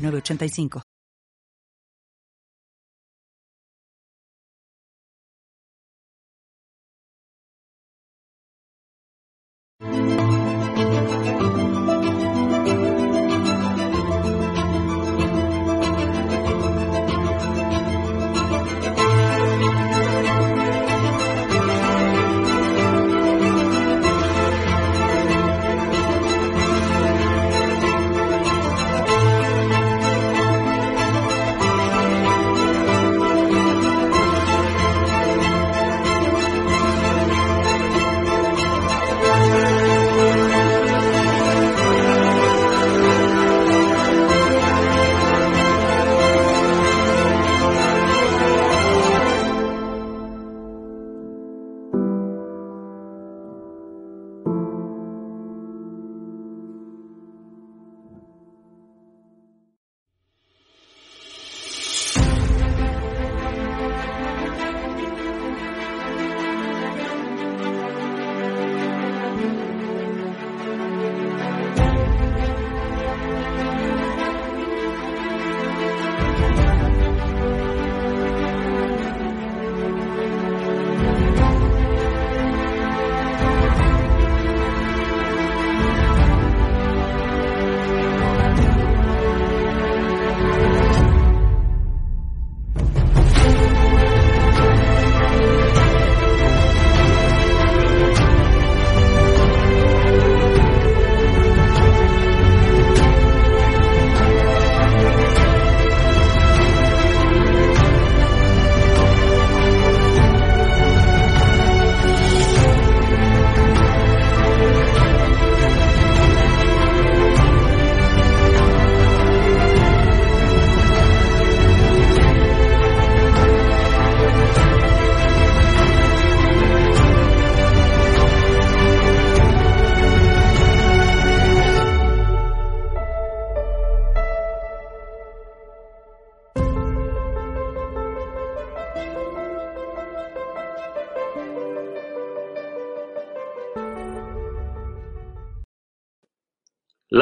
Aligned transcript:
985. 0.00 0.89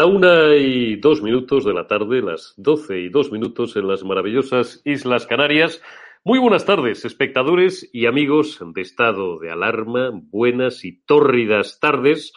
Una 0.08 0.56
y 0.56 0.96
dos 0.96 1.22
minutos 1.22 1.64
de 1.66 1.74
la 1.74 1.86
tarde, 1.86 2.22
las 2.22 2.54
doce 2.56 2.98
y 2.98 3.10
dos 3.10 3.30
minutos 3.30 3.76
en 3.76 3.86
las 3.86 4.04
maravillosas 4.04 4.80
Islas 4.84 5.26
Canarias. 5.26 5.82
Muy 6.24 6.38
buenas 6.38 6.64
tardes, 6.64 7.04
espectadores 7.04 7.88
y 7.92 8.06
amigos 8.06 8.58
de 8.74 8.80
estado 8.80 9.38
de 9.38 9.50
alarma, 9.50 10.10
buenas 10.14 10.84
y 10.86 11.02
tórridas 11.02 11.78
tardes. 11.78 12.32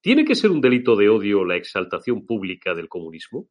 ¿Tiene 0.00 0.24
que 0.24 0.36
ser 0.36 0.52
un 0.52 0.60
delito 0.60 0.94
de 0.94 1.08
odio 1.08 1.44
la 1.44 1.56
exaltación 1.56 2.24
pública 2.24 2.74
del 2.74 2.88
comunismo? 2.88 3.48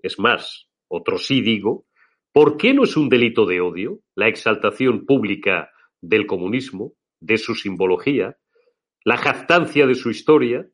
Es 0.00 0.18
más, 0.18 0.70
otro 0.88 1.18
sí 1.18 1.42
digo, 1.42 1.86
¿por 2.32 2.56
qué 2.56 2.72
no 2.72 2.84
es 2.84 2.96
un 2.96 3.10
delito 3.10 3.44
de 3.44 3.60
odio 3.60 4.00
la 4.14 4.28
exaltación 4.28 5.04
pública 5.04 5.70
del 6.00 6.26
comunismo, 6.26 6.94
de 7.20 7.36
su 7.36 7.54
simbología, 7.54 8.38
la 9.04 9.18
jactancia 9.18 9.86
de 9.86 9.94
su 9.94 10.08
historia, 10.08 10.66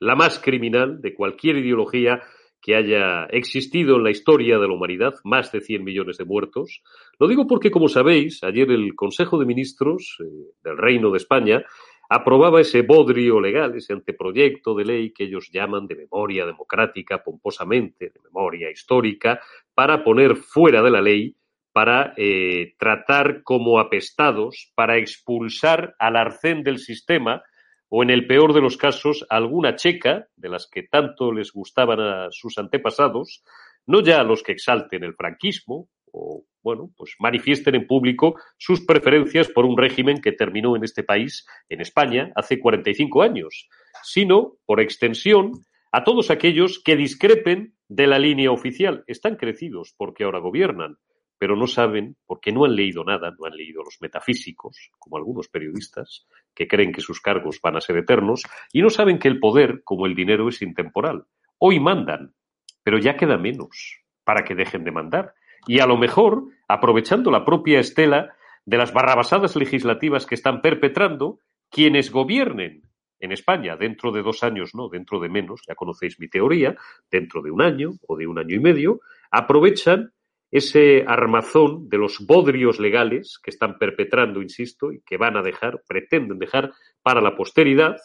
la 0.00 0.14
más 0.14 0.38
criminal 0.38 1.00
de 1.00 1.14
cualquier 1.14 1.56
ideología 1.56 2.22
que 2.64 2.76
haya 2.76 3.26
existido 3.26 3.96
en 3.96 4.04
la 4.04 4.10
historia 4.10 4.58
de 4.58 4.66
la 4.66 4.72
humanidad, 4.72 5.14
más 5.22 5.52
de 5.52 5.60
100 5.60 5.84
millones 5.84 6.16
de 6.16 6.24
muertos. 6.24 6.82
Lo 7.18 7.28
digo 7.28 7.46
porque, 7.46 7.70
como 7.70 7.88
sabéis, 7.88 8.42
ayer 8.42 8.70
el 8.70 8.94
Consejo 8.96 9.38
de 9.38 9.44
Ministros 9.44 10.16
eh, 10.20 10.24
del 10.62 10.78
Reino 10.78 11.10
de 11.10 11.18
España 11.18 11.62
aprobaba 12.08 12.62
ese 12.62 12.80
bodrio 12.80 13.38
legal, 13.38 13.74
ese 13.74 13.92
anteproyecto 13.92 14.74
de 14.74 14.84
ley 14.84 15.12
que 15.12 15.24
ellos 15.24 15.50
llaman 15.52 15.86
de 15.86 15.96
memoria 15.96 16.46
democrática 16.46 17.22
pomposamente, 17.22 18.06
de 18.10 18.20
memoria 18.22 18.70
histórica, 18.70 19.40
para 19.74 20.02
poner 20.02 20.36
fuera 20.36 20.82
de 20.82 20.90
la 20.90 21.02
ley, 21.02 21.36
para 21.72 22.14
eh, 22.16 22.74
tratar 22.78 23.42
como 23.42 23.78
apestados, 23.78 24.72
para 24.74 24.96
expulsar 24.96 25.96
al 25.98 26.16
arcén 26.16 26.62
del 26.62 26.78
sistema, 26.78 27.42
o 27.88 28.02
en 28.02 28.10
el 28.10 28.26
peor 28.26 28.52
de 28.52 28.60
los 28.60 28.76
casos 28.76 29.26
alguna 29.28 29.76
checa, 29.76 30.28
de 30.36 30.48
las 30.48 30.68
que 30.68 30.84
tanto 30.84 31.32
les 31.32 31.52
gustaban 31.52 32.00
a 32.00 32.28
sus 32.30 32.58
antepasados, 32.58 33.42
no 33.86 34.00
ya 34.00 34.20
a 34.20 34.24
los 34.24 34.42
que 34.42 34.52
exalten 34.52 35.04
el 35.04 35.14
franquismo 35.14 35.88
o, 36.12 36.44
bueno, 36.62 36.90
pues 36.96 37.16
manifiesten 37.18 37.74
en 37.74 37.86
público 37.86 38.36
sus 38.56 38.84
preferencias 38.84 39.48
por 39.48 39.64
un 39.64 39.76
régimen 39.76 40.20
que 40.20 40.32
terminó 40.32 40.76
en 40.76 40.84
este 40.84 41.02
país, 41.02 41.46
en 41.68 41.80
España, 41.80 42.32
hace 42.36 42.60
45 42.60 43.22
años, 43.22 43.68
sino, 44.02 44.56
por 44.64 44.80
extensión, 44.80 45.64
a 45.90 46.04
todos 46.04 46.30
aquellos 46.30 46.82
que 46.82 46.96
discrepen 46.96 47.74
de 47.88 48.06
la 48.06 48.18
línea 48.18 48.50
oficial. 48.50 49.04
Están 49.06 49.36
crecidos 49.36 49.94
porque 49.96 50.24
ahora 50.24 50.38
gobiernan, 50.38 50.98
pero 51.38 51.56
no 51.56 51.66
saben, 51.66 52.16
porque 52.26 52.52
no 52.52 52.64
han 52.64 52.76
leído 52.76 53.04
nada, 53.04 53.34
no 53.38 53.46
han 53.46 53.56
leído 53.56 53.82
los 53.82 53.98
metafísicos, 54.00 54.90
como 54.98 55.16
algunos 55.16 55.48
periodistas, 55.48 56.26
que 56.54 56.68
creen 56.68 56.92
que 56.92 57.00
sus 57.00 57.20
cargos 57.20 57.60
van 57.62 57.76
a 57.76 57.80
ser 57.80 57.96
eternos, 57.96 58.42
y 58.72 58.82
no 58.82 58.90
saben 58.90 59.18
que 59.18 59.28
el 59.28 59.40
poder, 59.40 59.82
como 59.84 60.06
el 60.06 60.14
dinero, 60.14 60.48
es 60.48 60.62
intemporal. 60.62 61.24
Hoy 61.58 61.80
mandan, 61.80 62.34
pero 62.82 62.98
ya 62.98 63.16
queda 63.16 63.36
menos 63.36 64.00
para 64.24 64.44
que 64.44 64.54
dejen 64.54 64.84
de 64.84 64.92
mandar. 64.92 65.34
Y 65.66 65.80
a 65.80 65.86
lo 65.86 65.96
mejor, 65.96 66.44
aprovechando 66.68 67.30
la 67.30 67.44
propia 67.44 67.80
estela 67.80 68.34
de 68.64 68.78
las 68.78 68.92
barrabasadas 68.92 69.56
legislativas 69.56 70.26
que 70.26 70.34
están 70.34 70.60
perpetrando, 70.60 71.38
quienes 71.70 72.10
gobiernen 72.10 72.82
en 73.20 73.32
España 73.32 73.76
dentro 73.76 74.12
de 74.12 74.22
dos 74.22 74.42
años, 74.42 74.74
no, 74.74 74.88
dentro 74.88 75.20
de 75.20 75.28
menos, 75.28 75.62
ya 75.66 75.74
conocéis 75.74 76.20
mi 76.20 76.28
teoría, 76.28 76.76
dentro 77.10 77.42
de 77.42 77.50
un 77.50 77.62
año 77.62 77.92
o 78.06 78.16
de 78.16 78.26
un 78.26 78.38
año 78.38 78.54
y 78.54 78.60
medio, 78.60 79.00
aprovechan 79.30 80.12
ese 80.54 81.02
armazón 81.04 81.88
de 81.88 81.98
los 81.98 82.24
bodrios 82.24 82.78
legales 82.78 83.40
que 83.42 83.50
están 83.50 83.76
perpetrando, 83.76 84.40
insisto, 84.40 84.92
y 84.92 85.00
que 85.04 85.16
van 85.16 85.36
a 85.36 85.42
dejar, 85.42 85.82
pretenden 85.84 86.38
dejar 86.38 86.70
para 87.02 87.20
la 87.20 87.34
posteridad, 87.34 87.96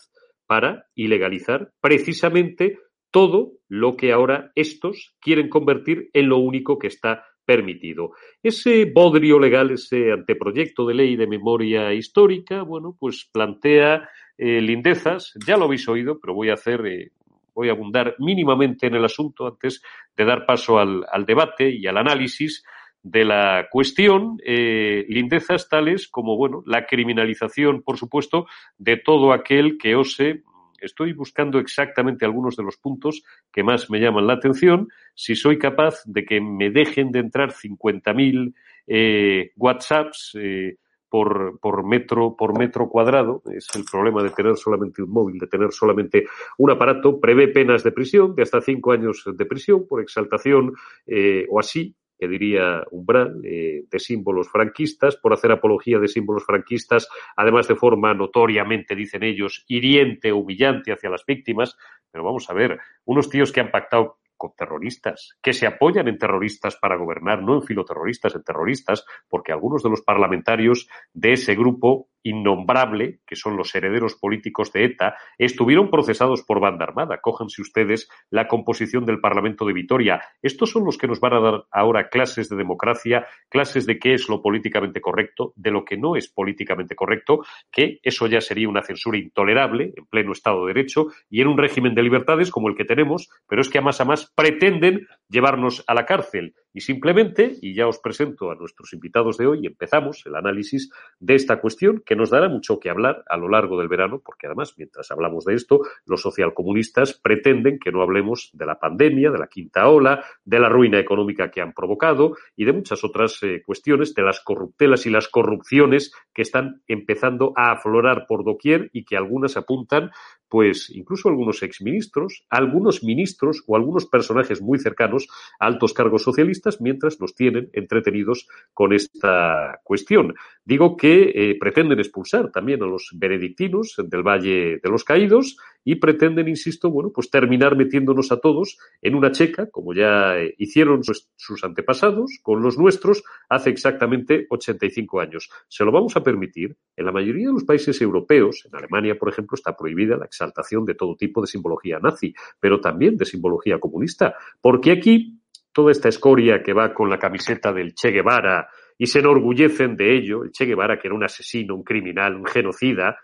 para 0.48 0.88
ilegalizar 0.96 1.70
precisamente 1.80 2.80
todo 3.12 3.52
lo 3.68 3.96
que 3.96 4.12
ahora 4.12 4.52
estos 4.56 5.16
quieren 5.22 5.48
convertir 5.48 6.10
en 6.12 6.28
lo 6.28 6.40
único 6.40 6.80
que 6.80 6.88
está 6.88 7.24
permitido. 7.46 8.14
Ese 8.42 8.86
bodrio 8.86 9.38
legal, 9.38 9.70
ese 9.70 10.12
anteproyecto 10.12 10.88
de 10.88 10.96
ley 10.96 11.16
de 11.18 11.28
memoria 11.28 11.94
histórica, 11.94 12.64
bueno, 12.64 12.98
pues 13.00 13.30
plantea 13.32 14.10
eh, 14.40 14.60
lindezas, 14.60 15.34
ya 15.46 15.56
lo 15.56 15.66
habéis 15.66 15.88
oído, 15.88 16.20
pero 16.20 16.34
voy 16.34 16.50
a 16.50 16.56
hacer, 16.56 16.84
eh, 16.88 17.12
voy 17.60 17.68
a 17.68 17.74
abundar 17.74 18.16
mínimamente 18.20 18.88
en 18.88 18.96
el 18.96 19.04
asunto 19.04 19.46
antes 19.46 19.82
de 20.16 20.24
dar 20.24 20.46
paso 20.46 20.80
al, 20.80 21.26
debate 21.28 21.70
y 21.70 21.88
al 21.88 21.98
análisis 21.98 22.64
de 23.04 23.26
la 23.26 23.68
cuestión, 23.70 24.38
eh, 24.46 25.06
lindezas 25.10 25.68
tales 25.68 26.08
como, 26.08 26.38
bueno, 26.38 26.64
la 26.66 26.86
criminalización, 26.86 27.82
por 27.82 27.98
supuesto, 27.98 28.46
de 28.78 28.96
todo 28.96 29.34
aquel 29.34 29.78
que 29.78 29.96
ose 29.96 30.44
estoy 30.80 31.12
buscando 31.12 31.60
exactamente 31.60 32.24
algunos 32.24 32.56
de 32.56 32.64
los 32.64 32.78
puntos 32.78 33.24
que 33.52 33.62
más 33.62 33.90
me 33.90 34.00
llaman 34.00 34.26
la 34.26 34.36
atención. 34.36 34.88
Si 35.14 35.36
soy 35.36 35.60
capaz 35.60 36.02
de 36.06 36.24
que 36.24 36.40
me 36.40 36.70
dejen 36.70 37.12
de 37.12 37.20
entrar 37.20 37.52
50.000 37.52 38.54
eh, 38.88 39.52
WhatsApps 39.58 40.38
eh, 40.40 40.78
por, 41.10 41.86
metro, 41.86 42.36
por 42.38 42.58
metro 42.58 42.88
cuadrado, 42.88 43.42
es 43.54 43.68
el 43.76 43.84
problema 43.84 44.24
de 44.24 44.30
tener 44.30 44.56
solamente 44.56 45.02
un 45.02 45.12
móvil, 45.12 45.40
de 45.40 45.48
tener 45.48 45.72
solamente 45.72 46.26
un 46.58 46.72
aparato, 46.72 47.20
prevé 47.20 47.48
penas 47.48 47.84
de 47.84 47.92
prisión 47.92 48.36
de 48.36 48.44
hasta 48.44 48.62
cinco 48.62 48.92
años 48.92 49.24
de 49.26 49.46
prisión 49.46 49.88
por 49.88 50.02
exaltación 50.02 50.74
eh, 51.08 51.46
o 51.50 51.60
así, 51.60 51.96
que 52.20 52.28
diría 52.28 52.84
umbral, 52.92 53.40
eh, 53.46 53.86
de 53.90 54.00
símbolos 54.00 54.50
franquistas, 54.50 55.16
por 55.16 55.32
hacer 55.32 55.54
apología 55.54 56.00
de 56.00 56.10
símbolos 56.10 56.46
franquistas, 56.46 57.08
además 57.38 57.68
de 57.70 57.76
forma 57.76 58.14
notoriamente, 58.14 58.94
dicen 58.94 59.24
ellos, 59.24 59.64
hiriente, 59.70 60.34
humillante 60.34 60.92
hacia 60.92 61.10
las 61.10 61.26
víctimas. 61.26 61.78
Pero 62.12 62.26
vamos 62.26 62.50
a 62.50 62.54
ver, 62.54 62.78
unos 63.06 63.30
tíos 63.30 63.54
que 63.54 63.62
han 63.62 63.72
pactado 63.72 64.18
con 64.40 64.54
terroristas, 64.56 65.38
que 65.44 65.54
se 65.54 65.68
apoyan 65.68 66.08
en 66.08 66.18
terroristas 66.18 66.78
para 66.78 66.96
gobernar, 66.96 67.44
no 67.44 67.54
en 67.56 67.62
filoterroristas, 67.62 68.34
en 68.34 68.44
terroristas, 68.44 69.06
porque 69.28 69.52
algunos 69.52 69.84
de 69.84 69.90
los 69.92 70.02
parlamentarios 70.02 70.88
de 71.14 71.34
ese 71.34 71.54
grupo 71.54 72.08
innombrable, 72.24 73.20
que 73.26 73.36
son 73.36 73.56
los 73.58 73.74
herederos 73.76 74.16
políticos 74.16 74.72
de 74.74 74.86
ETA, 74.86 75.16
estuvieron 75.38 75.90
procesados 75.90 76.44
por 76.44 76.60
banda 76.60 76.86
armada. 76.86 77.20
Cójanse 77.22 77.62
ustedes 77.62 78.10
la 78.30 78.48
composición 78.48 79.06
del 79.06 79.20
Parlamento 79.20 79.66
de 79.66 79.74
Vitoria. 79.74 80.22
Estos 80.42 80.72
son 80.72 80.86
los 80.86 80.98
que 80.98 81.08
nos 81.08 81.20
van 81.20 81.34
a 81.34 81.40
dar 81.40 81.64
ahora 81.72 82.10
clases 82.10 82.50
de 82.50 82.58
democracia, 82.58 83.28
clases 83.50 83.86
de 83.86 84.00
qué 84.00 84.14
es 84.14 84.30
lo 84.30 84.42
políticamente 84.42 85.02
correcto, 85.02 85.54
de 85.56 85.72
lo 85.72 85.86
que 85.86 85.98
no 85.98 86.16
es 86.16 86.28
políticamente 86.28 86.96
correcto, 86.96 87.46
que 87.72 88.00
eso 88.04 88.28
ya 88.28 88.42
sería 88.42 88.70
una 88.70 88.84
censura 88.84 89.18
intolerable 89.18 89.94
en 89.96 90.06
pleno 90.06 90.32
Estado 90.32 90.66
de 90.66 90.74
Derecho 90.74 91.08
y 91.30 91.42
en 91.42 91.48
un 91.48 91.58
régimen 91.58 91.96
de 91.96 92.04
libertades 92.04 92.52
como 92.52 92.70
el 92.70 92.76
que 92.76 92.86
tenemos, 92.86 93.30
pero 93.48 93.62
es 93.62 93.70
que 93.70 93.78
a 93.78 93.82
más 93.82 94.02
a 94.02 94.06
más 94.06 94.32
pretenden 94.36 95.08
llevarnos 95.30 95.84
a 95.88 95.94
la 95.94 96.06
cárcel. 96.06 96.56
Y 96.74 96.82
simplemente, 96.82 97.58
y 97.62 97.74
ya 97.74 97.88
os 97.88 98.00
presento 98.00 98.52
a 98.52 98.56
nuestros 98.56 98.94
invitados 98.94 99.38
de 99.38 99.48
hoy, 99.48 99.66
empezamos 99.66 100.24
el 100.26 100.36
análisis 100.36 100.92
de 101.20 101.36
esta 101.36 101.60
cuestión 101.60 102.04
que 102.06 102.16
nos 102.16 102.30
dará 102.30 102.48
mucho 102.48 102.80
que 102.80 102.90
hablar 102.90 103.24
a 103.28 103.38
lo 103.38 103.50
largo 103.50 103.80
del 103.80 103.88
verano, 103.88 104.22
porque 104.24 104.46
además, 104.46 104.76
mientras 104.78 105.10
hablamos 105.10 105.46
de 105.46 105.56
esto, 105.56 105.82
los 106.06 106.22
socialcomunistas 106.22 107.14
pretenden 107.14 107.80
que 107.80 107.92
no 107.92 108.02
hablemos 108.02 108.52
de 108.54 108.66
la 108.66 108.80
pandemia, 108.80 109.32
de 109.32 109.40
la 109.40 109.48
quinta 109.48 109.90
ola, 109.90 110.24
de 110.46 110.60
la 110.60 110.70
ruina 110.70 111.00
económica 111.00 111.50
que 111.50 111.62
han 111.62 111.74
provocado 111.74 112.36
y 112.56 112.66
de 112.66 112.74
muchas 112.74 113.04
otras 113.04 113.42
eh, 113.42 113.64
cuestiones, 113.66 114.14
de 114.14 114.22
las 114.22 114.40
corruptelas 114.40 115.06
y 115.06 115.10
las 115.10 115.28
corrupciones 115.28 116.14
que 116.34 116.44
están 116.44 116.84
empezando 116.88 117.54
a 117.56 117.72
aflorar 117.72 118.26
por 118.28 118.44
doquier 118.44 118.90
y 118.94 119.06
que 119.06 119.18
algunas 119.18 119.58
apuntan 119.58 120.12
pues 120.50 120.90
incluso 120.90 121.30
algunos 121.30 121.64
exministros, 121.64 122.46
algunos 122.50 123.04
ministros 123.04 123.64
o 123.68 123.76
algunos 123.76 124.06
personajes 124.08 124.62
muy 124.62 124.80
cercanos 124.80 125.28
a 125.60 125.68
altos 125.68 125.94
cargos 125.94 126.24
socialistas 126.24 126.82
mientras 126.82 127.20
nos 127.22 127.36
tienen 127.36 127.70
entretenidos 127.74 128.48
con 128.74 128.94
esta 128.94 129.80
cuestión. 129.84 130.34
Digo 130.66 130.98
que 130.98 131.32
eh, 131.36 131.58
pretenden 131.60 132.00
expulsar 132.00 132.52
también 132.52 132.82
a 132.84 132.88
los 132.88 133.12
benedictinos 133.14 133.96
del 133.98 134.24
Valle 134.24 134.80
de 134.82 134.90
los 134.90 135.04
Caídos 135.04 135.58
y 135.84 135.96
pretenden, 135.96 136.48
insisto, 136.48 136.90
bueno, 136.90 137.12
pues 137.14 137.30
terminar 137.30 137.76
metiéndonos 137.76 138.32
a 138.32 138.40
todos 138.40 138.78
en 139.02 139.16
una 139.16 139.32
checa, 139.32 139.70
como 139.70 139.94
ya 139.94 140.38
eh, 140.38 140.56
hicieron 140.58 141.02
sus 141.04 141.64
antepasados 141.64 142.40
con 142.42 142.62
los 142.62 142.78
nuestros 142.78 143.24
hace 143.50 143.70
exactamente 143.70 144.46
85 144.50 145.20
años. 145.20 145.50
¿Se 145.68 145.84
lo 145.84 145.92
vamos 145.92 146.16
a 146.16 146.24
permitir? 146.24 146.76
En 146.96 147.06
la 147.06 147.12
mayoría 147.12 147.48
de 147.48 147.54
los 147.54 147.64
países 147.64 148.02
europeos, 148.02 148.66
en 148.66 148.76
Alemania, 148.76 149.18
por 149.18 149.30
ejemplo, 149.30 149.56
está 149.56 149.76
prohibida 149.76 150.18
la 150.18 150.26
exaltación 150.26 150.86
de 150.86 150.96
todo 150.96 151.16
tipo 151.16 151.42
de 151.42 151.48
simbología 151.48 152.00
nazi, 152.00 152.34
pero 152.60 152.80
también 152.80 153.18
de 153.18 153.26
simbología 153.26 153.80
comunista, 153.80 154.36
porque 154.62 154.92
aquí 154.92 155.40
toda 155.72 155.92
esta 155.92 156.10
escoria 156.10 156.62
que 156.62 156.74
va 156.74 156.94
con 156.94 157.10
la 157.10 157.20
camiseta 157.20 157.72
del 157.72 157.94
Che 157.94 158.12
Guevara 158.12 158.68
y 158.98 159.08
se 159.08 159.20
enorgullecen 159.20 159.96
de 159.96 160.18
ello, 160.18 160.44
el 160.44 160.52
Che 160.52 160.66
Guevara 160.66 161.00
que 161.00 161.08
era 161.08 161.16
un 161.16 161.24
asesino, 161.24 161.76
un 161.76 161.84
criminal, 161.84 162.36
un 162.36 162.46
genocida, 162.46 163.18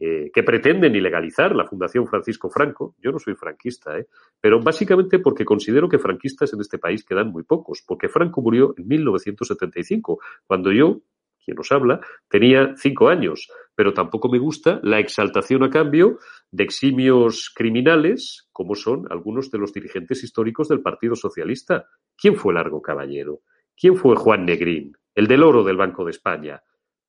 eh, 0.00 0.30
que 0.32 0.44
pretenden 0.44 0.94
ilegalizar 0.94 1.56
la 1.56 1.66
Fundación 1.66 2.06
Francisco 2.06 2.48
Franco. 2.48 2.94
Yo 3.02 3.10
no 3.10 3.18
soy 3.18 3.34
franquista, 3.34 3.98
¿eh? 3.98 4.06
pero 4.40 4.60
básicamente 4.60 5.18
porque 5.18 5.44
considero 5.44 5.88
que 5.88 5.98
franquistas 5.98 6.52
en 6.52 6.60
este 6.60 6.78
país 6.78 7.04
quedan 7.04 7.32
muy 7.32 7.42
pocos, 7.42 7.82
porque 7.84 8.08
Franco 8.08 8.40
murió 8.40 8.74
en 8.76 8.86
1975, 8.86 10.20
cuando 10.46 10.70
yo, 10.70 11.00
quien 11.44 11.56
nos 11.56 11.72
habla, 11.72 12.00
tenía 12.28 12.74
cinco 12.76 13.08
años, 13.08 13.48
pero 13.74 13.92
tampoco 13.92 14.28
me 14.28 14.38
gusta 14.38 14.78
la 14.84 15.00
exaltación 15.00 15.64
a 15.64 15.70
cambio 15.70 16.18
de 16.52 16.62
eximios 16.62 17.50
criminales, 17.52 18.48
como 18.52 18.76
son 18.76 19.06
algunos 19.10 19.50
de 19.50 19.58
los 19.58 19.72
dirigentes 19.72 20.22
históricos 20.22 20.68
del 20.68 20.80
Partido 20.80 21.16
Socialista. 21.16 21.86
¿Quién 22.16 22.36
fue 22.36 22.54
Largo 22.54 22.80
Caballero? 22.80 23.40
¿Quién 23.76 23.96
fue 23.96 24.14
Juan 24.14 24.44
Negrín, 24.44 24.92
el 25.14 25.26
del 25.26 25.42
oro 25.42 25.64
del 25.64 25.76
Banco 25.76 26.04
de 26.04 26.12
España? 26.12 26.62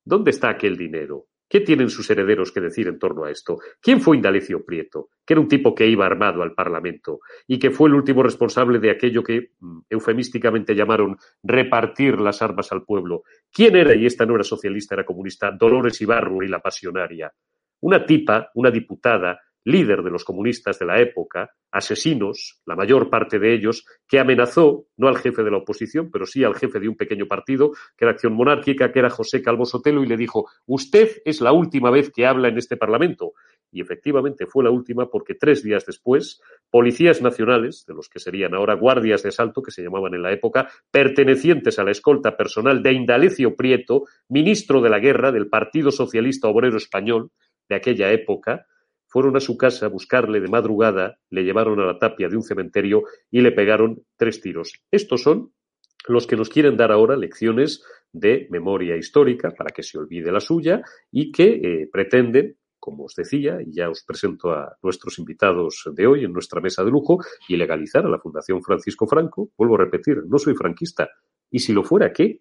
¿Dónde 0.04 0.30
está 0.30 0.50
aquel 0.50 0.76
dinero? 0.76 1.26
¿Qué 1.50 1.58
tienen 1.58 1.90
sus 1.90 2.08
herederos 2.08 2.52
que 2.52 2.60
decir 2.60 2.86
en 2.86 3.00
torno 3.00 3.24
a 3.24 3.30
esto? 3.32 3.58
¿Quién 3.80 4.00
fue 4.00 4.14
Indalecio 4.14 4.64
Prieto? 4.64 5.08
Que 5.26 5.34
era 5.34 5.40
un 5.40 5.48
tipo 5.48 5.74
que 5.74 5.84
iba 5.84 6.06
armado 6.06 6.44
al 6.44 6.54
Parlamento 6.54 7.18
y 7.44 7.58
que 7.58 7.72
fue 7.72 7.88
el 7.88 7.96
último 7.96 8.22
responsable 8.22 8.78
de 8.78 8.92
aquello 8.92 9.24
que 9.24 9.50
mm, 9.58 9.80
eufemísticamente 9.90 10.76
llamaron 10.76 11.16
repartir 11.42 12.20
las 12.20 12.40
armas 12.40 12.70
al 12.70 12.84
pueblo. 12.84 13.24
¿Quién 13.52 13.74
era, 13.74 13.96
y 13.96 14.06
esta 14.06 14.24
no 14.24 14.36
era 14.36 14.44
socialista, 14.44 14.94
era 14.94 15.04
comunista, 15.04 15.50
Dolores 15.50 16.00
Ibarru 16.00 16.44
y 16.44 16.48
la 16.48 16.60
pasionaria? 16.60 17.32
Una 17.80 18.06
tipa, 18.06 18.52
una 18.54 18.70
diputada, 18.70 19.40
líder 19.64 20.02
de 20.02 20.10
los 20.10 20.24
comunistas 20.24 20.78
de 20.78 20.86
la 20.86 21.00
época, 21.00 21.50
asesinos, 21.70 22.60
la 22.66 22.76
mayor 22.76 23.10
parte 23.10 23.38
de 23.38 23.54
ellos, 23.54 23.84
que 24.08 24.18
amenazó 24.18 24.86
no 24.96 25.08
al 25.08 25.18
jefe 25.18 25.42
de 25.42 25.50
la 25.50 25.58
oposición, 25.58 26.10
pero 26.10 26.26
sí 26.26 26.44
al 26.44 26.54
jefe 26.54 26.80
de 26.80 26.88
un 26.88 26.96
pequeño 26.96 27.26
partido, 27.26 27.72
que 27.96 28.04
era 28.04 28.12
Acción 28.12 28.32
Monárquica, 28.32 28.92
que 28.92 28.98
era 28.98 29.10
José 29.10 29.42
Calvo 29.42 29.64
Sotelo, 29.64 30.02
y 30.02 30.06
le 30.06 30.16
dijo, 30.16 30.48
usted 30.66 31.22
es 31.24 31.40
la 31.40 31.52
última 31.52 31.90
vez 31.90 32.10
que 32.10 32.26
habla 32.26 32.48
en 32.48 32.58
este 32.58 32.76
Parlamento. 32.76 33.32
Y 33.72 33.80
efectivamente 33.80 34.46
fue 34.46 34.64
la 34.64 34.70
última 34.70 35.08
porque 35.08 35.34
tres 35.34 35.62
días 35.62 35.86
después, 35.86 36.40
policías 36.70 37.22
nacionales, 37.22 37.84
de 37.86 37.94
los 37.94 38.08
que 38.08 38.18
serían 38.18 38.54
ahora 38.54 38.74
guardias 38.74 39.22
de 39.22 39.28
asalto, 39.28 39.62
que 39.62 39.70
se 39.70 39.82
llamaban 39.82 40.14
en 40.14 40.22
la 40.22 40.32
época, 40.32 40.68
pertenecientes 40.90 41.78
a 41.78 41.84
la 41.84 41.92
escolta 41.92 42.36
personal 42.36 42.82
de 42.82 42.92
Indalecio 42.92 43.54
Prieto, 43.54 44.06
ministro 44.28 44.80
de 44.80 44.90
la 44.90 44.98
guerra 44.98 45.30
del 45.30 45.48
Partido 45.48 45.92
Socialista 45.92 46.48
Obrero 46.48 46.78
Español 46.78 47.30
de 47.68 47.76
aquella 47.76 48.10
época, 48.10 48.66
fueron 49.10 49.36
a 49.36 49.40
su 49.40 49.56
casa 49.56 49.86
a 49.86 49.90
buscarle 49.90 50.40
de 50.40 50.48
madrugada, 50.48 51.18
le 51.30 51.42
llevaron 51.42 51.80
a 51.80 51.84
la 51.84 51.98
tapia 51.98 52.28
de 52.28 52.36
un 52.36 52.42
cementerio 52.42 53.02
y 53.30 53.40
le 53.40 53.52
pegaron 53.52 54.02
tres 54.16 54.40
tiros. 54.40 54.80
Estos 54.90 55.22
son 55.22 55.52
los 56.08 56.26
que 56.26 56.36
nos 56.36 56.48
quieren 56.48 56.76
dar 56.76 56.92
ahora 56.92 57.16
lecciones 57.16 57.82
de 58.12 58.46
memoria 58.50 58.96
histórica 58.96 59.50
para 59.50 59.70
que 59.70 59.82
se 59.82 59.98
olvide 59.98 60.32
la 60.32 60.40
suya 60.40 60.82
y 61.10 61.30
que 61.30 61.44
eh, 61.44 61.88
pretenden, 61.92 62.56
como 62.78 63.04
os 63.04 63.14
decía, 63.14 63.58
y 63.60 63.72
ya 63.72 63.90
os 63.90 64.04
presento 64.04 64.52
a 64.52 64.76
nuestros 64.82 65.18
invitados 65.18 65.84
de 65.92 66.06
hoy 66.06 66.24
en 66.24 66.32
nuestra 66.32 66.60
mesa 66.60 66.82
de 66.84 66.90
lujo, 66.90 67.18
ilegalizar 67.48 68.06
a 68.06 68.08
la 68.08 68.18
Fundación 68.18 68.62
Francisco 68.62 69.06
Franco. 69.06 69.50
Vuelvo 69.58 69.74
a 69.74 69.84
repetir, 69.84 70.22
no 70.26 70.38
soy 70.38 70.54
franquista. 70.54 71.10
Y 71.50 71.58
si 71.58 71.72
lo 71.72 71.82
fuera, 71.82 72.12
¿qué? 72.12 72.40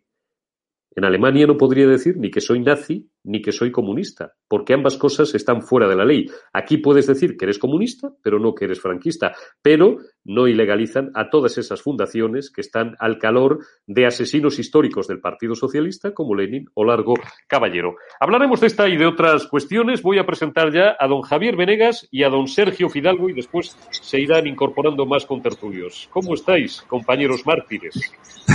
En 0.95 1.05
Alemania 1.05 1.45
no 1.45 1.57
podría 1.57 1.87
decir 1.87 2.17
ni 2.17 2.31
que 2.31 2.41
soy 2.41 2.61
nazi 2.61 3.09
ni 3.23 3.41
que 3.41 3.51
soy 3.51 3.71
comunista, 3.71 4.33
porque 4.47 4.73
ambas 4.73 4.97
cosas 4.97 5.33
están 5.35 5.61
fuera 5.61 5.87
de 5.87 5.95
la 5.95 6.05
ley. 6.05 6.25
Aquí 6.53 6.77
puedes 6.77 7.07
decir 7.07 7.37
que 7.37 7.45
eres 7.45 7.59
comunista, 7.59 8.11
pero 8.23 8.39
no 8.39 8.55
que 8.55 8.65
eres 8.65 8.79
franquista, 8.79 9.33
pero 9.61 9.97
no 10.23 10.47
ilegalizan 10.47 11.11
a 11.15 11.29
todas 11.29 11.57
esas 11.57 11.81
fundaciones 11.81 12.51
que 12.51 12.61
están 12.61 12.95
al 12.99 13.17
calor 13.17 13.59
de 13.87 14.05
asesinos 14.05 14.59
históricos 14.59 15.07
del 15.07 15.19
Partido 15.19 15.55
Socialista 15.55 16.13
como 16.13 16.35
Lenin 16.35 16.65
o 16.73 16.85
Largo 16.85 17.15
Caballero. 17.47 17.95
Hablaremos 18.19 18.61
de 18.61 18.67
esta 18.67 18.87
y 18.87 18.97
de 18.97 19.05
otras 19.05 19.47
cuestiones. 19.47 20.01
Voy 20.01 20.19
a 20.19 20.25
presentar 20.25 20.71
ya 20.71 20.95
a 20.99 21.07
don 21.07 21.21
Javier 21.21 21.55
Venegas 21.55 22.07
y 22.11 22.23
a 22.23 22.29
don 22.29 22.47
Sergio 22.47 22.89
Fidalgo 22.89 23.29
y 23.29 23.33
después 23.33 23.77
se 23.91 24.19
irán 24.19 24.47
incorporando 24.47 25.05
más 25.05 25.25
contertulios. 25.25 26.07
¿Cómo 26.11 26.33
estáis, 26.33 26.81
compañeros 26.83 27.45
mártires? 27.45 27.95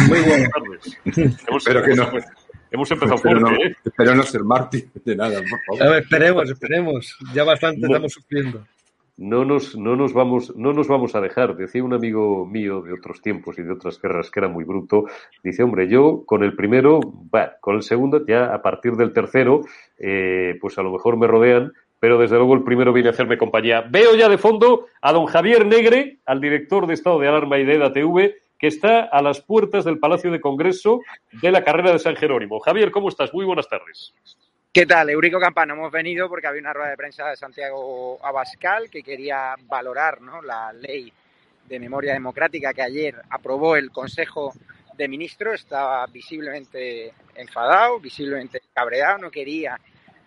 Muy 0.08 0.20
buenas 0.20 0.50
tardes. 0.50 0.98
Espero 1.56 1.82
que 1.82 1.94
no. 1.94 2.10
Hemos 2.74 2.90
empezado 2.90 3.18
fuerte, 3.18 3.40
no, 3.40 3.52
¿eh? 3.52 3.76
Espero 3.84 4.16
no 4.16 4.24
ser 4.24 4.42
mártir 4.42 4.88
de 5.04 5.14
nada, 5.14 5.38
por 5.48 5.60
favor. 5.64 5.82
A 5.84 5.90
ver, 5.90 6.02
esperemos, 6.02 6.50
esperemos. 6.50 7.16
Ya 7.32 7.44
bastante 7.44 7.86
estamos 7.86 8.12
sufriendo. 8.12 8.66
no 9.16 9.44
nos, 9.44 9.76
no 9.76 9.94
nos 9.94 10.12
vamos, 10.12 10.52
no 10.56 10.72
nos 10.72 10.88
vamos 10.88 11.14
a 11.14 11.20
dejar. 11.20 11.54
Decía 11.54 11.84
un 11.84 11.94
amigo 11.94 12.44
mío 12.44 12.82
de 12.82 12.92
otros 12.92 13.22
tiempos 13.22 13.56
y 13.60 13.62
de 13.62 13.70
otras 13.70 14.02
guerras 14.02 14.28
que 14.28 14.40
era 14.40 14.48
muy 14.48 14.64
bruto, 14.64 15.04
dice, 15.44 15.62
hombre, 15.62 15.86
yo 15.86 16.24
con 16.26 16.42
el 16.42 16.56
primero, 16.56 16.98
va, 17.32 17.52
con 17.60 17.76
el 17.76 17.84
segundo, 17.84 18.26
ya 18.26 18.52
a 18.52 18.60
partir 18.60 18.94
del 18.94 19.12
tercero, 19.12 19.60
eh, 19.96 20.58
pues 20.60 20.76
a 20.76 20.82
lo 20.82 20.90
mejor 20.90 21.16
me 21.16 21.28
rodean, 21.28 21.72
pero 22.00 22.18
desde 22.18 22.38
luego 22.38 22.54
el 22.54 22.64
primero 22.64 22.92
viene 22.92 23.10
a 23.10 23.12
hacerme 23.12 23.38
compañía. 23.38 23.84
Veo 23.88 24.16
ya 24.16 24.28
de 24.28 24.36
fondo 24.36 24.86
a 25.00 25.12
don 25.12 25.26
Javier 25.26 25.64
Negre, 25.64 26.18
al 26.26 26.40
director 26.40 26.88
de 26.88 26.94
Estado 26.94 27.20
de 27.20 27.28
Alarma 27.28 27.56
y 27.58 27.64
de 27.64 27.74
EDATV, 27.76 28.34
que 28.64 28.68
está 28.68 29.02
a 29.02 29.20
las 29.20 29.42
puertas 29.42 29.84
del 29.84 29.98
Palacio 29.98 30.30
de 30.30 30.40
Congreso 30.40 31.02
de 31.32 31.50
la 31.50 31.62
carrera 31.62 31.92
de 31.92 31.98
San 31.98 32.16
Jerónimo. 32.16 32.60
Javier, 32.60 32.90
¿cómo 32.90 33.10
estás? 33.10 33.34
Muy 33.34 33.44
buenas 33.44 33.68
tardes. 33.68 34.14
¿Qué 34.72 34.86
tal? 34.86 35.10
Eurico 35.10 35.38
Campano, 35.38 35.74
hemos 35.74 35.92
venido 35.92 36.30
porque 36.30 36.46
había 36.46 36.62
una 36.62 36.72
rueda 36.72 36.88
de 36.88 36.96
prensa 36.96 37.28
de 37.28 37.36
Santiago 37.36 38.18
Abascal 38.24 38.88
que 38.88 39.02
quería 39.02 39.54
valorar 39.64 40.18
la 40.42 40.72
ley 40.72 41.12
de 41.68 41.78
memoria 41.78 42.14
democrática 42.14 42.72
que 42.72 42.80
ayer 42.80 43.20
aprobó 43.28 43.76
el 43.76 43.90
Consejo 43.90 44.54
de 44.96 45.08
Ministros. 45.08 45.60
Estaba 45.60 46.06
visiblemente 46.06 47.12
enfadado, 47.34 48.00
visiblemente 48.00 48.62
cabreado, 48.72 49.18
no 49.18 49.30
quería 49.30 49.78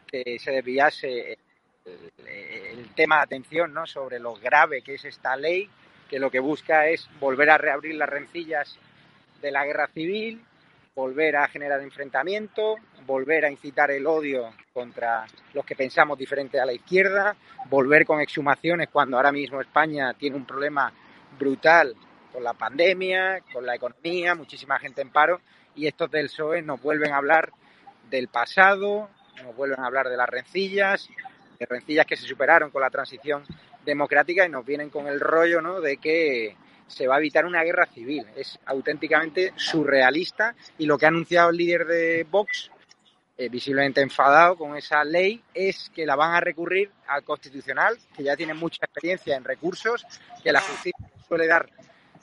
que 0.05 0.37
se 0.37 0.51
desviase 0.51 1.39
el, 1.83 2.93
tema 2.95 3.15
de 3.15 3.23
atención 3.23 3.73
¿no? 3.73 3.87
sobre 3.87 4.19
lo 4.19 4.35
grave 4.35 4.83
que 4.83 4.93
es 4.93 5.05
esta 5.05 5.35
ley, 5.35 5.67
que 6.07 6.19
lo 6.19 6.31
que 6.31 6.39
busca 6.39 6.87
es 6.87 7.07
volver 7.19 7.49
a 7.49 7.57
reabrir 7.57 7.95
las 7.95 8.09
rencillas 8.09 8.77
de 9.41 9.51
la 9.51 9.65
guerra 9.65 9.87
civil, 9.87 10.41
volver 10.95 11.35
a 11.35 11.47
generar 11.47 11.81
enfrentamiento, 11.81 12.75
volver 13.05 13.45
a 13.45 13.51
incitar 13.51 13.91
el 13.91 14.07
odio 14.07 14.51
contra 14.73 15.25
los 15.53 15.63
que 15.63 15.75
pensamos 15.75 16.17
diferente 16.17 16.59
a 16.59 16.65
la 16.65 16.73
izquierda, 16.73 17.35
volver 17.69 18.05
con 18.05 18.19
exhumaciones 18.19 18.89
cuando 18.89 19.17
ahora 19.17 19.31
mismo 19.31 19.61
España 19.61 20.13
tiene 20.15 20.35
un 20.35 20.45
problema 20.45 20.91
brutal 21.37 21.95
con 22.33 22.43
la 22.43 22.53
pandemia, 22.53 23.41
con 23.53 23.65
la 23.65 23.75
economía, 23.75 24.33
muchísima 24.33 24.79
gente 24.79 25.01
en 25.01 25.09
paro, 25.09 25.41
y 25.75 25.87
estos 25.87 26.09
del 26.09 26.27
PSOE 26.27 26.61
nos 26.63 26.81
vuelven 26.81 27.13
a 27.13 27.17
hablar 27.17 27.51
del 28.09 28.27
pasado, 28.27 29.09
nos 29.43 29.55
vuelven 29.55 29.79
a 29.79 29.85
hablar 29.85 30.09
de 30.09 30.17
las 30.17 30.29
rencillas, 30.29 31.07
de 31.59 31.65
rencillas 31.65 32.05
que 32.05 32.15
se 32.15 32.25
superaron 32.25 32.71
con 32.71 32.81
la 32.81 32.89
transición 32.89 33.43
democrática 33.87 34.45
y 34.45 34.49
nos 34.49 34.65
vienen 34.65 34.89
con 34.89 35.07
el 35.07 35.19
rollo 35.19 35.61
¿no? 35.61 35.81
de 35.81 35.97
que 35.97 36.55
se 36.85 37.07
va 37.07 37.15
a 37.15 37.19
evitar 37.19 37.45
una 37.45 37.63
guerra 37.63 37.87
civil. 37.87 38.25
Es 38.35 38.59
auténticamente 38.65 39.53
surrealista 39.55 40.55
y 40.77 40.85
lo 40.85 40.97
que 40.97 41.05
ha 41.05 41.09
anunciado 41.09 41.49
el 41.49 41.57
líder 41.57 41.85
de 41.85 42.27
Vox, 42.29 42.69
eh, 43.37 43.49
visiblemente 43.49 44.01
enfadado 44.01 44.55
con 44.55 44.77
esa 44.77 45.03
ley, 45.03 45.41
es 45.53 45.91
que 45.93 46.05
la 46.05 46.15
van 46.15 46.33
a 46.33 46.39
recurrir 46.39 46.91
al 47.07 47.23
Constitucional, 47.23 47.97
que 48.15 48.23
ya 48.23 48.35
tiene 48.35 48.53
mucha 48.53 48.85
experiencia 48.85 49.35
en 49.35 49.43
recursos, 49.43 50.05
que 50.43 50.51
la 50.51 50.61
justicia 50.61 51.09
suele 51.27 51.47
dar 51.47 51.69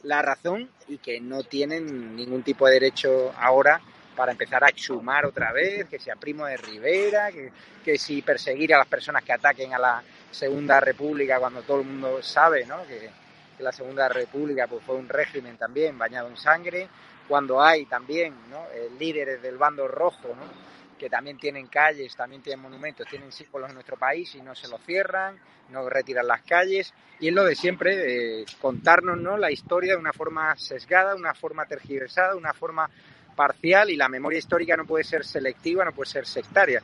la 0.02 0.22
razón 0.22 0.70
y 0.88 0.98
que 0.98 1.20
no 1.20 1.42
tienen 1.42 2.14
ningún 2.14 2.42
tipo 2.42 2.66
de 2.66 2.74
derecho 2.74 3.32
ahora 3.38 3.80
para 4.16 4.32
empezar 4.32 4.64
a 4.64 4.68
exhumar 4.68 5.26
otra 5.26 5.52
vez, 5.52 5.88
que 5.88 5.98
sea 5.98 6.16
Primo 6.16 6.46
de 6.46 6.56
Rivera, 6.56 7.30
que, 7.32 7.52
que 7.84 7.98
si 7.98 8.22
perseguir 8.22 8.74
a 8.74 8.78
las 8.78 8.86
personas 8.86 9.22
que 9.22 9.32
ataquen 9.32 9.74
a 9.74 9.78
la 9.78 10.02
Segunda 10.30 10.80
República 10.80 11.38
cuando 11.38 11.62
todo 11.62 11.80
el 11.80 11.86
mundo 11.86 12.22
sabe 12.22 12.66
¿no? 12.66 12.84
que, 12.86 13.10
la 13.58 13.72
Segunda 13.72 14.08
República 14.08 14.66
pues, 14.66 14.82
fue 14.84 14.96
un 14.96 15.08
régimen 15.08 15.56
también 15.56 15.96
bañado 15.96 16.28
en 16.28 16.36
sangre, 16.36 16.88
cuando 17.28 17.62
hay 17.62 17.86
también 17.86 18.34
¿no? 18.50 18.64
Eh, 18.74 18.90
líderes 18.98 19.40
del 19.40 19.56
bando 19.56 19.86
rojo, 19.86 20.28
¿no? 20.28 20.74
que 20.98 21.08
también 21.08 21.38
tienen 21.38 21.68
calles, 21.68 22.16
también 22.16 22.42
tienen 22.42 22.62
monumentos, 22.62 23.06
tienen 23.08 23.30
símbolos 23.30 23.68
en 23.68 23.74
nuestro 23.74 23.96
país 23.96 24.34
y 24.34 24.42
no 24.42 24.54
se 24.54 24.68
los 24.68 24.80
cierran, 24.82 25.38
no 25.70 25.88
retiran 25.88 26.26
las 26.26 26.42
calles. 26.42 26.92
Y 27.20 27.28
es 27.28 27.34
lo 27.34 27.44
de 27.44 27.54
siempre, 27.54 27.96
de 27.96 28.46
contarnos 28.60 29.18
¿no? 29.18 29.36
la 29.36 29.50
historia 29.50 29.92
de 29.92 29.98
una 29.98 30.12
forma 30.12 30.56
sesgada, 30.56 31.14
una 31.14 31.34
forma 31.34 31.66
tergiversada, 31.66 32.36
una 32.36 32.52
forma 32.52 32.88
parcial 33.34 33.90
y 33.90 33.96
la 33.96 34.08
memoria 34.08 34.38
histórica 34.38 34.76
no 34.76 34.86
puede 34.86 35.04
ser 35.04 35.24
selectiva, 35.24 35.84
no 35.84 35.92
puede 35.92 36.10
ser 36.10 36.26
sectaria. 36.26 36.82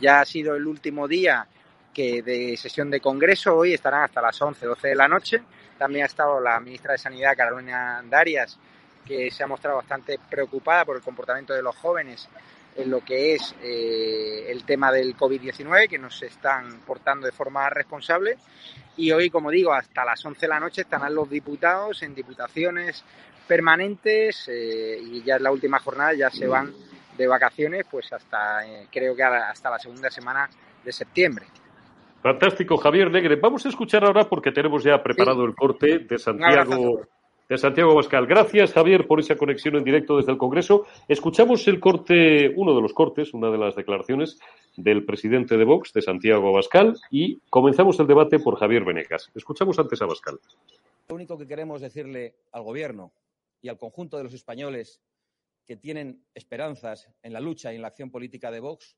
Ya 0.00 0.20
ha 0.20 0.24
sido 0.24 0.54
el 0.54 0.66
último 0.66 1.08
día 1.08 1.46
que 1.92 2.22
de 2.22 2.56
sesión 2.56 2.90
de 2.90 3.00
Congreso, 3.00 3.56
hoy 3.56 3.74
estarán 3.74 4.04
hasta 4.04 4.22
las 4.22 4.40
11, 4.40 4.66
12 4.66 4.88
de 4.88 4.94
la 4.94 5.08
noche 5.08 5.42
también 5.78 6.02
ha 6.02 6.06
estado 6.06 6.40
la 6.40 6.60
ministra 6.60 6.92
de 6.92 6.98
Sanidad, 6.98 7.36
Carolina 7.36 8.02
Darias, 8.10 8.58
que 9.06 9.30
se 9.30 9.44
ha 9.44 9.46
mostrado 9.46 9.76
bastante 9.76 10.18
preocupada 10.28 10.84
por 10.84 10.96
el 10.96 11.02
comportamiento 11.02 11.54
de 11.54 11.62
los 11.62 11.74
jóvenes 11.76 12.28
en 12.76 12.90
lo 12.90 13.00
que 13.00 13.34
es 13.34 13.54
eh, 13.62 14.46
el 14.48 14.64
tema 14.64 14.92
del 14.92 15.16
COVID-19, 15.16 15.88
que 15.88 15.98
nos 15.98 16.22
están 16.22 16.80
portando 16.80 17.26
de 17.26 17.32
forma 17.32 17.70
responsable. 17.70 18.36
Y 18.96 19.12
hoy, 19.12 19.30
como 19.30 19.50
digo, 19.50 19.72
hasta 19.72 20.04
las 20.04 20.24
11 20.24 20.40
de 20.40 20.48
la 20.48 20.60
noche 20.60 20.82
estarán 20.82 21.14
los 21.14 21.30
diputados 21.30 22.02
en 22.02 22.14
diputaciones 22.14 23.04
permanentes 23.48 24.48
eh, 24.48 24.98
y 25.02 25.22
ya 25.22 25.36
es 25.36 25.42
la 25.42 25.50
última 25.50 25.78
jornada, 25.80 26.12
ya 26.14 26.30
se 26.30 26.46
van 26.46 26.72
de 27.16 27.26
vacaciones, 27.26 27.86
pues 27.90 28.12
hasta 28.12 28.64
eh, 28.66 28.86
creo 28.92 29.16
que 29.16 29.22
hasta 29.24 29.70
la 29.70 29.78
segunda 29.78 30.10
semana 30.10 30.48
de 30.84 30.92
septiembre. 30.92 31.46
Fantástico, 32.22 32.76
Javier 32.76 33.10
Negre. 33.10 33.36
Vamos 33.36 33.64
a 33.66 33.68
escuchar 33.68 34.04
ahora 34.04 34.24
porque 34.28 34.52
tenemos 34.52 34.84
ya 34.84 35.02
preparado 35.02 35.44
el 35.44 35.54
corte 35.54 36.00
de 36.00 36.18
Santiago 36.18 37.00
de 37.48 37.56
Santiago 37.56 37.94
Bascal. 37.94 38.26
Gracias, 38.26 38.74
Javier, 38.74 39.06
por 39.06 39.20
esa 39.20 39.36
conexión 39.36 39.76
en 39.76 39.84
directo 39.84 40.18
desde 40.18 40.32
el 40.32 40.38
Congreso. 40.38 40.86
Escuchamos 41.08 41.66
el 41.66 41.80
corte, 41.80 42.52
uno 42.54 42.74
de 42.74 42.82
los 42.82 42.92
cortes, 42.92 43.32
una 43.32 43.50
de 43.50 43.58
las 43.58 43.74
declaraciones 43.74 44.38
del 44.76 45.04
presidente 45.04 45.56
de 45.56 45.64
Vox, 45.64 45.92
de 45.92 46.02
Santiago 46.02 46.52
Bascal, 46.52 46.94
y 47.10 47.40
comenzamos 47.48 47.98
el 48.00 48.06
debate 48.06 48.38
por 48.38 48.58
Javier 48.58 48.84
Venegas. 48.84 49.30
Escuchamos 49.34 49.78
antes 49.78 50.00
a 50.02 50.06
Bascal. 50.06 50.38
Lo 51.08 51.14
único 51.14 51.38
que 51.38 51.46
queremos 51.46 51.80
decirle 51.80 52.34
al 52.52 52.62
Gobierno 52.62 53.12
y 53.60 53.68
al 53.68 53.78
conjunto 53.78 54.16
de 54.16 54.24
los 54.24 54.34
españoles 54.34 55.02
que 55.66 55.76
tienen 55.76 56.26
esperanzas 56.34 57.10
en 57.22 57.32
la 57.32 57.40
lucha 57.40 57.72
y 57.72 57.76
en 57.76 57.82
la 57.82 57.88
acción 57.88 58.10
política 58.10 58.50
de 58.50 58.60
Vox, 58.60 58.96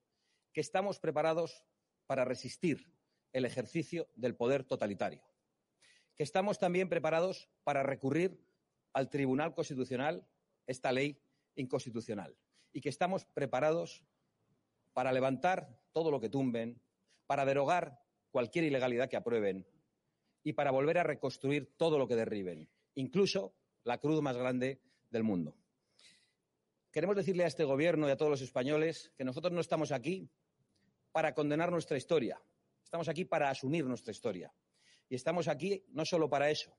que 0.52 0.60
estamos 0.60 1.00
preparados 1.00 1.64
para 2.06 2.24
resistir 2.24 2.92
el 3.32 3.44
ejercicio 3.44 4.08
del 4.14 4.36
poder 4.36 4.64
totalitario. 4.64 5.22
Que 6.16 6.22
estamos 6.22 6.58
también 6.58 6.88
preparados 6.88 7.48
para 7.64 7.82
recurrir 7.82 8.40
al 8.92 9.08
Tribunal 9.08 9.54
Constitucional 9.54 10.26
esta 10.66 10.92
ley 10.92 11.20
inconstitucional 11.54 12.36
y 12.72 12.80
que 12.80 12.88
estamos 12.88 13.24
preparados 13.24 14.04
para 14.92 15.12
levantar 15.12 15.80
todo 15.92 16.10
lo 16.10 16.20
que 16.20 16.28
tumben, 16.28 16.80
para 17.26 17.44
derogar 17.44 18.02
cualquier 18.30 18.64
ilegalidad 18.64 19.08
que 19.08 19.16
aprueben 19.16 19.66
y 20.42 20.52
para 20.52 20.70
volver 20.70 20.98
a 20.98 21.02
reconstruir 21.02 21.74
todo 21.76 21.98
lo 21.98 22.08
que 22.08 22.16
derriben, 22.16 22.68
incluso 22.94 23.54
la 23.84 23.98
cruz 23.98 24.20
más 24.22 24.36
grande 24.36 24.80
del 25.10 25.22
mundo. 25.22 25.56
Queremos 26.90 27.16
decirle 27.16 27.44
a 27.44 27.46
este 27.46 27.64
Gobierno 27.64 28.08
y 28.08 28.10
a 28.10 28.16
todos 28.16 28.30
los 28.30 28.40
españoles 28.40 29.12
que 29.16 29.24
nosotros 29.24 29.52
no 29.52 29.60
estamos 29.60 29.92
aquí 29.92 30.28
para 31.12 31.34
condenar 31.34 31.70
nuestra 31.70 31.96
historia, 31.96 32.40
Estamos 32.90 33.08
aquí 33.08 33.24
para 33.24 33.50
asumir 33.50 33.84
nuestra 33.84 34.10
historia. 34.10 34.52
Y 35.08 35.14
estamos 35.14 35.46
aquí 35.46 35.84
no 35.90 36.04
solo 36.04 36.28
para 36.28 36.50
eso, 36.50 36.76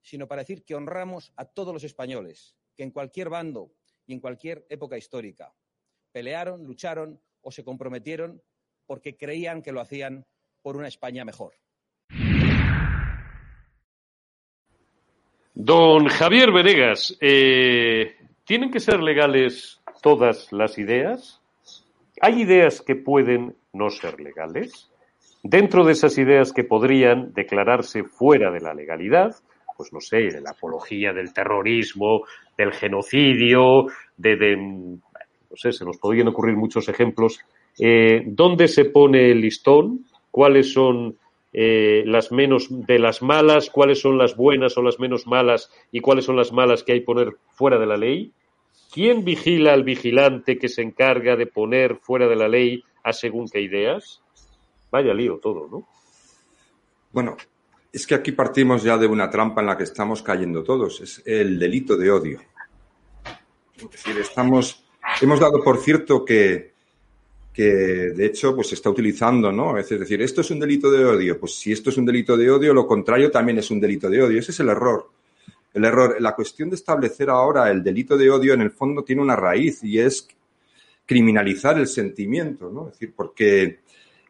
sino 0.00 0.26
para 0.26 0.42
decir 0.42 0.64
que 0.64 0.74
honramos 0.74 1.32
a 1.36 1.44
todos 1.44 1.72
los 1.72 1.84
españoles, 1.84 2.56
que 2.74 2.82
en 2.82 2.90
cualquier 2.90 3.28
bando 3.28 3.72
y 4.04 4.12
en 4.12 4.18
cualquier 4.18 4.66
época 4.70 4.98
histórica 4.98 5.54
pelearon, 6.10 6.64
lucharon 6.64 7.22
o 7.42 7.52
se 7.52 7.62
comprometieron 7.62 8.42
porque 8.86 9.16
creían 9.16 9.62
que 9.62 9.70
lo 9.70 9.80
hacían 9.80 10.26
por 10.62 10.76
una 10.76 10.88
España 10.88 11.24
mejor. 11.24 11.54
Don 15.64 16.08
Javier 16.08 16.50
Venegas, 16.50 17.16
eh, 17.20 18.16
¿tienen 18.42 18.72
que 18.72 18.80
ser 18.80 19.00
legales 19.00 19.80
todas 20.02 20.52
las 20.52 20.76
ideas? 20.76 21.40
¿Hay 22.20 22.42
ideas 22.42 22.82
que 22.82 22.96
pueden 22.96 23.54
no 23.72 23.88
ser 23.88 24.20
legales? 24.20 24.90
Dentro 25.44 25.84
de 25.84 25.92
esas 25.92 26.18
ideas 26.18 26.52
que 26.52 26.64
podrían 26.64 27.32
declararse 27.32 28.02
fuera 28.02 28.50
de 28.50 28.58
la 28.58 28.74
legalidad, 28.74 29.36
pues 29.76 29.92
no 29.92 30.00
sé, 30.00 30.16
de 30.32 30.40
la 30.40 30.50
apología 30.50 31.12
del 31.12 31.32
terrorismo, 31.32 32.24
del 32.58 32.72
genocidio, 32.72 33.86
de, 34.16 34.56
no 34.56 35.00
sé, 35.54 35.70
se 35.70 35.84
nos 35.84 35.96
podrían 35.98 36.26
ocurrir 36.26 36.56
muchos 36.56 36.88
ejemplos. 36.88 37.38
Eh, 37.78 38.24
¿Dónde 38.26 38.66
se 38.66 38.86
pone 38.86 39.30
el 39.30 39.40
listón? 39.40 40.06
¿Cuáles 40.28 40.72
son 40.72 41.16
eh, 41.52 42.02
las 42.06 42.32
menos 42.32 42.68
de 42.70 42.98
las 42.98 43.22
malas? 43.22 43.70
¿Cuáles 43.70 44.00
son 44.00 44.18
las 44.18 44.36
buenas 44.36 44.76
o 44.76 44.82
las 44.82 44.98
menos 44.98 45.26
malas? 45.26 45.70
¿Y 45.90 46.00
cuáles 46.00 46.24
son 46.24 46.36
las 46.36 46.52
malas 46.52 46.82
que 46.82 46.92
hay 46.92 47.00
que 47.00 47.06
poner 47.06 47.36
fuera 47.50 47.78
de 47.78 47.86
la 47.86 47.96
ley? 47.96 48.32
¿Quién 48.92 49.24
vigila 49.24 49.72
al 49.72 49.84
vigilante 49.84 50.58
que 50.58 50.68
se 50.68 50.82
encarga 50.82 51.36
de 51.36 51.46
poner 51.46 51.96
fuera 51.96 52.28
de 52.28 52.36
la 52.36 52.48
ley 52.48 52.84
a 53.02 53.12
según 53.12 53.48
qué 53.48 53.60
ideas? 53.60 54.22
Vaya 54.90 55.14
lío 55.14 55.38
todo, 55.38 55.68
¿no? 55.70 55.86
Bueno, 57.10 57.36
es 57.92 58.06
que 58.06 58.14
aquí 58.14 58.32
partimos 58.32 58.82
ya 58.82 58.96
de 58.96 59.06
una 59.06 59.28
trampa 59.28 59.60
en 59.60 59.66
la 59.66 59.76
que 59.76 59.84
estamos 59.84 60.22
cayendo 60.22 60.62
todos, 60.62 61.00
es 61.00 61.22
el 61.26 61.58
delito 61.58 61.96
de 61.96 62.10
odio. 62.10 62.40
Es 63.76 63.90
decir, 63.90 64.18
estamos, 64.18 64.84
hemos 65.20 65.40
dado 65.40 65.62
por 65.62 65.78
cierto 65.78 66.24
que 66.24 66.71
que 67.52 67.64
de 67.64 68.26
hecho 68.26 68.54
pues 68.54 68.68
se 68.68 68.76
está 68.76 68.88
utilizando, 68.88 69.52
¿no? 69.52 69.76
Es 69.76 69.88
decir, 69.88 70.22
esto 70.22 70.40
es 70.40 70.50
un 70.50 70.58
delito 70.58 70.90
de 70.90 71.04
odio. 71.04 71.38
Pues 71.38 71.54
si 71.54 71.72
esto 71.72 71.90
es 71.90 71.96
un 71.98 72.06
delito 72.06 72.36
de 72.36 72.50
odio, 72.50 72.72
lo 72.72 72.86
contrario 72.86 73.30
también 73.30 73.58
es 73.58 73.70
un 73.70 73.80
delito 73.80 74.08
de 74.08 74.22
odio. 74.22 74.38
Ese 74.38 74.52
es 74.52 74.60
el 74.60 74.70
error. 74.70 75.10
El 75.74 75.84
error, 75.84 76.16
la 76.20 76.34
cuestión 76.34 76.70
de 76.70 76.76
establecer 76.76 77.30
ahora 77.30 77.70
el 77.70 77.82
delito 77.82 78.16
de 78.16 78.30
odio 78.30 78.54
en 78.54 78.62
el 78.62 78.70
fondo 78.70 79.04
tiene 79.04 79.22
una 79.22 79.36
raíz 79.36 79.82
y 79.82 79.98
es 79.98 80.28
criminalizar 81.06 81.78
el 81.78 81.86
sentimiento, 81.86 82.70
¿no? 82.70 82.88
Es 82.88 82.94
decir, 82.94 83.12
porque 83.14 83.80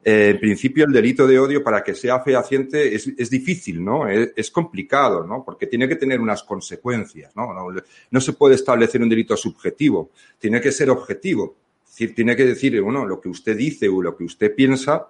eh, 0.04 0.30
en 0.30 0.40
principio 0.40 0.84
el 0.84 0.92
delito 0.92 1.26
de 1.26 1.38
odio 1.38 1.62
para 1.62 1.82
que 1.84 1.94
sea 1.94 2.20
fehaciente 2.20 2.94
es, 2.94 3.08
es 3.16 3.30
difícil, 3.30 3.84
¿no? 3.84 4.08
Es, 4.08 4.32
es, 4.34 4.50
complicado, 4.50 5.24
¿no? 5.24 5.44
Porque 5.44 5.66
tiene 5.66 5.88
que 5.88 5.96
tener 5.96 6.20
unas 6.20 6.42
consecuencias, 6.42 7.34
¿no? 7.36 7.52
¿no? 7.52 7.80
¿no? 8.10 8.20
se 8.20 8.32
puede 8.32 8.56
establecer 8.56 9.00
un 9.00 9.08
delito 9.08 9.36
subjetivo, 9.36 10.10
tiene 10.38 10.60
que 10.60 10.72
ser 10.72 10.90
objetivo. 10.90 11.61
Decir, 11.92 12.14
tiene 12.14 12.34
que 12.34 12.46
decir, 12.46 12.80
bueno, 12.80 13.04
lo 13.04 13.20
que 13.20 13.28
usted 13.28 13.54
dice 13.54 13.86
o 13.86 14.00
lo 14.00 14.16
que 14.16 14.24
usted 14.24 14.54
piensa 14.54 15.08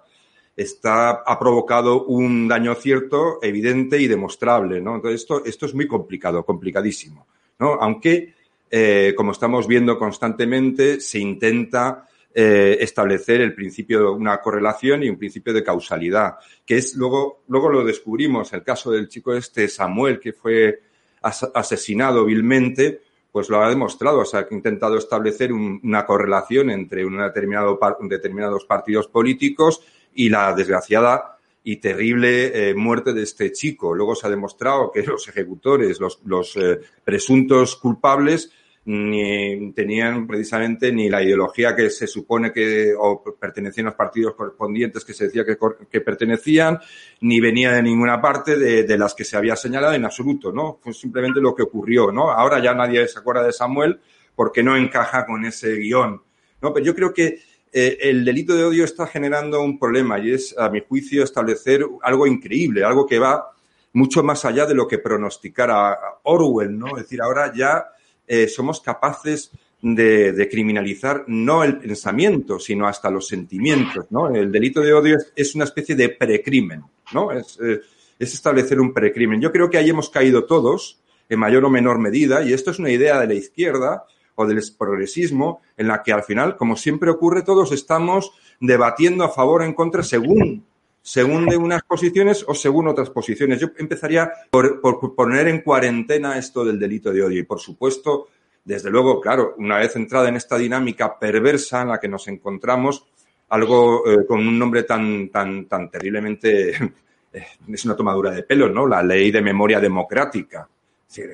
está, 0.53 1.11
ha 1.25 1.39
provocado 1.39 2.03
un 2.03 2.45
daño 2.49 2.75
cierto, 2.75 3.39
evidente 3.41 4.01
y 4.01 4.07
demostrable, 4.07 4.81
¿no? 4.81 4.95
Entonces, 4.95 5.21
esto, 5.21 5.45
esto 5.45 5.65
es 5.65 5.73
muy 5.73 5.87
complicado, 5.87 6.45
complicadísimo, 6.45 7.25
¿no? 7.59 7.75
Aunque, 7.75 8.33
eh, 8.69 9.13
como 9.15 9.31
estamos 9.31 9.65
viendo 9.65 9.97
constantemente, 9.97 10.99
se 10.99 11.19
intenta 11.19 12.05
eh, 12.35 12.75
establecer 12.81 13.39
el 13.39 13.55
principio 13.55 13.99
de 13.99 14.09
una 14.09 14.41
correlación 14.41 15.03
y 15.03 15.09
un 15.09 15.17
principio 15.17 15.53
de 15.53 15.63
causalidad, 15.63 16.35
que 16.65 16.75
es 16.75 16.95
luego, 16.95 17.43
luego 17.47 17.69
lo 17.69 17.85
descubrimos, 17.85 18.51
el 18.51 18.61
caso 18.61 18.91
del 18.91 19.07
chico 19.07 19.33
este 19.33 19.69
Samuel, 19.69 20.19
que 20.19 20.33
fue 20.33 20.81
as 21.21 21.49
asesinado 21.53 22.25
vilmente, 22.25 22.99
pues 23.33 23.49
lo 23.49 23.59
ha 23.59 23.67
demostrado, 23.67 24.19
o 24.19 24.25
sea, 24.25 24.41
ha 24.41 24.53
intentado 24.53 24.95
establecer 24.95 25.51
un, 25.51 25.81
una 25.83 26.05
correlación 26.05 26.69
entre 26.69 27.03
un 27.03 27.17
determinado, 27.17 27.79
determinados 28.01 28.63
partidos 28.65 29.07
políticos 29.07 29.81
y 30.13 30.29
la 30.29 30.53
desgraciada 30.53 31.39
y 31.63 31.77
terrible 31.77 32.69
eh, 32.69 32.75
muerte 32.75 33.11
de 33.11 33.23
este 33.23 33.51
chico. 33.51 33.95
Luego 33.95 34.13
se 34.13 34.27
ha 34.27 34.29
demostrado 34.29 34.91
que 34.91 35.01
los 35.01 35.27
ejecutores, 35.27 35.99
los, 35.99 36.19
los 36.25 36.55
eh, 36.57 36.79
presuntos 37.03 37.75
culpables, 37.75 38.51
ni 38.85 39.71
tenían 39.71 40.27
precisamente 40.27 40.91
ni 40.91 41.09
la 41.09 41.23
ideología 41.23 41.75
que 41.75 41.89
se 41.89 42.05
supone 42.05 42.51
que 42.51 42.93
o 42.97 43.23
pertenecían 43.39 43.87
a 43.87 43.89
los 43.91 43.97
partidos 43.97 44.35
correspondientes 44.35 45.05
que 45.05 45.13
se 45.13 45.25
decía 45.25 45.45
que, 45.45 45.57
que 45.89 46.01
pertenecían, 46.01 46.79
ni 47.21 47.39
venía 47.39 47.71
de 47.71 47.81
ninguna 47.81 48.21
parte 48.21 48.57
de, 48.57 48.83
de, 48.83 48.97
las 48.97 49.13
que 49.13 49.23
se 49.23 49.37
había 49.37 49.55
señalado 49.55 49.93
en 49.93 50.03
absoluto, 50.03 50.51
¿no? 50.51 50.79
Fue 50.81 50.93
simplemente 50.93 51.39
lo 51.39 51.55
que 51.55 51.63
ocurrió, 51.63 52.11
¿no? 52.11 52.31
Ahora 52.31 52.61
ya 52.61 52.73
nadie 52.73 53.07
se 53.07 53.19
acuerda 53.19 53.43
de 53.43 53.53
Samuel 53.53 53.99
porque 54.35 54.63
no 54.63 54.75
encaja 54.75 55.25
con 55.25 55.45
ese 55.45 55.75
guion, 55.75 56.21
¿no? 56.61 56.73
Pero 56.73 56.85
yo 56.85 56.93
creo 56.93 57.13
que 57.13 57.39
eh, 57.71 57.97
el 58.01 58.25
delito 58.25 58.53
de 58.53 58.65
odio 58.65 58.83
está 58.83 59.07
generando 59.07 59.61
un 59.61 59.79
problema 59.79 60.19
y 60.19 60.33
es, 60.33 60.55
a 60.57 60.69
mi 60.69 60.81
juicio, 60.81 61.23
establecer 61.23 61.85
algo 62.01 62.27
increíble, 62.27 62.83
algo 62.83 63.07
que 63.07 63.17
va 63.17 63.49
mucho 63.93 64.23
más 64.23 64.43
allá 64.43 64.65
de 64.65 64.75
lo 64.75 64.87
que 64.87 64.97
pronosticara 64.97 65.97
Orwell, 66.23 66.77
¿no? 66.77 66.97
Es 66.97 67.03
decir, 67.03 67.21
ahora 67.21 67.53
ya 67.55 67.85
eh, 68.27 68.47
somos 68.47 68.81
capaces 68.81 69.51
de, 69.81 70.47
criminalizar 70.49 71.25
no 71.27 71.63
el 71.63 71.77
pensamiento, 71.77 72.59
sino 72.59 72.87
hasta 72.87 73.09
los 73.09 73.27
sentimientos, 73.27 74.05
¿no? 74.11 74.33
El 74.33 74.51
delito 74.51 74.81
de 74.81 74.93
odio 74.93 75.17
es, 75.17 75.33
es 75.35 75.55
una 75.55 75.65
especie 75.65 75.95
de 75.95 76.09
precrimen, 76.09 76.83
¿no? 77.13 77.31
Es, 77.31 77.59
eh, 77.61 77.81
es 78.17 78.33
establecer 78.33 78.79
un 78.79 78.93
precrimen. 78.93 79.41
Yo 79.41 79.51
creo 79.51 79.69
que 79.69 79.77
ahí 79.77 79.89
hemos 79.89 80.09
caído 80.09 80.45
todos, 80.45 80.99
en 81.27 81.39
mayor 81.39 81.65
o 81.65 81.69
menor 81.69 81.99
medida, 81.99 82.43
y 82.43 82.53
esto 82.53 82.71
es 82.71 82.79
una 82.79 82.91
idea 82.91 83.19
de 83.19 83.27
la 83.27 83.33
izquierda, 83.33 84.05
o 84.35 84.45
del 84.45 84.61
progresismo, 84.77 85.61
en 85.77 85.87
la 85.87 86.01
que 86.01 86.11
al 86.11 86.23
final, 86.23 86.57
como 86.57 86.75
siempre 86.75 87.11
ocurre, 87.11 87.43
todos 87.43 87.71
estamos 87.71 88.31
debatiendo 88.59 89.23
a 89.23 89.29
favor 89.29 89.61
o 89.61 89.65
en 89.65 89.73
contra 89.73 90.03
según 90.03 90.65
según 91.03 91.45
de 91.47 91.57
unas 91.57 91.83
posiciones 91.83 92.45
o 92.47 92.55
según 92.55 92.87
otras 92.87 93.09
posiciones. 93.09 93.59
Yo 93.59 93.67
empezaría 93.77 94.31
por, 94.49 94.81
poner 95.13 95.49
en 95.49 95.61
cuarentena 95.61 96.37
esto 96.37 96.63
del 96.63 96.79
delito 96.79 97.11
de 97.11 97.21
odio 97.21 97.39
y, 97.39 97.43
por 97.43 97.59
supuesto, 97.59 98.29
desde 98.63 98.89
luego, 98.89 99.19
claro, 99.19 99.53
una 99.57 99.77
vez 99.77 99.95
entrada 99.97 100.29
en 100.29 100.37
esta 100.37 100.57
dinámica 100.57 101.19
perversa 101.19 101.81
en 101.81 101.89
la 101.89 101.99
que 101.99 102.07
nos 102.07 102.29
encontramos, 102.29 103.05
algo 103.49 104.09
eh, 104.09 104.25
con 104.25 104.39
un 104.39 104.57
nombre 104.57 104.83
tan, 104.83 105.27
tan, 105.27 105.65
tan 105.65 105.91
terriblemente, 105.91 106.69
eh, 107.33 107.47
es 107.67 107.85
una 107.85 107.97
tomadura 107.97 108.31
de 108.31 108.43
pelo, 108.43 108.69
¿no? 108.69 108.87
La 108.87 109.03
ley 109.03 109.29
de 109.29 109.41
memoria 109.41 109.81
democrática. 109.81 110.69
Es 111.09 111.15
decir, 111.17 111.31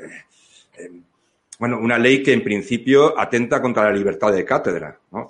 eh, 0.80 0.92
bueno, 1.60 1.78
una 1.78 2.00
ley 2.00 2.24
que 2.24 2.34
en 2.34 2.44
principio 2.44 3.20
atenta 3.20 3.62
contra 3.62 3.84
la 3.84 3.92
libertad 3.92 4.32
de 4.32 4.44
cátedra. 4.44 4.98
¿no? 5.12 5.28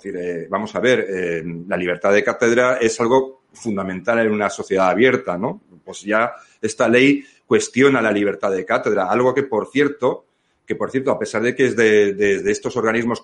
Vamos 0.48 0.74
a 0.76 0.80
ver, 0.80 1.44
la 1.66 1.76
libertad 1.76 2.12
de 2.12 2.22
cátedra 2.22 2.76
es 2.76 3.00
algo 3.00 3.39
fundamental 3.52 4.18
en 4.20 4.32
una 4.32 4.50
sociedad 4.50 4.90
abierta, 4.90 5.36
¿no? 5.36 5.62
Pues 5.84 6.02
ya 6.02 6.32
esta 6.60 6.88
ley 6.88 7.24
cuestiona 7.46 8.00
la 8.00 8.12
libertad 8.12 8.50
de 8.50 8.64
cátedra, 8.64 9.10
algo 9.10 9.34
que, 9.34 9.42
por 9.42 9.68
cierto, 9.68 10.26
que 10.70 10.76
por 10.76 10.90
cierto, 10.90 11.10
a 11.10 11.18
pesar 11.18 11.42
de 11.42 11.52
que 11.52 11.66
es 11.66 11.74
de, 11.74 12.48
estos 12.48 12.76
organismos 12.76 13.20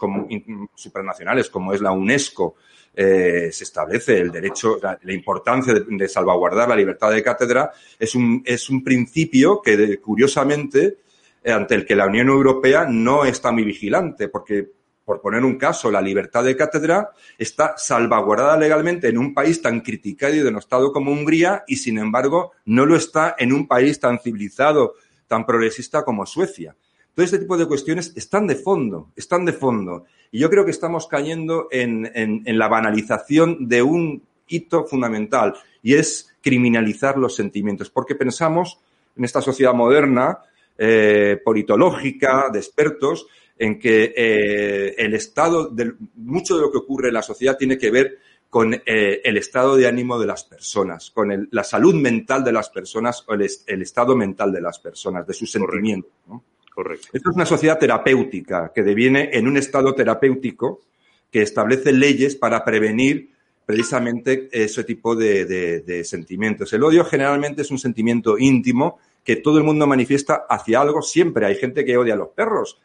supranacionales, 0.75 1.49
como 1.49 1.73
es 1.73 1.81
la 1.81 1.93
UNESCO, 1.93 2.57
eh, 2.93 3.51
se 3.53 3.63
establece 3.63 4.19
el 4.19 4.33
derecho, 4.33 4.81
la, 4.83 5.13
importancia 5.13 5.73
de, 5.73 5.85
de, 5.87 6.09
salvaguardar 6.09 6.69
la 6.69 6.75
libertad 6.75 7.13
de 7.13 7.23
cátedra, 7.23 7.71
es 7.99 8.17
un, 8.17 8.43
es 8.45 8.69
un 8.69 8.83
principio 8.83 9.63
que, 9.63 10.01
curiosamente, 10.01 10.97
ante 11.45 11.77
el 11.77 11.87
que 11.87 11.95
la 11.95 12.07
Unión 12.07 12.29
Europea 12.29 12.87
no 12.91 13.25
está 13.25 13.53
muy 13.53 13.63
vigilante, 13.63 14.29
porque, 14.29 14.71
por 15.07 15.21
poner 15.21 15.45
un 15.45 15.57
caso, 15.57 15.89
la 15.89 16.03
libertad 16.03 16.43
de 16.43 16.57
cátedra 16.57 17.11
está 17.39 17.75
salvaguardada 17.79 18.59
legalmente 18.59 19.09
en 19.09 19.19
un 19.19 19.33
país 19.33 19.63
tan 19.63 19.81
criticado 19.81 20.35
y 20.35 20.41
denostado 20.41 20.93
como 20.93 21.13
Hungría 21.13 21.63
y, 21.69 21.77
sin 21.77 21.99
embargo, 21.99 22.51
no 22.65 22.85
lo 22.85 22.97
está 22.97 23.37
en 23.39 23.53
un 23.53 23.69
país 23.69 24.01
tan 24.01 24.19
civilizado, 24.19 24.95
tan 25.29 25.47
progresista 25.47 26.05
como 26.05 26.27
Suecia. 26.27 26.75
Todo 27.15 27.25
este 27.25 27.39
tipo 27.39 27.57
de 27.57 27.67
cuestiones 27.67 28.13
están 28.17 28.49
de 28.49 28.57
fondo, 28.57 29.13
están 29.15 29.45
de 29.45 29.53
fondo. 29.53 30.07
Y 30.33 30.41
yo 30.41 30.51
creo 30.51 30.65
que 30.65 30.73
estamos 30.73 31.07
cayendo 31.07 31.69
en, 31.71 32.11
la 32.45 32.67
banalización 32.67 33.69
de 33.69 33.83
un 33.83 34.25
hito 34.49 34.87
fundamental 34.87 35.55
y 35.85 35.95
es 35.95 36.35
criminalizar 36.43 37.17
los 37.17 37.37
sentimientos, 37.37 37.91
porque 37.91 38.17
pensamos 38.17 38.81
en 39.17 39.25
esta 39.25 39.41
sociedad 39.41 39.73
moderna 39.73 40.41
eh, 40.77 41.41
politológica, 41.45 42.51
de 42.53 42.59
expertos, 42.59 43.29
en 43.59 43.79
que 43.79 44.13
eh, 44.17 44.95
el 44.99 45.15
estado, 45.15 45.69
de, 45.69 45.95
mucho 46.17 46.57
de 46.57 46.63
lo 46.63 46.71
que 46.71 46.79
ocurre 46.79 47.09
en 47.09 47.15
la 47.15 47.23
sociedad 47.23 47.57
tiene 47.57 47.79
que 47.79 47.91
ver 47.91 48.19
con 48.51 48.75
eh, 48.75 49.21
el 49.25 49.37
estado 49.37 49.77
de 49.77 49.87
ánimo 49.87 50.19
de 50.19 50.27
las 50.27 50.45
personas, 50.45 51.11
con 51.11 51.33
el, 51.33 51.49
la 51.51 51.65
salud 51.65 51.95
mental 51.95 52.45
de 52.45 52.53
las 52.53 52.71
personas 52.71 53.25
o 53.27 53.35
el, 53.35 53.49
el, 53.67 53.83
estado 53.83 54.17
mental 54.17 54.53
de 54.53 54.61
las 54.61 54.79
personas, 54.79 55.27
de 55.27 55.35
sus 55.35 55.51
sentimientos. 55.51 56.13
¿no? 56.29 56.43
Correcto. 56.75 57.09
Esto 57.13 57.31
es 57.31 57.37
una 57.37 57.47
sociedad 57.47 57.79
terapéutica 57.79 58.73
que 58.75 58.83
deviene 58.83 59.31
en 59.33 59.49
un 59.49 59.57
estado 59.57 59.95
terapéutico 59.95 60.83
que 61.31 61.43
establece 61.43 61.93
leyes 61.93 62.37
para 62.37 62.65
prevenir 62.65 63.31
precisamente 63.65 64.49
ese 64.53 64.85
tipo 64.85 65.17
de, 65.17 65.45
de, 65.45 65.81
de 65.81 66.05
sentimientos. 66.05 66.73
El 66.73 66.85
odio 66.85 67.05
generalmente 67.05 67.63
es 67.63 67.71
un 67.71 67.79
sentimiento 67.79 68.39
íntimo 68.39 68.99
que 69.25 69.37
todo 69.37 69.59
el 69.59 69.65
mundo 69.65 69.89
manifiesta 69.89 70.47
hacia 70.49 70.81
algo 70.81 71.03
siempre. 71.03 71.47
Hay 71.47 71.57
gente 71.57 71.85
que 71.85 71.97
odia 71.97 72.15
a 72.15 72.17
los 72.17 72.29
perros, 72.29 72.81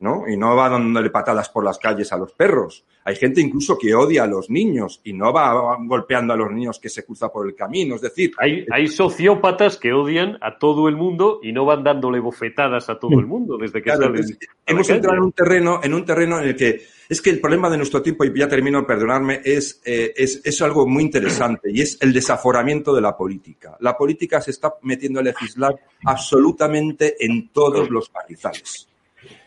¿no? 0.00 0.24
Y 0.26 0.36
no 0.36 0.56
va 0.56 0.68
dándole 0.68 1.10
patadas 1.10 1.50
por 1.50 1.64
las 1.64 1.78
calles 1.78 2.12
a 2.12 2.16
los 2.16 2.32
perros. 2.32 2.84
Hay 3.04 3.16
gente 3.16 3.40
incluso 3.40 3.78
que 3.78 3.94
odia 3.94 4.24
a 4.24 4.26
los 4.26 4.50
niños 4.50 5.00
y 5.04 5.12
no 5.12 5.32
va 5.32 5.76
golpeando 5.86 6.32
a 6.32 6.36
los 6.36 6.50
niños 6.50 6.78
que 6.78 6.88
se 6.88 7.04
cruza 7.04 7.30
por 7.30 7.46
el 7.46 7.54
camino. 7.54 7.94
Es 7.94 8.00
decir, 8.00 8.32
hay, 8.38 8.66
hay 8.70 8.86
sociópatas 8.88 9.76
que 9.76 9.92
odian 9.92 10.38
a 10.40 10.58
todo 10.58 10.88
el 10.88 10.96
mundo 10.96 11.40
y 11.42 11.52
no 11.52 11.64
van 11.64 11.84
dándole 11.84 12.18
bofetadas 12.20 12.88
a 12.88 12.98
todo 12.98 13.18
el 13.18 13.26
mundo 13.26 13.56
desde 13.58 13.80
que 13.80 13.90
claro, 13.90 14.06
salen. 14.06 14.38
Hemos 14.66 14.88
entrado 14.88 15.16
en 15.16 15.22
un 15.22 15.32
terreno, 15.32 15.80
en 15.82 15.94
un 15.94 16.04
terreno 16.04 16.40
en 16.40 16.48
el 16.48 16.56
que 16.56 16.80
es 17.08 17.20
que 17.20 17.30
el 17.30 17.40
problema 17.40 17.68
de 17.68 17.76
nuestro 17.76 18.00
tiempo, 18.00 18.24
y 18.24 18.38
ya 18.38 18.48
termino, 18.48 18.86
perdonarme, 18.86 19.40
es, 19.44 19.82
eh, 19.84 20.12
es, 20.16 20.40
es 20.44 20.62
algo 20.62 20.86
muy 20.86 21.02
interesante 21.02 21.70
y 21.72 21.80
es 21.80 21.98
el 22.00 22.12
desaforamiento 22.12 22.94
de 22.94 23.00
la 23.00 23.16
política. 23.16 23.76
La 23.80 23.96
política 23.96 24.40
se 24.40 24.52
está 24.52 24.74
metiendo 24.82 25.20
a 25.20 25.24
legislar 25.24 25.74
absolutamente 26.04 27.16
en 27.24 27.48
todos 27.48 27.90
los 27.90 28.08
parizales 28.08 28.89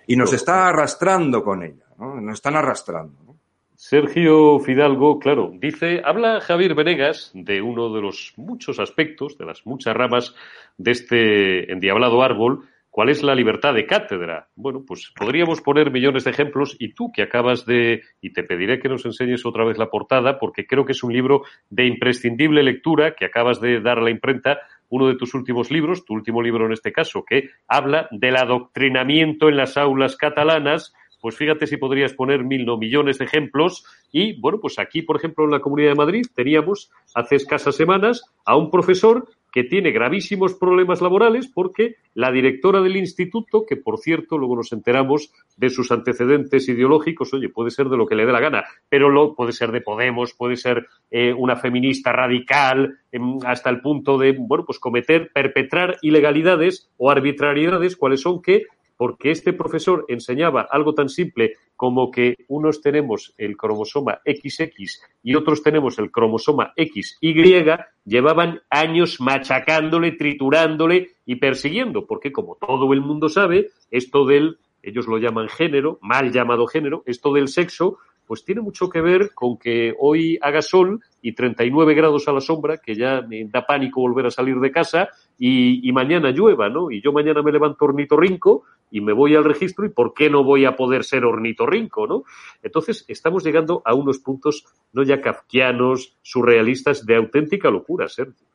y 0.08 0.16
nos 0.16 0.34
está 0.34 0.68
arrastrando 0.68 1.44
con 1.44 1.64
ella, 1.64 1.86
¿no? 1.98 2.20
Nos 2.20 2.36
están 2.36 2.56
arrastrando. 2.56 3.24
¿no? 3.26 3.38
Sergio 3.76 4.60
Fidalgo, 4.60 5.20
claro, 5.20 5.52
dice, 5.54 6.02
habla 6.06 6.40
Javier 6.42 6.76
Venegas 6.76 7.32
de 7.34 7.62
uno 7.62 7.94
de 7.94 8.02
los 8.02 8.34
muchos 8.38 8.80
aspectos, 8.80 9.38
de 9.38 9.46
las 9.46 9.66
muchas 9.66 9.94
ramas 9.94 10.36
de 10.78 10.92
este 10.92 11.72
endiablado 11.72 12.24
árbol, 12.24 12.68
¿Cuál 12.94 13.10
es 13.10 13.24
la 13.24 13.34
libertad 13.34 13.74
de 13.74 13.88
cátedra? 13.88 14.50
Bueno, 14.56 14.84
pues 14.86 15.12
podríamos 15.18 15.62
poner 15.62 15.90
millones 15.90 16.26
de 16.26 16.30
ejemplos 16.30 16.76
y 16.78 16.94
tú 16.94 17.12
que 17.12 17.24
acabas 17.24 17.66
de, 17.66 18.04
y 18.22 18.34
te 18.34 18.44
pediré 18.44 18.78
que 18.78 18.88
nos 18.88 19.04
enseñes 19.04 19.48
otra 19.48 19.66
vez 19.66 19.80
la 19.80 19.90
portada, 19.90 20.38
porque 20.38 20.68
creo 20.68 20.86
que 20.86 20.92
es 20.92 21.02
un 21.02 21.12
libro 21.12 21.42
de 21.72 21.88
imprescindible 21.88 22.62
lectura 22.62 23.16
que 23.16 23.26
acabas 23.26 23.60
de 23.60 23.82
dar 23.82 23.98
a 23.98 24.04
la 24.04 24.12
imprenta, 24.12 24.60
uno 24.96 25.08
de 25.08 25.16
tus 25.16 25.34
últimos 25.34 25.72
libros, 25.72 26.06
tu 26.06 26.14
último 26.14 26.42
libro 26.42 26.68
en 26.68 26.74
este 26.74 26.92
caso, 26.92 27.26
que 27.28 27.50
habla 27.68 28.08
del 28.12 28.38
adoctrinamiento 28.38 29.50
en 29.50 29.58
las 29.58 29.76
aulas 29.76 30.16
catalanas 30.16 30.94
pues 31.24 31.38
fíjate 31.38 31.68
si 31.68 31.78
podrías 31.78 32.12
poner 32.12 32.44
mil, 32.44 32.66
no 32.66 32.78
millones 32.78 33.18
de 33.18 33.24
ejemplos. 33.24 33.86
Y 34.12 34.38
bueno, 34.42 34.60
pues 34.60 34.78
aquí, 34.78 35.04
por 35.04 35.16
ejemplo, 35.16 35.46
en 35.46 35.52
la 35.52 35.62
Comunidad 35.62 35.92
de 35.92 35.96
Madrid 35.96 36.26
teníamos 36.36 36.92
hace 37.16 37.38
escasas 37.38 37.78
semanas 37.78 38.26
a 38.44 38.58
un 38.58 38.70
profesor 38.70 39.26
que 39.54 39.64
tiene 39.64 39.92
gravísimos 39.92 40.56
problemas 40.56 41.00
laborales 41.00 41.48
porque 41.48 41.98
la 42.16 42.32
directora 42.32 42.82
del 42.82 42.98
instituto, 42.98 43.66
que 43.68 43.78
por 43.78 44.00
cierto 44.00 44.40
luego 44.40 44.56
nos 44.56 44.74
enteramos 44.74 45.32
de 45.56 45.70
sus 45.70 45.92
antecedentes 45.92 46.68
ideológicos, 46.68 47.32
oye, 47.36 47.50
puede 47.50 47.70
ser 47.70 47.88
de 47.90 47.98
lo 47.98 48.08
que 48.08 48.16
le 48.16 48.26
dé 48.26 48.32
la 48.32 48.40
gana, 48.40 48.66
pero 48.90 49.10
lo, 49.10 49.36
puede 49.36 49.52
ser 49.52 49.72
de 49.72 49.82
Podemos, 49.82 50.34
puede 50.34 50.56
ser 50.56 50.88
eh, 51.12 51.34
una 51.34 51.56
feminista 51.56 52.12
radical, 52.12 52.98
em, 53.12 53.38
hasta 53.46 53.70
el 53.70 53.80
punto 53.80 54.18
de, 54.18 54.36
bueno, 54.40 54.66
pues 54.66 54.80
cometer, 54.80 55.30
perpetrar 55.32 55.98
ilegalidades 56.02 56.90
o 56.98 57.12
arbitrariedades, 57.12 57.96
cuáles 57.96 58.22
son 58.22 58.42
que 58.42 58.64
porque 59.04 59.32
este 59.32 59.52
profesor 59.52 60.06
enseñaba 60.08 60.62
algo 60.72 60.94
tan 60.94 61.10
simple 61.10 61.56
como 61.76 62.10
que 62.10 62.38
unos 62.48 62.80
tenemos 62.80 63.34
el 63.38 63.58
cromosoma 63.58 64.22
XX 64.26 65.02
y 65.22 65.36
otros 65.36 65.62
tenemos 65.62 66.00
el 66.00 66.10
cromosoma 66.10 66.72
XY, 66.78 67.66
llevaban 68.06 68.62
años 68.70 69.20
machacándole, 69.20 70.14
triturándole 70.14 71.18
y 71.26 71.36
persiguiendo, 71.36 72.08
porque 72.08 72.32
como 72.32 72.56
todo 72.56 72.94
el 72.94 73.02
mundo 73.02 73.28
sabe, 73.28 73.72
esto 73.92 74.26
del, 74.26 74.58
ellos 74.82 75.06
lo 75.06 75.18
llaman 75.18 75.50
género, 75.50 76.00
mal 76.02 76.32
llamado 76.32 76.66
género, 76.66 77.04
esto 77.06 77.34
del 77.34 77.50
sexo, 77.50 77.98
pues 78.26 78.46
tiene 78.46 78.62
mucho 78.62 78.90
que 78.90 79.02
ver 79.02 79.34
con 79.34 79.58
que 79.58 79.94
hoy 80.00 80.38
haga 80.42 80.62
sol 80.62 81.02
y 81.22 81.34
39 81.34 81.94
grados 81.94 82.28
a 82.28 82.32
la 82.32 82.42
sombra, 82.42 82.78
que 82.78 82.96
ya 82.96 83.22
da 83.22 83.66
pánico 83.66 84.02
volver 84.02 84.28
a 84.28 84.32
salir 84.32 84.60
de 84.60 84.72
casa, 84.72 85.10
y, 85.38 85.88
y 85.88 85.92
mañana 85.92 86.32
llueva, 86.32 86.70
¿no? 86.70 86.90
Y 86.92 87.02
yo 87.02 87.12
mañana 87.12 87.42
me 87.42 87.52
levanto 87.52 87.86
ornitorrinco 87.86 88.64
y 88.94 89.02
me 89.02 89.12
voy 89.12 89.36
al 89.36 89.44
registro 89.44 89.88
y 89.88 89.90
¿por 89.90 90.14
qué 90.14 90.30
no 90.30 90.44
voy 90.44 90.66
a 90.66 90.76
poder 90.76 91.04
ser 91.04 91.26
ornitorrinco, 91.26 92.06
no? 92.06 92.26
Entonces, 92.62 93.06
estamos 93.08 93.44
llegando 93.44 93.82
a 93.86 93.96
unos 93.96 94.20
puntos 94.20 94.66
no 94.94 95.02
ya 95.02 95.20
kafkianos, 95.20 96.16
surrealistas, 96.22 97.04
de 97.04 97.16
auténtica 97.16 97.72
locura, 97.72 98.08
Sergio. 98.08 98.46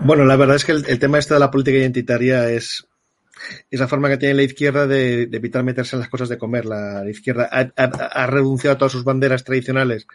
Bueno, 0.00 0.24
la 0.24 0.34
verdad 0.34 0.56
es 0.56 0.64
que 0.64 0.72
el, 0.72 0.98
tema 0.98 1.18
este 1.18 1.34
de 1.34 1.38
la 1.38 1.52
política 1.52 1.78
identitaria 1.78 2.50
es, 2.50 2.88
esa 3.70 3.86
forma 3.86 4.08
que 4.08 4.16
tiene 4.16 4.34
la 4.34 4.42
izquierda 4.42 4.88
de, 4.88 5.22
evitar 5.22 5.62
meterse 5.62 5.94
en 5.94 6.00
las 6.00 6.08
cosas 6.08 6.28
de 6.28 6.36
comer. 6.36 6.66
La, 6.66 7.08
izquierda 7.08 7.48
ha, 7.52 7.70
ha, 7.76 8.26
renunciado 8.26 8.74
a 8.74 8.78
todas 8.78 8.90
sus 8.90 9.04
banderas 9.04 9.44
tradicionales 9.44 10.08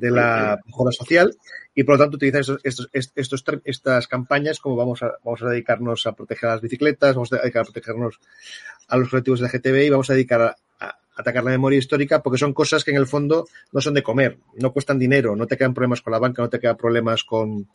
de 0.00 0.10
la 0.10 0.58
mejora 0.64 0.92
social 0.92 1.36
y 1.74 1.84
por 1.84 1.94
lo 1.94 2.04
tanto 2.04 2.16
utilizar 2.16 2.40
estos, 2.40 2.88
estos, 2.92 3.12
estos, 3.14 3.44
estas 3.64 4.08
campañas 4.08 4.58
como 4.58 4.76
vamos 4.76 5.02
a, 5.02 5.12
vamos 5.24 5.42
a 5.42 5.50
dedicarnos 5.50 6.06
a 6.06 6.12
proteger 6.12 6.48
a 6.48 6.52
las 6.54 6.62
bicicletas, 6.62 7.14
vamos 7.14 7.32
a 7.32 7.36
dedicar 7.36 7.62
a 7.62 7.64
protegernos 7.64 8.18
a 8.88 8.96
los 8.96 9.08
colectivos 9.08 9.40
de 9.40 9.46
LGTBI, 9.46 9.90
vamos 9.90 10.10
a 10.10 10.14
dedicar 10.14 10.40
a, 10.42 10.56
a 10.80 10.98
atacar 11.16 11.44
la 11.44 11.50
memoria 11.50 11.78
histórica 11.78 12.22
porque 12.22 12.38
son 12.38 12.52
cosas 12.52 12.82
que 12.82 12.90
en 12.90 12.96
el 12.96 13.06
fondo 13.06 13.46
no 13.72 13.80
son 13.80 13.94
de 13.94 14.02
comer, 14.02 14.38
no 14.56 14.72
cuestan 14.72 14.98
dinero, 14.98 15.36
no 15.36 15.46
te 15.46 15.56
quedan 15.56 15.74
problemas 15.74 16.00
con 16.00 16.12
la 16.12 16.18
banca, 16.18 16.42
no 16.42 16.48
te 16.48 16.58
quedan 16.58 16.76
problemas 16.76 17.22
con, 17.24 17.68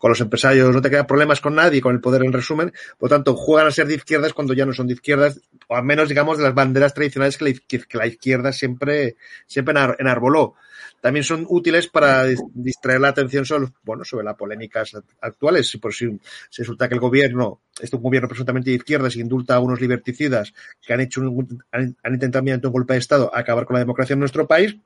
con 0.00 0.08
los 0.08 0.20
empresarios, 0.22 0.74
no 0.74 0.80
te 0.80 0.88
quedan 0.88 1.06
problemas 1.06 1.42
con 1.42 1.54
nadie, 1.54 1.82
con 1.82 1.94
el 1.94 2.00
poder 2.00 2.24
en 2.24 2.32
resumen, 2.32 2.72
por 2.98 3.10
lo 3.10 3.16
tanto, 3.16 3.36
juegan 3.36 3.66
a 3.66 3.70
ser 3.70 3.86
de 3.86 3.96
izquierdas 3.96 4.32
cuando 4.32 4.54
ya 4.54 4.64
no 4.64 4.72
son 4.72 4.86
de 4.86 4.94
izquierdas, 4.94 5.42
o 5.68 5.76
al 5.76 5.84
menos, 5.84 6.08
digamos, 6.08 6.38
de 6.38 6.44
las 6.44 6.54
banderas 6.54 6.94
tradicionales 6.94 7.36
que 7.36 7.44
la, 7.44 7.84
que 7.86 7.98
la 7.98 8.06
izquierda 8.06 8.50
siempre, 8.50 9.16
siempre 9.46 9.74
enarboló. 9.98 10.54
También 11.00 11.24
son 11.24 11.46
útiles 11.48 11.88
para 11.88 12.24
distraer 12.52 13.00
la 13.00 13.08
atención 13.08 13.44
sobre, 13.44 13.68
bueno, 13.82 14.04
sobre 14.04 14.24
las 14.24 14.36
polémicas 14.36 14.96
actuales. 15.20 15.68
Si 15.68 15.78
por 15.78 15.94
si, 15.94 16.06
si 16.50 16.62
resulta 16.62 16.88
que 16.88 16.94
el 16.94 17.00
gobierno, 17.00 17.60
este 17.80 17.96
un 17.96 18.02
gobierno 18.02 18.28
presuntamente 18.28 18.70
de 18.70 18.76
izquierdas, 18.76 19.16
indulta 19.16 19.54
a 19.54 19.60
unos 19.60 19.80
liberticidas 19.80 20.52
que 20.80 20.92
han 20.92 21.00
hecho 21.00 21.22
un, 21.22 21.62
han, 21.72 21.96
han 22.02 22.14
intentado 22.14 22.44
mediante 22.44 22.66
un 22.66 22.72
golpe 22.72 22.94
de 22.94 23.00
Estado 23.00 23.30
acabar 23.34 23.64
con 23.64 23.74
la 23.74 23.80
democracia 23.80 24.14
en 24.14 24.20
nuestro 24.20 24.46
país, 24.46 24.76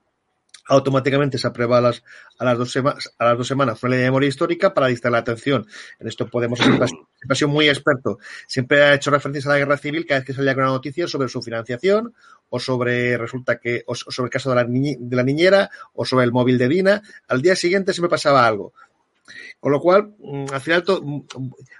automáticamente 0.66 1.38
se 1.38 1.46
aprueba 1.46 1.78
a 1.78 1.80
las, 1.80 2.02
a 2.38 2.44
las, 2.44 2.58
dos, 2.58 2.72
semanas, 2.72 3.14
a 3.18 3.24
las 3.26 3.38
dos 3.38 3.46
semanas 3.46 3.82
una 3.82 3.90
ley 3.90 4.00
de 4.00 4.04
memoria 4.06 4.28
histórica 4.28 4.72
para 4.72 4.88
distraer 4.88 5.12
la 5.12 5.18
atención. 5.18 5.66
En 5.98 6.08
esto 6.08 6.28
Podemos 6.28 6.58
siempre 6.58 6.86
ha 7.28 7.34
sido 7.34 7.48
muy 7.48 7.68
experto. 7.68 8.18
Siempre 8.46 8.82
ha 8.82 8.94
hecho 8.94 9.10
referencias 9.10 9.46
a 9.46 9.50
la 9.50 9.58
guerra 9.58 9.76
civil 9.76 10.06
cada 10.06 10.20
vez 10.20 10.26
que 10.26 10.32
salía 10.32 10.54
con 10.54 10.64
una 10.64 10.72
noticia 10.72 11.06
sobre 11.06 11.28
su 11.28 11.42
financiación 11.42 12.14
o 12.48 12.58
sobre, 12.58 13.16
resulta 13.18 13.58
que, 13.58 13.82
o 13.86 13.94
sobre 13.94 14.26
el 14.26 14.30
caso 14.30 14.50
de 14.50 14.56
la, 14.56 14.64
de 14.64 15.16
la 15.16 15.22
niñera 15.22 15.70
o 15.92 16.04
sobre 16.04 16.24
el 16.24 16.32
móvil 16.32 16.58
de 16.58 16.68
Dina. 16.68 17.02
Al 17.28 17.42
día 17.42 17.56
siguiente 17.56 17.92
siempre 17.92 18.10
pasaba 18.10 18.46
algo. 18.46 18.72
Con 19.58 19.72
lo 19.72 19.80
cual, 19.80 20.14
mm, 20.18 20.46
al 20.52 20.60
final, 20.60 20.84
mm, 20.86 21.20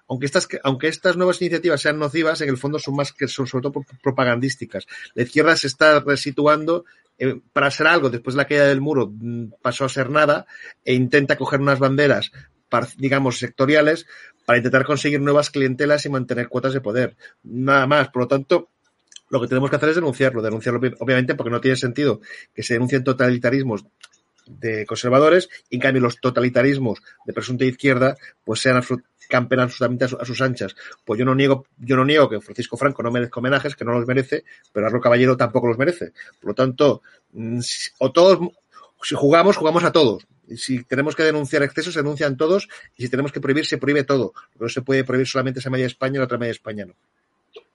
aunque 0.09 0.27
estas, 0.27 0.49
aunque 0.63 0.89
estas 0.89 1.17
nuevas 1.17 1.41
iniciativas 1.43 1.83
sean 1.83 1.99
nocivas, 1.99 2.41
en 2.41 2.49
el 2.49 2.57
fondo 2.57 2.79
son 2.79 2.97
más 2.97 3.13
que 3.13 3.29
son 3.29 3.47
sobre 3.47 3.63
todo 3.63 3.85
propagandísticas. 4.03 4.87
La 5.15 5.25
izquierda 5.25 5.57
se 5.57 5.67
está 5.67 6.01
resituando 6.01 6.85
eh, 7.19 7.41
para 7.53 7.71
ser 7.71 7.87
algo 7.87 8.11
después 8.11 8.35
de 8.35 8.39
la 8.39 8.47
caída 8.47 8.67
del 8.67 8.81
muro 8.81 9.13
mm, 9.13 9.53
pasó 9.63 9.85
a 9.85 9.89
ser 9.89 10.11
nada 10.11 10.47
e 10.85 10.95
intenta 10.95 11.37
coger 11.37 11.61
unas 11.61 11.79
banderas, 11.79 12.33
digamos, 12.97 13.39
sectoriales 13.39 14.07
para 14.45 14.59
intentar 14.59 14.85
conseguir 14.85 15.21
nuevas 15.21 15.51
clientelas 15.51 16.05
y 16.07 16.11
mantener 16.11 16.49
cuotas 16.49 16.75
de 16.75 16.81
poder. 16.81 17.17
Nada 17.43 17.87
más. 17.87 18.09
Por 18.09 18.23
lo 18.23 18.29
tanto, 18.29 18.71
lo 19.31 19.41
que 19.41 19.49
tenemos 19.49 19.71
que 19.71 19.77
hacer 19.77 19.91
es 19.91 19.95
denunciarlo. 19.95 20.43
Denunciarlo, 20.43 20.81
obviamente, 20.99 21.35
porque 21.35 21.51
no 21.51 21.61
tiene 21.61 21.77
sentido 21.77 22.21
que 22.53 22.63
se 22.63 22.75
denuncien 22.75 23.05
totalitarismos 23.05 23.85
de 24.47 24.85
conservadores 24.87 25.49
y 25.71 25.77
en 25.77 25.81
cambio 25.81 26.03
los 26.03 26.21
totalitarismos 26.21 27.01
de 27.25 27.33
presunta 27.33 27.65
izquierda 27.65 28.17
pues 28.45 28.61
sean 28.61 28.83
campen 29.29 29.61
absolutamente 29.61 30.05
a, 30.05 30.23
a, 30.23 30.25
sus 30.25 30.41
anchas. 30.41 30.75
Pues 31.05 31.19
yo 31.19 31.25
no 31.25 31.35
niego, 31.35 31.67
yo 31.79 31.97
no 31.97 32.05
niego 32.05 32.29
que 32.29 32.41
Francisco 32.41 32.77
Franco 32.77 33.03
no 33.03 33.11
merezca 33.11 33.41
homenajes, 33.41 33.77
que 33.77 33.85
no 33.85 33.93
los 33.93 34.07
merece, 34.07 34.45
pero 34.73 34.87
Arro 34.87 35.01
Caballero 35.01 35.37
tampoco 35.37 35.69
los 35.69 35.79
merece. 35.79 36.13
Por 36.41 36.51
lo 36.51 36.55
tanto, 36.55 37.03
mm, 37.33 37.61
o 37.99 38.13
todos, 38.13 38.39
si 39.03 39.15
jugamos, 39.15 39.57
jugamos 39.57 39.85
a 39.85 39.93
todos. 39.93 40.27
Si 40.57 40.85
tenemos 40.85 41.17
que 41.17 41.23
denunciar 41.23 41.63
excesos, 41.63 41.95
se 41.95 42.01
denuncian 42.01 42.37
todos, 42.37 42.69
y 42.97 43.03
si 43.03 43.09
tenemos 43.09 43.33
que 43.33 43.41
prohibir, 43.41 43.67
se 43.67 43.79
prohíbe 43.79 44.05
todo. 44.05 44.33
No 44.59 44.69
se 44.69 44.83
puede 44.83 45.05
prohibir 45.05 45.27
solamente 45.27 45.61
esa 45.61 45.71
media 45.71 45.87
España 45.87 46.17
y 46.17 46.19
la 46.19 46.25
otra 46.25 46.39
media 46.39 46.53
España 46.53 46.85
no. 46.85 46.95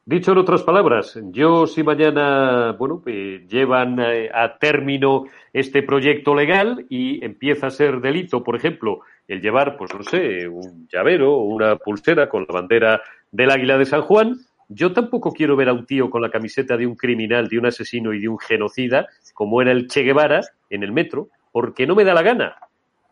Dicho 0.05 0.31
en 0.31 0.39
otras 0.39 0.63
palabras, 0.63 1.19
yo 1.25 1.67
si 1.67 1.83
mañana, 1.83 2.71
bueno, 2.71 3.03
eh, 3.05 3.45
llevan 3.47 3.99
eh, 3.99 4.27
a 4.33 4.57
término 4.57 5.25
este 5.53 5.83
proyecto 5.83 6.33
legal 6.33 6.87
y 6.89 7.23
empieza 7.23 7.67
a 7.67 7.69
ser 7.69 8.01
delito, 8.01 8.43
por 8.43 8.55
ejemplo, 8.55 9.01
el 9.29 9.41
llevar, 9.41 9.77
pues 9.77 9.93
no 9.93 10.03
sé, 10.03 10.47
un 10.47 10.87
llavero 10.91 11.33
o 11.33 11.43
una 11.43 11.77
pulsera 11.77 12.27
con 12.27 12.45
la 12.47 12.53
bandera 12.53 13.01
del 13.31 13.51
Águila 13.51 13.77
de 13.77 13.85
San 13.85 14.01
Juan, 14.01 14.35
yo 14.67 14.91
tampoco 14.91 15.31
quiero 15.31 15.55
ver 15.55 15.69
a 15.69 15.73
un 15.73 15.85
tío 15.85 16.09
con 16.09 16.21
la 16.21 16.29
camiseta 16.29 16.75
de 16.75 16.85
un 16.85 16.95
criminal, 16.95 17.47
de 17.47 17.59
un 17.59 17.67
asesino 17.67 18.13
y 18.13 18.19
de 18.19 18.27
un 18.27 18.39
genocida, 18.39 19.07
como 19.33 19.61
era 19.61 19.71
el 19.71 19.87
Che 19.87 20.01
Guevara 20.01 20.41
en 20.69 20.83
el 20.83 20.91
metro, 20.91 21.29
porque 21.51 21.87
no 21.87 21.95
me 21.95 22.03
da 22.03 22.13
la 22.13 22.23
gana. 22.23 22.55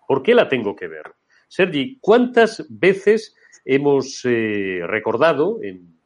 ¿Por 0.08 0.24
qué 0.24 0.34
la 0.34 0.50
tengo 0.50 0.76
que 0.76 0.88
ver? 0.88 1.14
Sergi, 1.48 1.98
¿cuántas 2.02 2.66
veces 2.68 3.36
hemos 3.64 4.22
eh, 4.26 4.82
recordado 4.86 5.60
en 5.62 5.98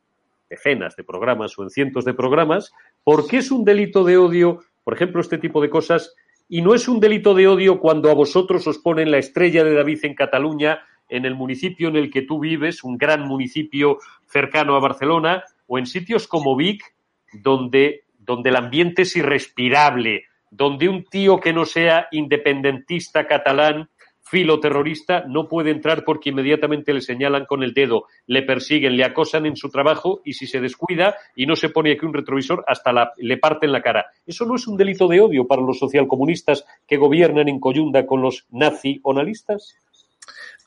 decenas 0.50 0.98
de 0.98 1.06
programas 1.06 1.58
o 1.58 1.64
en 1.64 1.70
cientos 1.70 2.04
de 2.04 2.14
programas, 2.14 2.74
¿por 3.04 3.28
qué 3.28 3.38
es 3.38 3.50
un 3.50 3.64
delito 3.64 4.04
de 4.04 4.18
odio, 4.18 4.60
por 4.84 4.94
ejemplo, 4.94 5.22
este 5.22 5.38
tipo 5.38 5.62
de 5.62 5.70
cosas? 5.70 6.14
Y 6.54 6.62
no 6.62 6.74
es 6.76 6.90
un 6.90 7.00
delito 7.00 7.34
de 7.34 7.48
odio 7.48 7.80
cuando 7.80 8.12
a 8.12 8.14
vosotros 8.14 8.68
os 8.68 8.78
ponen 8.78 9.10
la 9.10 9.20
estrella 9.20 9.64
de 9.64 9.74
David 9.74 10.00
en 10.04 10.16
Cataluña, 10.16 10.82
en 11.08 11.24
el 11.24 11.34
municipio 11.34 11.88
en 11.88 11.96
el 11.96 12.12
que 12.12 12.24
tú 12.24 12.42
vives, 12.42 12.84
un 12.84 12.98
gran 12.98 13.26
municipio 13.26 14.00
cercano 14.26 14.76
a 14.76 14.82
Barcelona, 14.82 15.46
o 15.66 15.80
en 15.80 15.86
sitios 15.86 16.28
como 16.28 16.58
Vic, 16.58 16.84
donde, 17.32 18.04
donde 18.20 18.50
el 18.50 18.58
ambiente 18.58 19.04
es 19.04 19.16
irrespirable, 19.16 20.26
donde 20.50 20.90
un 20.90 21.06
tío 21.06 21.40
que 21.40 21.54
no 21.54 21.64
sea 21.64 22.10
independentista 22.12 23.28
catalán 23.28 23.90
filoterrorista 24.32 25.26
no 25.28 25.50
puede 25.50 25.72
entrar 25.72 26.06
porque 26.06 26.30
inmediatamente 26.30 26.94
le 26.94 27.02
señalan 27.02 27.46
con 27.46 27.64
el 27.64 27.74
dedo, 27.74 28.06
le 28.28 28.44
persiguen, 28.44 28.96
le 28.96 29.04
acosan 29.04 29.46
en 29.46 29.58
su 29.58 29.70
trabajo 29.70 30.22
y 30.24 30.32
si 30.32 30.48
se 30.48 30.62
descuida 30.62 31.18
y 31.36 31.46
no 31.46 31.58
se 31.58 31.68
pone 31.68 31.92
aquí 31.92 32.06
un 32.06 32.14
retrovisor, 32.14 32.64
hasta 32.66 32.94
la, 32.94 33.12
le 33.18 33.38
parten 33.38 33.74
la 33.74 33.82
cara. 33.82 34.06
Eso 34.26 34.46
no 34.46 34.56
es 34.56 34.68
un 34.68 34.78
delito 34.78 35.10
de 35.10 35.20
odio 35.20 35.48
para 35.48 35.62
los 35.62 35.80
socialcomunistas 35.80 36.66
que 36.88 36.96
gobiernan 36.96 37.50
en 37.50 37.60
coyunda 37.60 38.06
con 38.06 38.22
los 38.22 38.46
nazi-onalistas. 38.52 39.76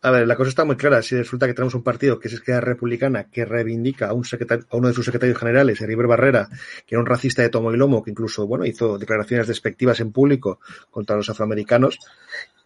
A 0.05 0.11
ver, 0.11 0.27
la 0.27 0.37
cosa 0.37 0.51
está 0.51 0.67
muy 0.67 0.77
clara. 0.77 1.01
Si 1.03 1.17
resulta 1.17 1.47
que 1.47 1.55
tenemos 1.55 1.75
un 1.75 1.83
partido 1.83 2.19
que 2.19 2.29
es 2.29 2.35
Esquerra 2.35 2.61
Republicana 2.61 3.31
que 3.31 3.47
reivindica 3.47 4.09
a, 4.09 4.12
un 4.12 4.23
a 4.23 4.77
uno 4.77 4.88
de 4.88 4.95
sus 4.95 5.07
secretarios 5.07 5.38
generales, 5.38 5.81
Heriberto 5.81 6.11
Barrera, 6.11 6.47
que 6.87 6.95
era 6.95 7.01
un 7.01 7.07
racista 7.07 7.40
de 7.40 7.49
tomo 7.49 7.73
y 7.73 7.79
lomo, 7.79 8.03
que 8.03 8.11
incluso 8.11 8.47
bueno 8.47 8.67
hizo 8.67 8.99
declaraciones 8.99 9.49
despectivas 9.49 10.01
en 10.01 10.12
público 10.12 10.61
contra 10.90 11.17
los 11.17 11.31
afroamericanos, 11.31 11.99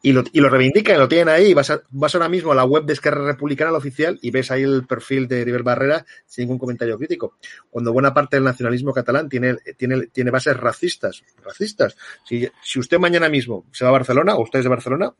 y 0.03 0.13
lo, 0.13 0.25
y 0.33 0.41
lo 0.41 0.49
reivindican, 0.49 0.99
lo 0.99 1.07
tienen 1.07 1.29
ahí. 1.29 1.55
Vas, 1.55 1.71
a, 1.71 1.81
vas 1.91 2.13
ahora 2.17 2.29
mismo 2.29 2.51
a 2.51 2.57
la 2.57 2.65
web 2.65 2.85
de 2.85 2.95
Esquerra 2.95 3.25
Republicana, 3.25 3.71
la 3.71 3.79
oficial, 3.79 4.19
y 4.21 4.33
ves 4.33 4.51
ahí 4.51 4.65
el 4.65 4.85
perfil 4.89 5.29
de 5.29 5.41
Heriberto 5.43 5.67
Barrera 5.67 6.05
sin 6.27 6.43
ningún 6.43 6.59
comentario 6.59 6.99
crítico. 6.99 7.37
Cuando 7.71 7.93
buena 7.93 8.13
parte 8.13 8.37
del 8.37 8.45
nacionalismo 8.45 8.93
catalán 8.93 9.29
tiene 9.29 10.31
bases 10.33 10.57
racistas. 10.57 11.23
Racistas. 11.45 11.97
Si, 12.25 12.49
si 12.65 12.81
usted 12.81 12.99
mañana 12.99 13.29
mismo 13.29 13.65
se 13.71 13.85
va 13.85 13.91
a 13.91 13.93
Barcelona, 13.93 14.35
o 14.35 14.43
usted 14.43 14.59
es 14.59 14.65
de 14.65 14.71
Barcelona, 14.71 15.15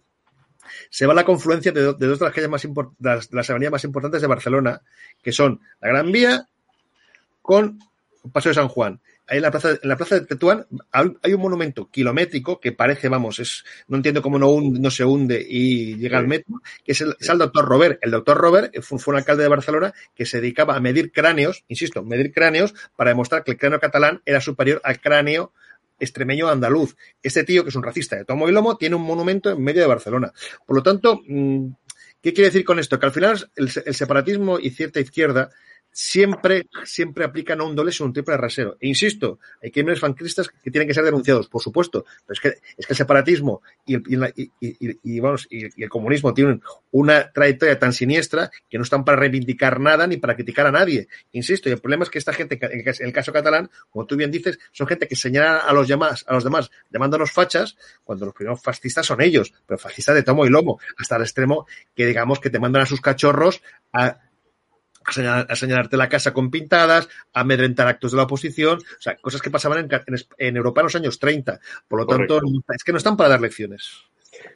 se 0.91 1.07
va 1.07 1.13
a 1.13 1.17
la 1.17 1.25
confluencia 1.25 1.73
de, 1.73 1.81
de 1.81 2.07
dos 2.07 2.19
de 2.19 2.25
las 2.25 2.35
calles 2.35 2.51
más 2.51 2.63
de 2.63 2.71
las, 3.01 3.31
de 3.31 3.37
las 3.37 3.51
avenidas 3.51 3.73
más 3.73 3.85
importantes 3.85 4.21
de 4.21 4.29
Barcelona, 4.29 4.81
que 5.23 5.33
son 5.33 5.61
la 5.81 5.89
Gran 5.89 6.13
Vía 6.13 6.47
con 7.43 7.79
Paso 8.33 8.49
de 8.49 8.55
San 8.55 8.69
Juan. 8.69 9.01
en 9.29 9.43
la 9.43 9.51
plaza, 9.51 9.71
en 9.71 9.89
la 9.89 9.97
plaza 9.97 10.17
de 10.17 10.27
Tetuán 10.27 10.67
hay 10.93 11.33
un 11.33 11.41
monumento 11.41 11.89
kilométrico 11.91 12.61
que 12.61 12.73
parece, 12.73 13.09
vamos, 13.09 13.39
es, 13.39 13.65
no 13.87 13.97
entiendo 13.97 14.23
cómo 14.23 14.39
no, 14.39 14.61
no 14.61 14.91
se 14.91 15.05
hunde 15.05 15.45
y 15.49 15.97
llega 15.97 16.19
al 16.19 16.27
metro, 16.27 16.61
que 16.85 16.93
es 16.93 17.01
el, 17.01 17.39
doctor 17.39 17.65
Robert. 17.65 17.99
El 18.03 18.11
doctor 18.11 18.37
Robert 18.37 18.75
fue, 18.83 18.99
un 19.07 19.17
alcalde 19.17 19.45
de 19.45 19.49
Barcelona 19.49 19.95
que 20.15 20.27
se 20.27 20.41
dedicaba 20.41 20.77
a 20.77 20.81
medir 20.81 21.13
cráneos, 21.13 21.65
insisto, 21.69 22.03
medir 22.03 22.33
cráneos 22.33 22.75
para 22.97 23.11
demostrar 23.11 23.45
que 23.45 23.53
el 23.53 23.57
cráneo 23.57 23.81
catalán 23.81 24.21
era 24.27 24.41
superior 24.41 24.81
al 24.85 25.01
cráneo 25.01 25.53
extremeño 25.99 26.49
andaluz. 26.49 26.97
Este 27.23 27.45
tío, 27.45 27.63
que 27.63 27.71
es 27.71 27.77
un 27.77 27.83
racista 27.83 28.17
de 28.17 28.25
tomo 28.25 28.49
y 28.49 28.53
lomo, 28.53 28.77
tiene 28.77 28.97
un 28.97 29.03
monumento 29.03 29.51
en 29.51 29.63
medio 29.63 29.83
de 29.83 29.89
Barcelona. 29.89 30.33
Por 30.67 30.77
lo 30.77 30.83
tanto, 30.83 31.21
mm, 31.27 31.69
¿qué 32.23 32.33
quiere 32.33 32.51
decir 32.51 32.65
con 32.65 32.79
esto? 32.79 32.99
Que 32.99 33.07
al 33.07 33.13
final 33.13 33.51
el 33.57 33.95
separatismo 33.95 34.59
y 34.59 34.71
cierta 34.71 35.01
izquierda 35.01 35.51
siempre, 35.93 36.69
siempre 36.85 37.25
aplican 37.25 37.61
a 37.61 37.65
un 37.65 37.75
doble 37.75 37.93
un 38.01 38.13
triple 38.13 38.37
rasero. 38.37 38.77
E 38.81 38.89
insisto, 38.89 39.39
hay 39.63 39.71
crímenes 39.71 40.01
fancristas 40.01 40.49
que 40.49 40.71
tienen 40.71 40.87
que 40.87 40.95
ser 40.95 41.05
denunciados, 41.05 41.49
por 41.49 41.63
supuesto, 41.63 42.05
pero 42.27 42.35
es 42.35 42.41
que, 42.41 42.49
es 42.77 42.87
que 42.87 42.93
el 42.93 42.97
separatismo 42.97 43.63
y 43.85 43.95
el, 43.95 44.35
y, 44.37 45.83
el 45.83 45.89
comunismo 45.89 46.33
tienen 46.35 46.63
una 46.91 47.33
trayectoria 47.33 47.79
tan 47.79 47.93
siniestra 47.93 48.51
que 48.69 48.79
no 48.79 48.85
están 48.85 49.05
para 49.05 49.19
reivindicar 49.19 49.81
nada 49.81 50.07
ni 50.07 50.19
para 50.19 50.37
criticar 50.37 50.67
a 50.67 50.73
nadie. 50.73 51.09
Insisto, 51.33 51.69
y 51.69 51.73
el 51.73 51.81
problema 51.81 52.05
es 52.05 52.11
que 52.11 52.19
esta 52.19 52.33
gente, 52.33 52.59
en 52.61 53.07
el 53.07 53.13
caso 53.13 53.33
catalán, 53.33 53.71
como 53.91 54.07
tú 54.07 54.17
bien 54.17 54.31
dices, 54.31 54.59
son 54.73 54.87
gente 54.87 55.09
que 55.09 55.17
señala 55.17 55.59
a 55.59 55.73
los 55.73 55.89
demás, 55.89 56.25
a 56.29 56.35
los 56.35 56.45
demás 56.45 56.71
llamándonos 56.91 57.33
fachas, 57.33 57.77
cuando 58.05 58.27
los 58.27 58.35
primeros 58.35 58.63
fascistas 58.63 59.07
son 59.07 59.21
ellos, 59.21 59.53
pero 59.67 59.79
fascistas 59.79 60.15
de 60.15 60.23
tomo 60.23 60.47
y 60.47 60.51
lomo, 60.51 60.79
hasta 60.99 61.17
el 61.17 61.23
extremo 61.23 61.67
que 61.95 62.07
digamos 62.07 62.41
que 62.41 62.51
te 62.51 62.59
mandan 62.59 62.83
a 62.83 62.87
sus 62.87 63.01
cachorros 63.01 63.63
a 63.93 64.21
a, 65.09 65.57
señalarte 65.57 65.97
la 65.97 66.09
casa 66.09 66.33
con 66.33 66.51
pintadas, 66.51 67.09
a 67.33 67.41
amedrentar 67.41 67.89
actos 67.89 68.13
de 68.13 68.17
la 68.17 68.25
oposición, 68.25 68.79
o 68.79 69.01
sea, 69.01 69.17
cosas 69.17 69.43
que 69.43 69.51
pasaban 69.51 69.89
en, 70.39 70.57
Europa 70.57 70.81
en 70.81 70.85
los 70.85 70.97
años 70.97 71.19
30. 71.19 71.61
Por 71.87 72.01
lo 72.01 72.07
tanto, 72.07 72.41
es 72.75 72.85
que 72.85 72.93
no 72.93 72.99
están 72.99 73.17
para 73.17 73.31
dar 73.31 73.41
lecciones. 73.41 74.05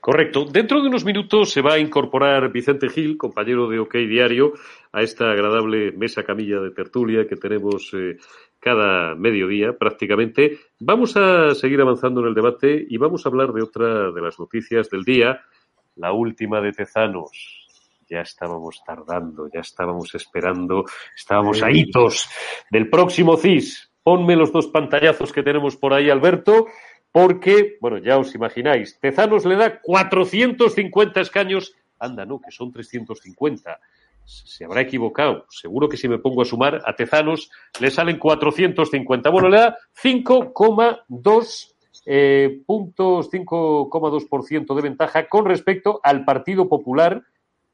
Correcto. 0.01 0.45
Dentro 0.45 0.81
de 0.81 0.89
unos 0.89 1.05
minutos 1.05 1.51
se 1.51 1.63
va 1.63 1.75
a 1.75 1.79
incorporar 1.79 2.53
Vicente 2.53 2.89
Gil, 2.89 3.17
compañero 3.17 3.69
de 3.69 3.79
OK 3.79 3.95
Diario, 3.95 4.53
a 4.93 5.03
esta 5.03 5.31
agradable 5.31 5.93
mesa 5.93 6.23
camilla 6.23 6.61
de 6.61 6.71
tertulia 6.71 7.27
que 7.27 7.37
tenemos 7.37 7.91
eh, 7.95 8.17
cada 8.61 9.15
mediodía 9.15 9.77
prácticamente. 9.77 10.59
Vamos 10.79 11.17
a 11.17 11.55
seguir 11.55 11.81
avanzando 11.81 12.21
en 12.21 12.29
el 12.29 12.35
debate 12.35 12.85
y 12.89 12.97
vamos 12.97 13.25
a 13.25 13.29
hablar 13.29 13.53
de 13.53 13.63
otra 13.63 14.13
de 14.13 14.21
las 14.21 14.39
noticias 14.39 14.91
del 14.91 15.05
día, 15.05 15.43
la 15.97 16.13
última 16.13 16.61
de 16.61 16.73
Tezanos 16.73 17.62
ya 18.13 18.21
estábamos 18.21 18.83
tardando, 18.85 19.49
ya 19.53 19.61
estábamos 19.61 20.15
esperando, 20.15 20.85
estábamos 21.17 21.63
a 21.63 21.71
hitos 21.71 22.29
del 22.71 22.91
próximo 22.91 23.37
CIS. 23.37 23.91
Ponme 24.03 24.37
los 24.37 24.53
dos 24.53 24.67
pantallazos 24.67 25.33
que 25.33 25.43
tenemos 25.43 25.77
por 25.77 25.95
ahí, 25.95 26.11
Alberto, 26.11 26.67
porque, 27.11 27.79
bueno, 27.81 27.99
ya 27.99 28.19
os 28.19 28.35
imagináis, 28.35 28.99
Tezanos 29.01 29.45
le 29.47 29.57
da 29.57 29.81
450 29.81 31.21
escaños. 31.21 31.75
Anda, 31.99 32.27
no, 32.27 32.41
que 32.41 32.51
son 32.51 32.73
350 32.73 33.81
se 34.25 34.65
habrá 34.65 34.83
equivocado. 34.83 35.47
Seguro 35.51 35.89
que 35.89 35.97
si 35.97 36.09
me 36.09 36.19
pongo 36.19 36.43
a 36.43 36.45
sumar 36.45 36.81
a 36.85 36.95
Tezanos 36.95 37.51
le 37.81 37.91
salen 37.91 38.19
450. 38.19 39.31
Bueno, 39.31 39.49
le 39.49 39.59
da 39.59 39.77
5,2 40.01 41.75
eh, 42.07 42.63
puntos, 42.67 43.31
5,2% 43.31 44.75
de 44.75 44.83
ventaja 44.83 45.29
con 45.29 45.45
respecto 45.45 46.01
al 46.03 46.25
Partido 46.25 46.69
Popular, 46.69 47.23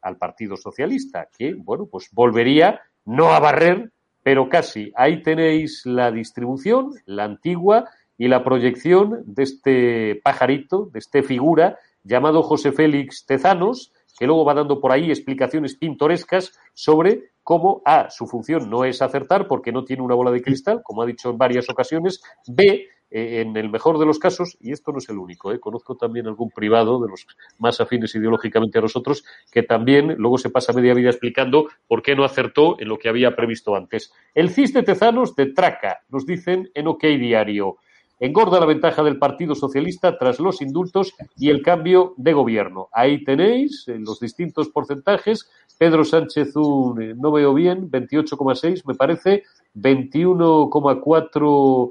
al 0.03 0.17
Partido 0.17 0.57
Socialista, 0.57 1.29
que, 1.37 1.55
bueno, 1.55 1.87
pues 1.87 2.09
volvería 2.13 2.81
no 3.05 3.31
a 3.31 3.41
barrer, 3.41 3.91
pero 4.23 4.49
casi. 4.49 4.93
Ahí 4.95 5.23
tenéis 5.23 5.83
la 5.87 6.11
distribución, 6.11 6.91
la 7.07 7.25
antigua, 7.25 7.89
y 8.19 8.27
la 8.27 8.43
proyección 8.43 9.23
de 9.27 9.45
este 9.45 10.21
pajarito, 10.23 10.91
de 10.93 10.99
este 10.99 11.23
figura 11.23 11.79
llamado 12.03 12.43
José 12.43 12.73
Félix 12.73 13.25
Tezanos, 13.25 13.93
que 14.19 14.27
luego 14.27 14.45
va 14.45 14.55
dando 14.55 14.81
por 14.81 14.91
ahí 14.91 15.11
explicaciones 15.11 15.77
pintorescas 15.77 16.59
sobre 16.75 17.31
cómo 17.45 17.81
A, 17.85 18.11
su 18.11 18.27
función 18.27 18.69
no 18.69 18.85
es 18.85 19.01
acertar 19.01 19.47
porque 19.47 19.71
no 19.71 19.85
tiene 19.85 20.03
una 20.03 20.17
bola 20.17 20.33
de 20.33 20.43
cristal, 20.43 20.83
como 20.83 21.03
ha 21.03 21.07
dicho 21.07 21.31
en 21.31 21.39
varias 21.39 21.71
ocasiones, 21.71 22.21
B, 22.47 22.89
eh, 23.11 23.41
en 23.41 23.57
el 23.57 23.71
mejor 23.71 23.99
de 23.99 24.07
los 24.07 24.19
casos, 24.19 24.57
y 24.61 24.73
esto 24.73 24.93
no 24.93 24.99
es 24.99 25.09
el 25.09 25.19
único, 25.19 25.53
eh, 25.53 25.61
conozco 25.61 25.97
también 25.97 26.27
algún 26.27 26.51
privado 26.51 27.01
de 27.01 27.09
los 27.09 27.27
más 27.59 27.81
afines 27.81 28.15
ideológicamente 28.15 28.79
a 28.79 28.83
nosotros, 28.83 29.25
que 29.51 29.63
también 29.63 30.15
luego 30.19 30.37
se 30.37 30.51
pasa 30.51 30.73
media 30.73 30.95
vida 30.95 31.09
explicando 31.09 31.69
por 31.87 32.03
qué 32.03 32.15
no 32.15 32.25
acertó 32.25 32.77
en 32.79 32.89
lo 32.89 32.99
que 32.99 33.09
había 33.09 33.35
previsto 33.35 33.75
antes. 33.75 34.13
El 34.35 34.51
CIS 34.51 34.75
de 34.75 34.83
Tezanos 34.83 35.35
de 35.37 35.47
Traca, 35.47 36.01
nos 36.11 36.27
dicen 36.27 36.71
en 36.75 36.87
OK 36.87 37.05
Diario. 37.05 37.79
Engorda 38.21 38.59
la 38.59 38.67
ventaja 38.67 39.05
del 39.05 39.19
Partido 39.19 39.55
Socialista 39.55 40.19
tras 40.19 40.41
los 40.41 40.61
indultos 40.61 41.15
y 41.37 41.51
el 41.51 41.63
cambio 41.63 42.15
de 42.17 42.33
gobierno. 42.33 42.89
Ahí 42.93 43.23
tenéis 43.23 43.85
los 43.87 44.19
distintos 44.19 44.71
porcentajes. 44.71 45.49
Pedro 45.79 46.05
Sánchez, 46.05 46.57
un, 46.57 47.01
eh, 47.01 47.15
no 47.17 47.31
veo 47.31 47.55
bien, 47.55 47.89
28,6 47.89 48.83
me 48.87 48.97
parece, 48.97 49.45
21,4 49.77 51.91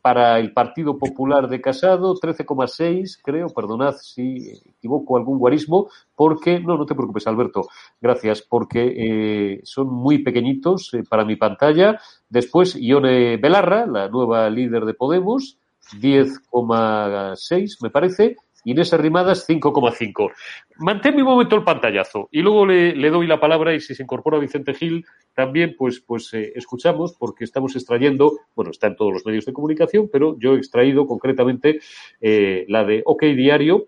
para 0.00 0.38
el 0.38 0.52
Partido 0.52 0.98
Popular 0.98 1.48
de 1.48 1.60
Casado, 1.60 2.14
13,6, 2.14 3.20
creo, 3.22 3.48
perdonad 3.48 3.94
si 4.00 4.52
equivoco 4.64 5.16
algún 5.16 5.38
guarismo, 5.38 5.88
porque, 6.14 6.60
no, 6.60 6.76
no 6.76 6.86
te 6.86 6.94
preocupes, 6.94 7.26
Alberto, 7.26 7.68
gracias, 8.00 8.42
porque 8.42 8.94
eh, 8.96 9.60
son 9.64 9.88
muy 9.88 10.22
pequeñitos 10.22 10.94
eh, 10.94 11.02
para 11.08 11.24
mi 11.24 11.36
pantalla. 11.36 12.00
Después, 12.28 12.76
Ione 12.80 13.36
Belarra, 13.36 13.86
la 13.86 14.08
nueva 14.08 14.48
líder 14.50 14.84
de 14.84 14.94
Podemos, 14.94 15.58
10,6, 16.00 17.76
me 17.82 17.90
parece, 17.90 18.36
Inés 18.66 18.92
Arrimadas 18.92 19.48
5,5. 19.48 20.32
Mantén 20.78 21.14
un 21.16 21.22
momento 21.22 21.54
el 21.54 21.62
pantallazo 21.62 22.28
y 22.32 22.42
luego 22.42 22.66
le, 22.66 23.10
doy 23.10 23.28
la 23.28 23.38
palabra 23.38 23.72
y 23.72 23.80
si 23.80 23.94
se 23.94 24.02
incorpora 24.02 24.40
Vicente 24.40 24.74
Gil 24.74 25.06
también 25.34 25.76
pues, 25.78 26.00
pues 26.00 26.34
eh, 26.34 26.52
escuchamos 26.56 27.14
porque 27.16 27.44
estamos 27.44 27.76
extrayendo, 27.76 28.40
bueno, 28.56 28.72
está 28.72 28.88
en 28.88 28.96
todos 28.96 29.12
los 29.12 29.24
medios 29.24 29.46
de 29.46 29.52
comunicación, 29.52 30.10
pero 30.12 30.36
yo 30.40 30.54
he 30.54 30.58
extraído 30.58 31.06
concretamente 31.06 31.78
eh, 32.20 32.66
la 32.68 32.84
de 32.84 33.02
OK 33.06 33.22
Diario 33.22 33.86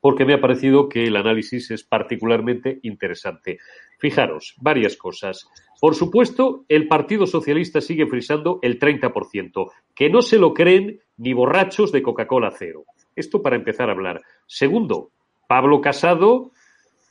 porque 0.00 0.24
me 0.24 0.34
ha 0.34 0.40
parecido 0.40 0.88
que 0.88 1.04
el 1.04 1.16
análisis 1.16 1.72
es 1.72 1.82
particularmente 1.82 2.78
interesante. 2.82 3.58
Fijaros, 3.98 4.54
varias 4.60 4.96
cosas. 4.96 5.48
Por 5.80 5.96
supuesto, 5.96 6.64
el 6.68 6.86
Partido 6.86 7.26
Socialista 7.26 7.80
sigue 7.80 8.06
frisando 8.06 8.60
el 8.62 8.78
30%, 8.78 9.72
que 9.96 10.08
no 10.08 10.22
se 10.22 10.38
lo 10.38 10.54
creen 10.54 11.00
ni 11.16 11.32
borrachos 11.32 11.90
de 11.90 12.02
Coca-Cola 12.02 12.52
cero. 12.56 12.84
Esto 13.16 13.42
para 13.42 13.56
empezar 13.56 13.88
a 13.88 13.92
hablar. 13.92 14.22
Segundo, 14.46 15.10
Pablo 15.48 15.80
Casado, 15.80 16.52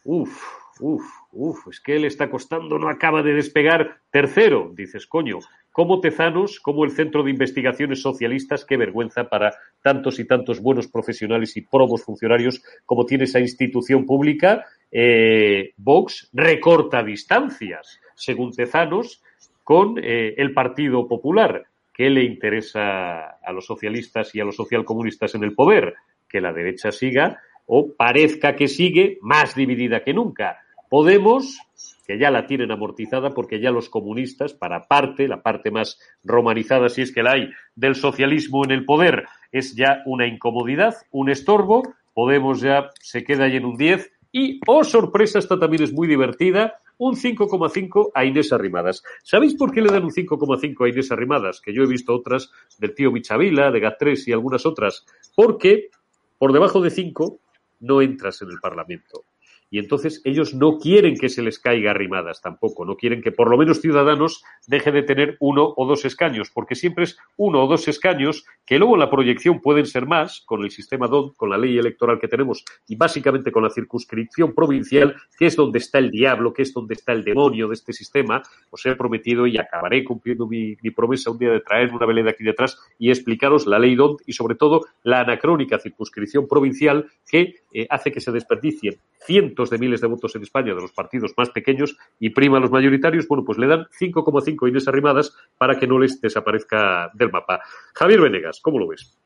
uff, 0.04 0.42
uff, 0.80 1.04
uff, 1.32 1.68
es 1.70 1.80
que 1.80 1.96
él 1.96 2.06
está 2.06 2.30
costando, 2.30 2.78
no 2.78 2.90
acaba 2.90 3.24
de 3.24 3.34
despegar. 3.34 3.98
Tercero, 4.12 4.72
dices, 4.74 5.08
coño, 5.08 5.40
como 5.72 6.00
Tezanos, 6.00 6.60
como 6.62 6.86
el 6.86 6.92
Centro 6.92 7.24
de 7.24 7.32
Investigaciones 7.32 8.02
Socialistas, 8.02 8.64
qué 8.64 8.78
vergüenza 8.78 9.28
para 9.28 9.54
tantos 9.82 10.20
y 10.20 10.26
tantos 10.26 10.62
buenos 10.62 10.88
profesionales 10.88 11.58
y 11.58 11.62
probos 11.62 12.04
funcionarios 12.04 12.64
como 12.86 13.06
tiene 13.06 13.26
esa 13.26 13.42
institución 13.42 14.06
pública. 14.06 14.66
Eh, 14.92 15.74
Vox 15.76 16.30
recorta 16.32 17.04
distancias, 17.04 18.00
según 18.16 18.54
Tezanos, 18.54 19.22
con 19.66 19.98
eh, 19.98 20.36
el 20.38 20.54
Partido 20.54 21.08
Popular. 21.08 21.66
¿Qué 21.96 22.10
le 22.10 22.24
interesa 22.24 23.38
a 23.42 23.54
los 23.54 23.66
socialistas 23.66 24.36
y 24.36 24.42
a 24.42 24.46
los 24.46 24.58
socialcomunistas 24.58 25.34
en 25.34 25.46
el 25.46 25.54
poder? 25.54 25.94
Que 26.28 26.42
la 26.42 26.52
derecha 26.52 26.92
siga 26.92 27.40
o 27.68 27.94
parezca 27.96 28.56
que 28.56 28.68
sigue 28.68 29.18
más 29.22 29.56
dividida 29.56 30.04
que 30.04 30.14
nunca. 30.14 30.60
Podemos, 30.90 31.58
que 32.06 32.20
ya 32.20 32.32
la 32.32 32.48
tienen 32.48 32.72
amortizada 32.72 33.30
porque 33.30 33.62
ya 33.62 33.72
los 33.72 33.90
comunistas, 33.90 34.54
para 34.54 34.88
parte, 34.88 35.30
la 35.30 35.42
parte 35.42 35.72
más 35.72 35.98
romanizada 36.24 36.90
si 36.90 37.02
es 37.02 37.14
que 37.14 37.24
la 37.24 37.32
hay, 37.32 37.50
del 37.76 37.96
socialismo 37.96 38.66
en 38.66 38.72
el 38.72 38.84
poder, 38.84 39.26
es 39.54 39.74
ya 39.74 40.04
una 40.06 40.28
incomodidad, 40.28 40.96
un 41.12 41.30
estorbo. 41.30 41.82
Podemos 42.14 42.60
ya 42.60 42.90
se 43.00 43.24
queda 43.24 43.46
ahí 43.46 43.56
en 43.56 43.66
un 43.66 43.78
10 43.78 44.12
y, 44.34 44.60
oh 44.68 44.84
sorpresa, 44.84 45.40
esta 45.40 45.58
también 45.58 45.84
es 45.84 45.94
muy 45.94 46.10
divertida, 46.10 46.76
un 46.98 47.16
5,5 47.16 48.12
a 48.14 48.26
Inés 48.26 48.54
Arrimadas. 48.54 49.04
¿Sabéis 49.24 49.56
por 49.56 49.72
qué 49.72 49.82
le 49.82 49.92
dan 49.92 50.04
un 50.04 50.12
5,5 50.12 50.86
a 50.86 50.90
Inés 50.90 51.12
Arrimadas? 51.12 51.62
Que 51.62 51.74
yo 51.74 51.84
he 51.84 51.88
visto 51.88 52.14
otras 52.14 52.52
del 52.78 52.94
tío 52.94 53.12
Michavila, 53.12 53.72
de 53.72 53.82
GAT3 53.82 54.28
y 54.28 54.32
algunas 54.32 54.66
otras. 54.66 55.06
Porque 55.36 55.90
por 56.38 56.54
debajo 56.54 56.82
de 56.82 56.90
5 56.90 57.40
no 57.82 58.02
entras 58.02 58.42
en 58.42 58.50
el 58.50 58.60
Parlamento. 58.60 59.24
Y 59.70 59.80
entonces 59.80 60.22
ellos 60.24 60.54
no 60.54 60.78
quieren 60.78 61.16
que 61.18 61.30
se 61.30 61.42
les 61.42 61.60
caiga 61.60 61.92
arrimadas 61.92 62.42
tampoco, 62.42 62.86
no 62.86 62.96
quieren 62.96 63.22
que 63.22 63.32
por 63.32 63.50
lo 63.50 63.58
menos 63.58 63.82
Ciudadanos 63.82 64.44
deje 64.68 64.92
de 64.92 65.04
tener 65.04 65.38
uno 65.40 65.74
o 65.76 65.86
dos 65.86 66.06
escaños, 66.06 66.52
porque 66.54 66.76
siempre 66.76 67.06
es 67.06 67.18
uno 67.38 67.64
o 67.64 67.68
dos 67.68 67.88
escaños 67.88 68.46
que 68.66 68.80
luego 68.80 68.96
en 68.96 69.00
la 69.00 69.10
proyección 69.10 69.62
pueden 69.62 69.86
ser 69.86 70.06
más 70.06 70.42
con 70.46 70.64
el 70.64 70.72
sistema 70.72 71.08
DON, 71.08 71.34
con 71.34 71.50
la 71.50 71.58
ley 71.58 71.78
electoral 71.78 72.20
que 72.20 72.28
tenemos 72.28 72.64
y 72.88 72.96
básicamente 72.96 73.52
con 73.52 73.64
la 73.64 73.70
circunscripción 73.70 74.54
provincial, 74.54 75.16
que 75.38 75.48
es 75.48 75.56
donde 75.56 75.80
está 75.80 76.00
el 76.00 76.12
diablo, 76.12 76.54
que 76.54 76.64
es 76.64 76.74
donde 76.74 76.94
está 76.94 77.12
el 77.12 77.24
demonio 77.24 77.68
de 77.68 77.74
este 77.74 77.94
sistema. 77.94 78.42
Os 78.70 78.86
he 78.86 78.96
prometido 78.96 79.48
y 79.48 79.58
acabaré 79.58 80.04
cumpliendo 80.04 80.48
mi, 80.48 80.76
promesa 80.96 81.32
un 81.32 81.38
día 81.38 81.52
de 81.52 81.60
traer 81.60 81.94
una 81.94 82.06
veleda 82.06 82.32
aquí 82.32 82.44
detrás 82.44 82.78
y 82.98 83.10
explicaros 83.10 83.68
la 83.68 83.80
ley 83.80 83.96
DON 83.96 84.18
y 84.26 84.34
sobre 84.34 84.56
todo 84.56 84.86
la 85.04 85.22
anacrónica 85.22 85.80
circunscripción 85.80 86.48
provincial 86.48 87.08
que 87.30 87.56
eh, 87.74 87.88
hace 87.90 88.12
que 88.12 88.22
se 88.22 88.32
desperdicien 88.32 88.98
cientos 89.26 89.55
de 89.56 89.78
miles 89.78 90.02
de 90.02 90.08
votos 90.08 90.36
en 90.36 90.44
España 90.44 90.76
de 90.76 90.82
los 90.82 90.92
partidos 90.92 91.34
más 91.38 91.50
pequeños 91.50 91.98
y 92.20 92.30
prima 92.30 92.58
a 92.58 92.60
los 92.60 92.72
mayoritarios, 92.72 93.28
bueno, 93.28 93.46
pues 93.46 93.58
le 93.58 93.68
dan 93.68 93.88
5,5 94.00 94.70
Inés 94.70 94.88
Arrimadas 94.88 95.36
para 95.58 95.80
que 95.80 95.88
no 95.88 95.98
les 95.98 96.20
desaparezca 96.20 97.10
del 97.14 97.32
mapa. 97.32 97.62
Javier 97.94 98.22
Venegas, 98.22 98.60
¿cómo 98.62 98.80
lo 98.80 98.88
ves? 98.88 99.18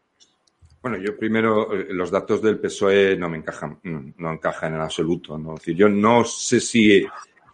Bueno, 0.82 0.98
yo 0.98 1.18
primero, 1.18 1.74
eh, 1.74 1.88
los 1.90 2.10
datos 2.10 2.42
del 2.42 2.60
PSOE 2.60 3.18
no 3.18 3.28
me 3.30 3.38
encajan, 3.38 3.80
no 3.84 4.32
encajan 4.32 4.76
en 4.76 4.82
absoluto. 4.82 5.38
¿no? 5.38 5.56
Decir, 5.56 5.76
yo 5.76 5.90
no 5.90 6.24
sé 6.24 6.62
si 6.62 7.06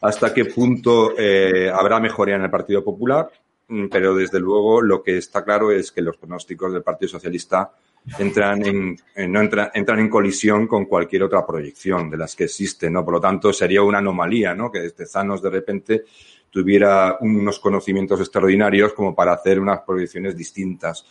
hasta 0.01 0.33
qué 0.33 0.45
punto 0.45 1.17
eh, 1.17 1.71
habrá 1.73 1.99
mejoría 1.99 2.35
en 2.35 2.43
el 2.43 2.51
Partido 2.51 2.83
Popular, 2.83 3.27
mm, 3.67 3.87
pero 3.87 4.15
desde 4.15 4.39
luego 4.39 4.81
lo 4.81 5.01
que 5.01 5.17
está 5.17 5.43
claro 5.43 5.71
es 5.71 5.91
que 5.91 6.01
los 6.01 6.17
pronósticos 6.17 6.71
del 6.71 6.83
Partido 6.83 7.09
Socialista 7.09 7.71
entran 8.19 8.65
en, 8.65 8.97
no 9.31 9.41
entran, 9.41 9.71
entran 9.73 9.99
en 9.99 10.09
colisión 10.09 10.67
con 10.67 10.85
cualquier 10.85 11.23
otra 11.23 11.45
proyección 11.45 12.09
de 12.09 12.17
las 12.17 12.35
que 12.35 12.45
existen, 12.45 12.93
¿no? 12.93 13.03
Por 13.03 13.15
lo 13.15 13.19
tanto, 13.19 13.51
sería 13.51 13.81
una 13.81 13.97
anomalía, 13.97 14.53
¿no? 14.53 14.71
Que 14.71 14.89
Tezanos 14.91 15.41
de 15.41 15.49
repente 15.49 16.05
tuviera 16.49 17.17
unos 17.19 17.59
conocimientos 17.59 18.19
extraordinarios 18.19 18.93
como 18.93 19.15
para 19.15 19.33
hacer 19.33 19.59
unas 19.59 19.81
proyecciones 19.81 20.37
distintas 20.37 21.05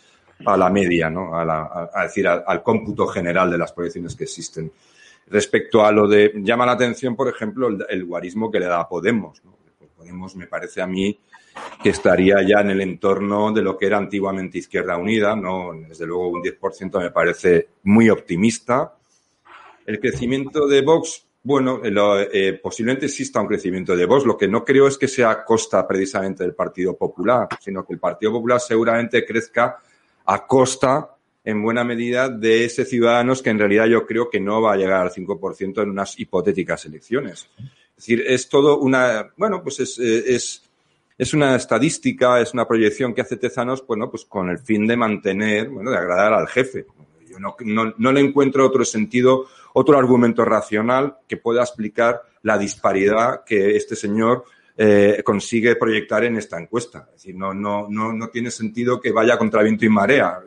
a 0.45 0.57
la 0.57 0.69
media, 0.69 1.09
¿no? 1.09 1.37
A, 1.37 1.45
la, 1.45 1.89
a, 1.93 2.03
decir, 2.03 2.27
al, 2.27 2.63
cómputo 2.63 3.07
general 3.07 3.51
de 3.51 3.57
las 3.57 3.71
proyecciones 3.71 4.15
que 4.15 4.23
existen. 4.23 4.71
Respecto 5.27 5.85
a 5.85 5.91
lo 5.91 6.07
de, 6.07 6.33
llama 6.37 6.65
la 6.65 6.73
atención, 6.73 7.15
por 7.15 7.27
ejemplo, 7.27 7.67
el, 7.67 7.85
el 7.89 8.05
guarismo 8.05 8.51
que 8.51 8.59
le 8.59 8.67
da 8.67 8.79
a 8.79 8.87
Podemos, 8.87 9.43
¿no? 9.43 9.55
Podemos, 9.95 10.35
me 10.35 10.47
parece 10.47 10.81
a 10.81 10.87
mí, 10.87 11.17
que 11.81 11.89
estaría 11.89 12.41
ya 12.41 12.61
en 12.61 12.71
el 12.71 12.81
entorno 12.81 13.51
de 13.51 13.61
lo 13.61 13.77
que 13.77 13.85
era 13.85 13.97
antiguamente 13.97 14.57
Izquierda 14.57 14.97
Unida, 14.97 15.35
no, 15.35 15.71
desde 15.87 16.05
luego 16.05 16.29
un 16.29 16.41
10% 16.41 16.99
me 16.99 17.11
parece 17.11 17.67
muy 17.83 18.09
optimista. 18.09 18.95
El 19.85 19.99
crecimiento 19.99 20.67
de 20.67 20.81
Vox, 20.81 21.25
bueno, 21.43 21.81
eh, 21.83 22.59
posiblemente 22.61 23.05
exista 23.05 23.39
un 23.39 23.47
crecimiento 23.47 23.95
de 23.95 24.05
Vox. 24.05 24.25
Lo 24.25 24.35
que 24.35 24.47
no 24.47 24.65
creo 24.65 24.87
es 24.87 24.97
que 24.97 25.07
sea 25.07 25.29
a 25.29 25.45
costa 25.45 25.87
precisamente 25.87 26.43
del 26.43 26.55
Partido 26.55 26.97
Popular, 26.97 27.47
sino 27.61 27.85
que 27.85 27.93
el 27.93 27.99
Partido 27.99 28.31
Popular 28.31 28.59
seguramente 28.59 29.23
crezca 29.23 29.77
a 30.25 30.47
costa, 30.47 31.11
en 31.43 31.61
buena 31.61 31.83
medida, 31.83 32.29
de 32.29 32.65
ese 32.65 32.83
ciudadanos 32.83 33.43
que 33.43 33.51
en 33.51 33.59
realidad 33.59 33.85
yo 33.85 34.07
creo 34.07 34.27
que 34.27 34.39
no 34.39 34.59
va 34.59 34.73
a 34.73 34.77
llegar 34.77 35.01
al 35.01 35.11
5% 35.11 35.83
en 35.83 35.89
unas 35.91 36.19
hipotéticas 36.19 36.83
elecciones. 36.85 37.47
Es 37.59 37.95
decir, 37.97 38.23
es 38.25 38.49
todo 38.49 38.79
una, 38.79 39.31
bueno, 39.37 39.61
pues 39.61 39.79
es, 39.79 39.99
es 39.99 40.64
es 41.17 41.33
una 41.33 41.55
estadística, 41.55 42.41
es 42.41 42.53
una 42.53 42.67
proyección 42.67 43.13
que 43.13 43.21
hace 43.21 43.37
Tezanos, 43.37 43.85
bueno, 43.85 44.09
pues 44.09 44.25
con 44.25 44.49
el 44.49 44.59
fin 44.59 44.85
de 44.85 44.97
mantener, 44.97 45.69
bueno, 45.69 45.91
de 45.91 45.97
agradar 45.97 46.33
al 46.33 46.47
jefe. 46.47 46.85
Yo 47.27 47.39
no, 47.39 47.55
no, 47.59 47.93
no 47.97 48.11
le 48.11 48.19
encuentro 48.19 48.65
otro 48.65 48.83
sentido, 48.83 49.45
otro 49.73 49.97
argumento 49.97 50.43
racional 50.43 51.17
que 51.27 51.37
pueda 51.37 51.61
explicar 51.61 52.21
la 52.41 52.57
disparidad 52.57 53.43
que 53.45 53.75
este 53.75 53.95
señor 53.95 54.45
eh, 54.77 55.21
consigue 55.23 55.77
proyectar 55.77 56.25
en 56.25 56.35
esta 56.35 56.59
encuesta. 56.59 57.07
Es 57.07 57.21
decir, 57.21 57.35
no, 57.35 57.53
no, 57.53 57.87
no, 57.89 58.11
no 58.11 58.27
tiene 58.27 58.51
sentido 58.51 58.99
que 58.99 59.11
vaya 59.11 59.37
contra 59.37 59.63
viento 59.63 59.85
y 59.85 59.89
marea. 59.89 60.39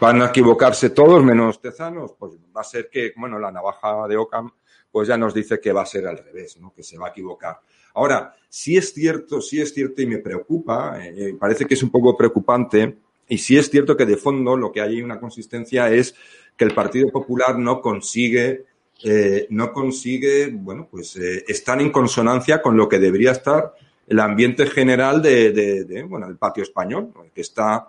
Van 0.00 0.22
a 0.22 0.26
equivocarse 0.26 0.90
todos 0.90 1.22
menos 1.24 1.60
Tezanos, 1.60 2.14
pues 2.18 2.32
va 2.56 2.60
a 2.60 2.64
ser 2.64 2.88
que, 2.88 3.12
bueno, 3.16 3.38
la 3.38 3.50
navaja 3.50 4.06
de 4.08 4.16
Ocam, 4.16 4.50
pues 4.94 5.08
ya 5.08 5.18
nos 5.18 5.34
dice 5.34 5.58
que 5.58 5.72
va 5.72 5.82
a 5.82 5.86
ser 5.86 6.06
al 6.06 6.18
revés, 6.18 6.56
¿no? 6.60 6.72
Que 6.72 6.84
se 6.84 6.96
va 6.96 7.08
a 7.08 7.10
equivocar. 7.10 7.58
Ahora, 7.94 8.32
sí 8.48 8.76
es 8.76 8.94
cierto, 8.94 9.40
sí 9.40 9.60
es 9.60 9.74
cierto 9.74 10.00
y 10.02 10.06
me 10.06 10.18
preocupa, 10.18 11.04
eh, 11.04 11.34
parece 11.36 11.64
que 11.64 11.74
es 11.74 11.82
un 11.82 11.90
poco 11.90 12.16
preocupante, 12.16 12.96
y 13.28 13.38
sí 13.38 13.56
es 13.56 13.68
cierto 13.68 13.96
que 13.96 14.06
de 14.06 14.16
fondo 14.16 14.56
lo 14.56 14.70
que 14.70 14.80
hay 14.80 15.02
una 15.02 15.18
consistencia 15.18 15.90
es 15.90 16.14
que 16.56 16.64
el 16.64 16.74
Partido 16.74 17.10
Popular 17.10 17.58
no 17.58 17.80
consigue, 17.80 18.66
eh, 19.02 19.48
no 19.50 19.72
consigue, 19.72 20.50
bueno, 20.52 20.86
pues 20.88 21.16
eh, 21.16 21.44
estar 21.48 21.80
en 21.80 21.90
consonancia 21.90 22.62
con 22.62 22.76
lo 22.76 22.88
que 22.88 23.00
debería 23.00 23.32
estar 23.32 23.74
el 24.06 24.20
ambiente 24.20 24.64
general 24.66 25.20
de, 25.20 26.06
bueno, 26.08 26.28
el 26.28 26.36
patio 26.36 26.62
español, 26.62 27.12
que 27.34 27.40
está, 27.40 27.88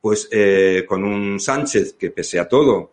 pues, 0.00 0.28
eh, 0.30 0.84
con 0.86 1.02
un 1.02 1.40
Sánchez 1.40 1.94
que 1.94 2.12
pese 2.12 2.38
a 2.38 2.46
todo, 2.46 2.92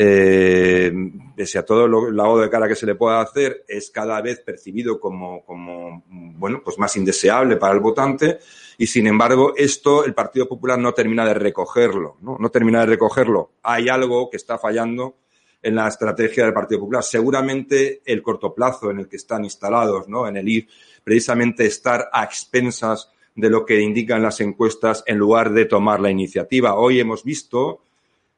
eh, 0.00 0.92
pese 1.34 1.58
a 1.58 1.64
todo 1.64 1.86
el 1.86 2.16
lado 2.16 2.38
de 2.38 2.48
cara 2.48 2.68
que 2.68 2.76
se 2.76 2.86
le 2.86 2.94
pueda 2.94 3.20
hacer, 3.20 3.64
es 3.66 3.90
cada 3.90 4.20
vez 4.22 4.38
percibido 4.38 5.00
como, 5.00 5.44
como, 5.44 6.04
bueno, 6.08 6.62
pues 6.64 6.78
más 6.78 6.96
indeseable 6.96 7.56
para 7.56 7.74
el 7.74 7.80
votante 7.80 8.38
y 8.78 8.86
sin 8.86 9.08
embargo 9.08 9.54
esto 9.56 10.04
el 10.04 10.14
Partido 10.14 10.48
Popular 10.48 10.78
no 10.78 10.94
termina 10.94 11.26
de 11.26 11.34
recogerlo, 11.34 12.16
¿no? 12.20 12.36
No 12.38 12.48
termina 12.48 12.78
de 12.80 12.86
recogerlo. 12.86 13.50
Hay 13.64 13.88
algo 13.88 14.30
que 14.30 14.36
está 14.36 14.56
fallando 14.56 15.16
en 15.60 15.74
la 15.74 15.88
estrategia 15.88 16.44
del 16.44 16.54
Partido 16.54 16.82
Popular. 16.82 17.02
Seguramente 17.02 18.00
el 18.04 18.22
corto 18.22 18.54
plazo 18.54 18.92
en 18.92 19.00
el 19.00 19.08
que 19.08 19.16
están 19.16 19.42
instalados, 19.42 20.08
¿no? 20.08 20.28
En 20.28 20.36
el 20.36 20.48
ir 20.48 20.68
precisamente 21.02 21.66
estar 21.66 22.08
a 22.12 22.22
expensas 22.22 23.10
de 23.34 23.50
lo 23.50 23.66
que 23.66 23.80
indican 23.80 24.22
las 24.22 24.40
encuestas 24.40 25.02
en 25.06 25.18
lugar 25.18 25.50
de 25.50 25.64
tomar 25.64 25.98
la 25.98 26.10
iniciativa. 26.12 26.76
Hoy 26.76 27.00
hemos 27.00 27.24
visto 27.24 27.80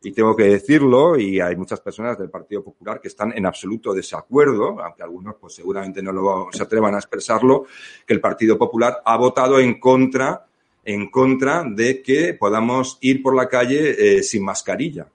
y 0.02 0.12
tengo 0.12 0.34
que 0.34 0.44
decirlo, 0.44 1.18
y 1.18 1.40
hay 1.40 1.56
muchas 1.56 1.80
personas 1.80 2.18
del 2.18 2.30
Partido 2.30 2.64
Popular 2.64 3.00
que 3.00 3.08
están 3.08 3.32
en 3.36 3.44
absoluto 3.44 3.92
desacuerdo, 3.92 4.80
aunque 4.80 5.02
algunos 5.02 5.36
pues 5.38 5.54
seguramente 5.54 6.02
no 6.02 6.10
lo, 6.12 6.48
se 6.52 6.62
atrevan 6.62 6.94
a 6.94 6.98
expresarlo, 6.98 7.66
que 8.06 8.14
el 8.14 8.20
Partido 8.20 8.56
Popular 8.56 9.02
ha 9.04 9.16
votado 9.18 9.60
en 9.60 9.78
contra, 9.78 10.46
en 10.84 11.10
contra 11.10 11.64
de 11.64 12.00
que 12.00 12.32
podamos 12.32 12.96
ir 13.02 13.22
por 13.22 13.36
la 13.36 13.48
calle 13.48 14.18
eh, 14.18 14.22
sin 14.22 14.42
mascarilla. 14.42 15.06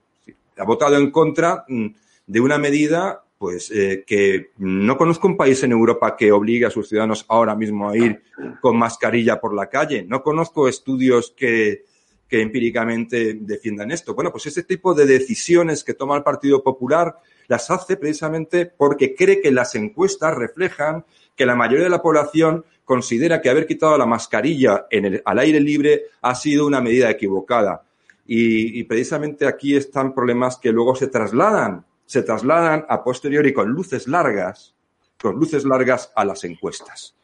Ha 0.56 0.64
votado 0.64 0.96
en 0.96 1.10
contra 1.10 1.64
mm, 1.66 1.86
de 2.26 2.40
una 2.40 2.58
medida 2.58 3.22
pues 3.38 3.70
eh, 3.70 4.04
que 4.06 4.52
no 4.58 4.96
conozco 4.96 5.28
un 5.28 5.36
país 5.36 5.62
en 5.62 5.72
Europa 5.72 6.16
que 6.16 6.32
obligue 6.32 6.64
a 6.64 6.70
sus 6.70 6.88
ciudadanos 6.88 7.26
ahora 7.28 7.54
mismo 7.54 7.90
a 7.90 7.96
ir 7.96 8.22
con 8.62 8.78
mascarilla 8.78 9.40
por 9.40 9.54
la 9.54 9.68
calle. 9.68 10.04
No 10.08 10.22
conozco 10.22 10.68
estudios 10.68 11.34
que, 11.36 11.84
que 12.28 12.40
empíricamente 12.42 13.34
defiendan 13.40 13.90
esto. 13.90 14.14
Bueno, 14.14 14.32
pues 14.32 14.46
ese 14.46 14.64
tipo 14.64 14.94
de 14.94 15.06
decisiones 15.06 15.84
que 15.84 15.94
toma 15.94 16.16
el 16.16 16.22
Partido 16.22 16.62
Popular 16.62 17.18
las 17.46 17.70
hace 17.70 17.96
precisamente 17.96 18.66
porque 18.66 19.14
cree 19.14 19.40
que 19.40 19.52
las 19.52 19.74
encuestas 19.74 20.34
reflejan 20.34 21.04
que 21.36 21.46
la 21.46 21.54
mayoría 21.54 21.84
de 21.84 21.90
la 21.90 22.02
población 22.02 22.64
considera 22.84 23.40
que 23.40 23.50
haber 23.50 23.66
quitado 23.66 23.96
la 23.98 24.06
mascarilla 24.06 24.86
en 24.90 25.04
el, 25.04 25.22
al 25.24 25.38
aire 25.38 25.60
libre 25.60 26.04
ha 26.22 26.34
sido 26.34 26.66
una 26.66 26.80
medida 26.80 27.10
equivocada. 27.10 27.82
Y, 28.26 28.80
y 28.80 28.84
precisamente 28.84 29.46
aquí 29.46 29.76
están 29.76 30.14
problemas 30.14 30.56
que 30.56 30.72
luego 30.72 30.96
se 30.96 31.06
trasladan, 31.06 31.84
se 32.06 32.22
trasladan 32.22 32.84
a 32.88 33.04
posteriori 33.04 33.52
con 33.52 33.68
luces 33.68 34.08
largas, 34.08 34.74
con 35.20 35.36
luces 35.36 35.64
largas 35.64 36.12
a 36.16 36.24
las 36.24 36.42
encuestas. 36.44 37.15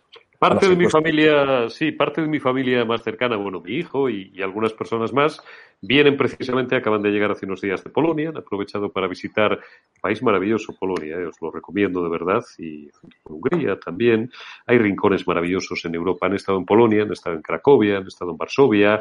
Parte 0.42 0.68
de 0.68 0.74
mi 0.74 0.88
familia, 0.88 1.70
sí, 1.70 1.92
parte 1.92 2.20
de 2.20 2.26
mi 2.26 2.40
familia 2.40 2.84
más 2.84 3.04
cercana, 3.04 3.36
bueno, 3.36 3.60
mi 3.60 3.74
hijo 3.74 4.10
y, 4.10 4.42
algunas 4.42 4.72
personas 4.72 5.12
más, 5.12 5.40
vienen 5.80 6.16
precisamente, 6.16 6.74
acaban 6.74 7.00
de 7.00 7.10
llegar 7.10 7.30
hace 7.30 7.46
unos 7.46 7.60
días 7.60 7.84
de 7.84 7.90
Polonia, 7.90 8.30
han 8.30 8.38
aprovechado 8.38 8.90
para 8.90 9.06
visitar 9.06 9.52
un 9.52 10.00
país 10.00 10.20
maravilloso, 10.20 10.74
Polonia, 10.76 11.14
eh, 11.14 11.26
os 11.26 11.40
lo 11.40 11.52
recomiendo 11.52 12.02
de 12.02 12.10
verdad, 12.10 12.42
y 12.58 12.90
Hungría 13.22 13.78
también. 13.78 14.32
Hay 14.66 14.78
rincones 14.78 15.28
maravillosos 15.28 15.84
en 15.84 15.94
Europa, 15.94 16.26
han 16.26 16.34
estado 16.34 16.58
en 16.58 16.64
Polonia, 16.64 17.04
han 17.04 17.12
estado 17.12 17.36
en 17.36 17.42
Cracovia, 17.42 17.98
han 17.98 18.08
estado 18.08 18.32
en 18.32 18.36
Varsovia. 18.36 19.00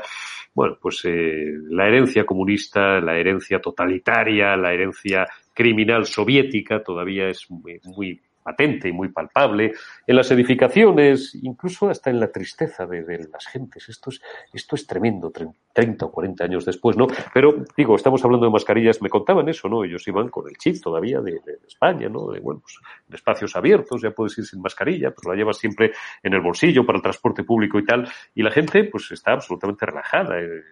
Bueno, 0.54 0.78
pues 0.80 1.02
eh, 1.06 1.56
la 1.72 1.88
herencia 1.88 2.24
comunista, 2.24 3.00
la 3.00 3.18
herencia 3.18 3.60
totalitaria, 3.60 4.56
la 4.56 4.72
herencia 4.72 5.26
criminal 5.56 6.06
soviética 6.06 6.84
todavía 6.84 7.30
es 7.30 7.50
muy, 7.50 7.80
muy 7.84 8.22
patente 8.42 8.90
y 8.90 8.92
muy 8.92 9.10
palpable, 9.10 9.74
en 10.06 10.16
las 10.16 10.32
edificaciones, 10.32 11.36
incluso 11.36 11.90
hasta 11.90 12.10
en 12.10 12.20
la 12.20 12.32
tristeza 12.32 12.86
de, 12.86 13.04
de, 13.04 13.28
las 13.32 13.48
gentes. 13.48 13.90
Esto 13.90 14.10
es, 14.10 14.22
esto 14.54 14.76
es 14.76 14.88
tremendo, 14.88 15.32
30 15.74 16.06
o 16.06 16.12
40 16.12 16.44
años 16.44 16.66
después, 16.66 16.98
¿no? 16.98 17.08
Pero, 17.34 17.64
digo, 17.78 17.96
estamos 17.96 18.24
hablando 18.24 18.46
de 18.46 18.52
mascarillas, 18.52 19.02
me 19.02 19.10
contaban 19.10 19.48
eso, 19.50 19.70
¿no? 19.70 19.84
Ellos 19.84 20.08
iban 20.08 20.30
con 20.30 20.48
el 20.50 20.58
chip 20.58 20.82
todavía 20.82 21.22
de, 21.22 21.40
España, 21.68 22.10
¿no? 22.10 22.32
De, 22.32 22.40
bueno, 22.40 22.62
pues, 22.62 22.78
de 23.08 23.16
espacios 23.16 23.56
abiertos, 23.56 24.02
ya 24.02 24.12
puedes 24.12 24.38
ir 24.38 24.46
sin 24.46 24.62
mascarilla, 24.62 25.12
pues 25.12 25.28
la 25.28 25.36
llevas 25.36 25.58
siempre 25.58 25.92
en 26.24 26.34
el 26.34 26.42
bolsillo 26.42 26.86
para 26.86 26.98
el 26.98 27.04
transporte 27.04 27.44
público 27.44 27.80
y 27.80 27.86
tal, 27.86 28.08
y 28.36 28.44
la 28.44 28.52
gente, 28.52 28.84
pues, 28.86 29.12
está 29.12 29.34
absolutamente 29.34 29.86
relajada. 29.86 30.40
En, 30.40 30.64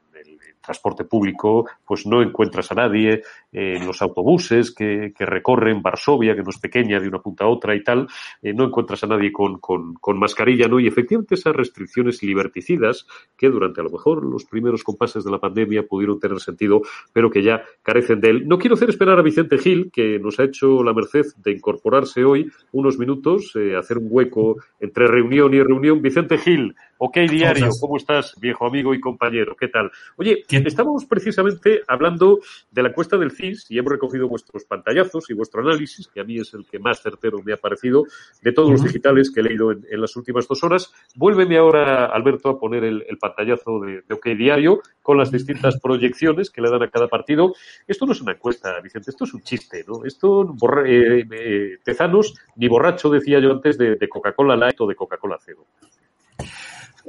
transporte 0.61 1.05
público, 1.05 1.67
pues 1.85 2.05
no 2.05 2.21
encuentras 2.21 2.71
a 2.71 2.75
nadie, 2.75 3.23
en 3.51 3.85
los 3.87 4.01
autobuses 4.01 4.71
que, 4.71 5.13
que, 5.17 5.25
recorren 5.25 5.81
Varsovia, 5.81 6.35
que 6.35 6.43
no 6.43 6.49
es 6.49 6.59
pequeña 6.59 6.99
de 6.99 7.07
una 7.07 7.19
punta 7.19 7.45
a 7.45 7.47
otra 7.47 7.75
y 7.75 7.83
tal, 7.83 8.07
eh, 8.41 8.53
no 8.53 8.65
encuentras 8.65 9.03
a 9.03 9.07
nadie 9.07 9.31
con, 9.31 9.59
con, 9.59 9.95
con, 9.95 10.19
mascarilla, 10.19 10.67
¿no? 10.67 10.79
Y 10.79 10.87
efectivamente 10.87 11.35
esas 11.35 11.55
restricciones 11.55 12.21
liberticidas 12.21 13.07
que 13.35 13.49
durante 13.49 13.81
a 13.81 13.83
lo 13.83 13.89
mejor 13.89 14.23
los 14.23 14.45
primeros 14.45 14.83
compases 14.83 15.23
de 15.23 15.31
la 15.31 15.39
pandemia 15.39 15.87
pudieron 15.87 16.19
tener 16.19 16.39
sentido, 16.39 16.81
pero 17.11 17.29
que 17.29 17.41
ya 17.41 17.63
carecen 17.81 18.19
de 18.19 18.29
él. 18.29 18.47
No 18.47 18.59
quiero 18.59 18.75
hacer 18.75 18.89
esperar 18.89 19.17
a 19.17 19.23
Vicente 19.23 19.57
Gil, 19.57 19.89
que 19.91 20.19
nos 20.19 20.39
ha 20.39 20.43
hecho 20.43 20.83
la 20.83 20.93
merced 20.93 21.25
de 21.37 21.51
incorporarse 21.51 22.23
hoy 22.23 22.51
unos 22.71 22.99
minutos, 22.99 23.53
eh, 23.55 23.75
hacer 23.75 23.97
un 23.97 24.07
hueco 24.09 24.57
entre 24.79 25.07
reunión 25.07 25.53
y 25.53 25.63
reunión. 25.63 26.01
Vicente 26.01 26.37
Gil, 26.37 26.75
ok 27.01 27.17
diario, 27.29 27.69
¿cómo 27.79 27.95
estás, 27.95 28.35
viejo 28.39 28.67
amigo 28.67 28.93
y 28.93 28.99
compañero? 28.99 29.55
¿Qué 29.55 29.69
tal? 29.69 29.89
Oye, 30.17 30.43
estamos 30.49 31.05
precisamente 31.05 31.81
hablando 31.87 32.39
de 32.71 32.83
la 32.83 32.89
encuesta 32.89 33.17
del 33.17 33.31
CIS 33.31 33.71
y 33.71 33.79
hemos 33.79 33.93
recogido 33.93 34.27
vuestros 34.27 34.65
pantallazos 34.65 35.29
y 35.29 35.33
vuestro 35.33 35.61
análisis, 35.61 36.09
que 36.09 36.19
a 36.19 36.25
mí 36.25 36.37
es 36.39 36.53
el 36.53 36.65
que 36.65 36.77
más 36.77 37.01
certero 37.01 37.39
me 37.43 37.53
ha 37.53 37.57
parecido, 37.57 38.03
de 38.41 38.51
todos 38.51 38.71
los 38.71 38.83
digitales 38.83 39.31
que 39.31 39.39
he 39.39 39.43
leído 39.43 39.71
en, 39.71 39.85
en 39.89 40.01
las 40.01 40.15
últimas 40.17 40.45
dos 40.45 40.61
horas. 40.63 40.93
Vuélveme 41.15 41.57
ahora, 41.57 42.07
Alberto, 42.07 42.49
a 42.49 42.59
poner 42.59 42.83
el, 42.83 43.05
el 43.07 43.17
pantallazo 43.17 43.79
de, 43.79 44.01
de, 44.01 44.13
OK 44.13 44.27
Diario 44.37 44.81
con 45.01 45.17
las 45.17 45.31
distintas 45.31 45.79
proyecciones 45.79 46.49
que 46.49 46.61
le 46.61 46.69
dan 46.69 46.83
a 46.83 46.89
cada 46.89 47.07
partido. 47.07 47.53
Esto 47.87 48.05
no 48.05 48.11
es 48.11 48.21
una 48.21 48.33
encuesta, 48.33 48.77
Vicente, 48.81 49.11
esto 49.11 49.23
es 49.23 49.33
un 49.33 49.41
chiste, 49.41 49.85
¿no? 49.87 50.03
Esto, 50.03 50.43
borra, 50.53 50.83
eh, 50.85 51.25
eh, 51.31 51.77
Tezanos, 51.81 52.35
ni 52.57 52.67
borracho, 52.67 53.09
decía 53.09 53.39
yo 53.39 53.51
antes, 53.51 53.77
de, 53.77 53.95
de 53.95 54.09
Coca-Cola 54.09 54.57
Light 54.57 54.79
o 54.81 54.87
de 54.87 54.95
Coca-Cola 54.95 55.37
Cero. 55.39 55.65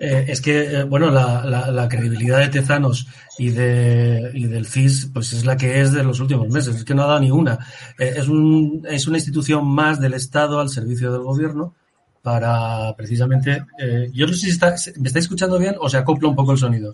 Eh, 0.03 0.25
es 0.29 0.41
que, 0.41 0.63
eh, 0.63 0.85
bueno, 0.85 1.11
la, 1.11 1.45
la, 1.45 1.71
la, 1.71 1.87
credibilidad 1.87 2.39
de 2.39 2.49
Tezanos 2.49 3.07
y, 3.37 3.51
de, 3.51 4.31
y 4.33 4.47
del 4.47 4.67
CIS, 4.67 5.11
pues 5.13 5.35
es 5.35 5.45
la 5.45 5.59
que 5.59 5.79
es 5.79 5.93
de 5.93 6.03
los 6.03 6.21
últimos 6.21 6.49
meses, 6.49 6.75
es 6.75 6.85
que 6.85 6.95
no 6.95 7.03
ha 7.03 7.07
dado 7.07 7.21
ni 7.21 7.31
una. 7.31 7.59
Eh, 7.99 8.15
es, 8.17 8.27
un, 8.27 8.83
es 8.89 9.07
una 9.07 9.19
institución 9.19 9.67
más 9.67 10.01
del 10.01 10.15
Estado 10.15 10.59
al 10.59 10.71
servicio 10.71 11.13
del 11.13 11.21
gobierno 11.21 11.75
para 12.23 12.95
precisamente. 12.97 13.63
Yo 14.13 14.27
no 14.27 14.33
sé 14.33 14.39
si 14.39 14.51
está, 14.51 14.75
me 14.99 15.09
estáis 15.09 15.27
escuchando 15.27 15.59
bien 15.59 15.75
o 15.79 15.89
se 15.91 15.99
acopla 15.99 16.29
un 16.29 16.37
poco 16.37 16.53
el 16.53 16.59
sonido. 16.59 16.93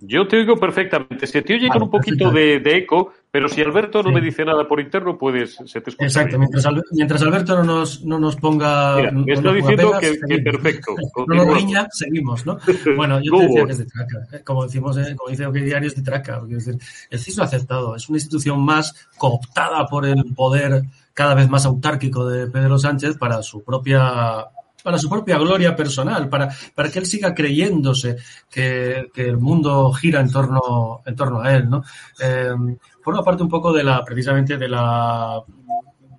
Yo 0.00 0.28
te 0.28 0.36
oigo 0.36 0.56
perfectamente. 0.56 1.26
Se 1.26 1.42
te 1.42 1.54
oye 1.54 1.68
con 1.68 1.82
un 1.82 1.90
poquito 1.90 2.30
de, 2.30 2.60
de, 2.60 2.76
eco, 2.76 3.12
pero 3.32 3.48
si 3.48 3.60
Alberto 3.60 4.00
no 4.00 4.10
sí. 4.10 4.14
me 4.14 4.20
dice 4.20 4.44
nada 4.44 4.68
por 4.68 4.78
interno, 4.78 5.18
puedes, 5.18 5.56
se 5.66 5.80
te 5.80 5.90
escucha. 5.90 6.06
Exacto, 6.06 6.38
mientras, 6.38 6.66
mientras, 6.92 7.22
Alberto 7.22 7.56
no 7.56 7.64
nos, 7.64 8.04
no 8.04 8.16
nos 8.20 8.36
ponga. 8.36 8.96
Mira, 8.96 9.10
me 9.10 9.32
está 9.32 9.52
diciendo 9.52 9.90
pegas, 9.98 10.18
que, 10.20 10.36
que, 10.36 10.42
perfecto. 10.42 10.94
no 11.26 11.34
nos 11.34 11.52
riña, 11.52 11.88
seguimos, 11.90 12.46
¿no? 12.46 12.58
Bueno, 12.96 13.20
yo 13.20 13.32
te 13.32 13.46
decía 13.46 13.64
que 13.64 13.72
es 13.72 13.78
de 13.78 13.86
traca. 13.86 14.18
¿eh? 14.32 14.40
Como 14.44 14.64
decimos, 14.64 14.96
eh, 14.98 15.16
como 15.16 15.30
dice 15.30 15.46
OK 15.46 15.54
Diario, 15.54 15.88
es 15.88 15.96
de 15.96 16.02
traca. 16.02 16.40
Quiero 16.42 16.58
decir, 16.58 16.78
el 17.10 17.18
CIS 17.18 17.36
lo 17.36 17.42
ha 17.42 17.46
aceptado. 17.46 17.96
Es 17.96 18.08
una 18.08 18.18
institución 18.18 18.60
más 18.60 19.08
cooptada 19.16 19.84
por 19.86 20.06
el 20.06 20.32
poder 20.32 20.84
cada 21.12 21.34
vez 21.34 21.48
más 21.48 21.66
autárquico 21.66 22.24
de 22.28 22.46
Pedro 22.46 22.78
Sánchez 22.78 23.18
para 23.18 23.42
su 23.42 23.64
propia 23.64 24.46
para 24.88 24.96
su 24.96 25.10
propia 25.10 25.36
gloria 25.36 25.76
personal, 25.76 26.30
para, 26.30 26.48
para 26.74 26.90
que 26.90 26.98
él 26.98 27.04
siga 27.04 27.34
creyéndose 27.34 28.16
que, 28.50 29.10
que 29.12 29.28
el 29.28 29.36
mundo 29.36 29.92
gira 29.92 30.18
en 30.18 30.32
torno, 30.32 31.02
en 31.04 31.14
torno 31.14 31.42
a 31.42 31.54
él, 31.54 31.68
¿no? 31.68 31.84
Eh, 32.18 32.54
forma 33.02 33.22
parte 33.22 33.42
un 33.42 33.50
poco 33.50 33.70
de 33.70 33.84
la, 33.84 34.02
precisamente 34.02 34.56
de 34.56 34.66
la 34.66 35.42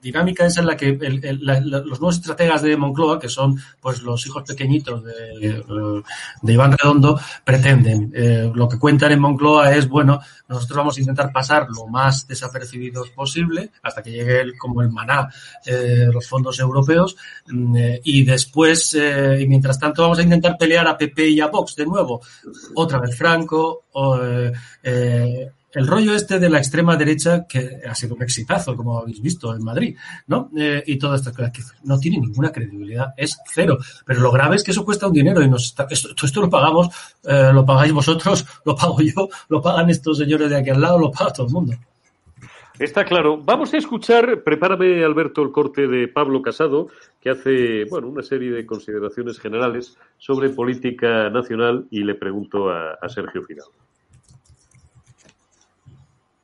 dinámica 0.02 0.46
esa 0.46 0.62
en 0.62 0.68
la 0.68 0.78
que 0.78 0.90
el, 0.90 1.24
el, 1.24 1.40
los 1.44 2.00
nuevos 2.00 2.16
estrategas 2.16 2.62
de 2.62 2.78
Moncloa, 2.78 3.20
que 3.20 3.30
son 3.30 3.60
pues 3.80 4.02
los 4.02 4.26
hijos 4.26 4.44
pequeñitos 4.44 5.04
de, 5.04 5.64
de 6.42 6.54
Iván 6.54 6.76
Redondo, 6.78 7.20
pretenden. 7.44 8.12
Eh, 8.16 8.52
lo 8.54 8.68
que 8.68 8.78
cuentan 8.78 9.12
en 9.12 9.20
Moncloa 9.20 9.74
es, 9.74 9.88
bueno, 9.88 10.20
nosotros 10.48 10.78
vamos 10.78 10.98
a 10.98 11.00
intentar 11.00 11.32
pasar 11.32 11.68
lo 11.70 11.88
más 11.88 12.28
desapercibidos 12.28 13.10
posible 13.12 13.72
hasta 13.84 14.02
que 14.02 14.12
llegue 14.12 14.42
el, 14.42 14.58
como 14.58 14.82
el 14.82 14.90
maná 14.90 15.30
eh, 15.66 16.10
los 16.12 16.28
fondos 16.28 16.60
europeos 16.60 17.16
eh, 17.76 18.02
y 18.04 18.24
después, 18.24 18.96
y 18.96 19.48
mientras 19.48 19.80
tanto 19.80 20.04
vamos 20.04 20.20
a 20.20 20.24
intentar 20.24 20.58
pelear 20.58 20.88
a 20.88 20.98
PP 20.98 21.30
y 21.30 21.42
a 21.42 21.48
Vox 21.48 21.76
de 21.76 21.86
nuevo. 21.86 22.22
Otra 22.76 23.00
vez 23.00 23.18
Franco, 23.18 23.86
o, 23.94 24.20
el 25.74 25.88
rollo 25.88 26.16
este 26.16 26.40
de 26.40 26.50
la 26.50 26.58
extrema 26.58 26.98
derecha 26.98 27.46
que 27.48 27.82
ha 27.88 27.94
sido 27.94 28.16
un 28.16 28.24
exitazo, 28.24 28.76
como 28.76 29.00
habéis 29.00 29.22
visto 29.22 29.54
en 29.56 29.64
Madrid, 29.64 29.96
¿no? 30.28 30.50
Eh, 30.58 30.84
y 30.86 30.98
todas 30.98 31.22
estas 31.22 31.36
cosas 31.36 31.52
que 31.52 31.62
no 31.84 32.00
tiene 32.00 32.20
ninguna 32.20 32.52
credibilidad, 32.52 33.14
es 33.16 33.38
cero. 33.54 33.78
Pero 34.06 34.22
lo 34.22 34.32
grave 34.32 34.56
es 34.56 34.64
que 34.64 34.72
eso 34.72 34.84
cuesta 34.84 35.08
un 35.08 35.14
dinero 35.14 35.42
y 35.42 35.50
nos 35.50 35.66
está, 35.66 35.88
esto, 35.90 36.42
lo 36.42 36.50
pagamos, 36.50 36.88
eh, 37.24 37.52
lo 37.54 37.66
pagáis 37.66 37.94
vosotros, 37.94 38.46
lo 38.66 38.76
pago 38.76 39.00
yo, 39.02 39.30
lo 39.50 39.62
pagan 39.62 39.90
estos 39.90 40.18
señores 40.18 40.50
de 40.50 40.58
aquí 40.58 40.70
al 40.70 40.82
lado, 40.82 40.98
lo 40.98 41.12
paga 41.12 41.34
todo 41.34 41.48
el 41.48 41.54
mundo. 41.54 41.74
Está 42.80 43.04
claro. 43.04 43.38
Vamos 43.38 43.74
a 43.74 43.78
escuchar, 43.78 44.42
prepárame 44.42 45.04
Alberto 45.04 45.44
el 45.44 45.52
corte 45.52 45.86
de 45.86 46.08
Pablo 46.08 46.42
Casado, 46.42 46.88
que 47.20 47.30
hace, 47.30 47.84
bueno, 47.90 48.08
una 48.08 48.24
serie 48.24 48.52
de 48.52 48.66
consideraciones 48.66 49.38
generales 49.38 49.98
sobre 50.18 50.50
política 50.50 51.30
nacional 51.30 51.88
y 51.92 52.04
le 52.04 52.16
pregunto 52.16 52.70
a, 52.70 52.94
a 52.94 53.10
Sergio 53.10 53.44
Final. 53.44 53.66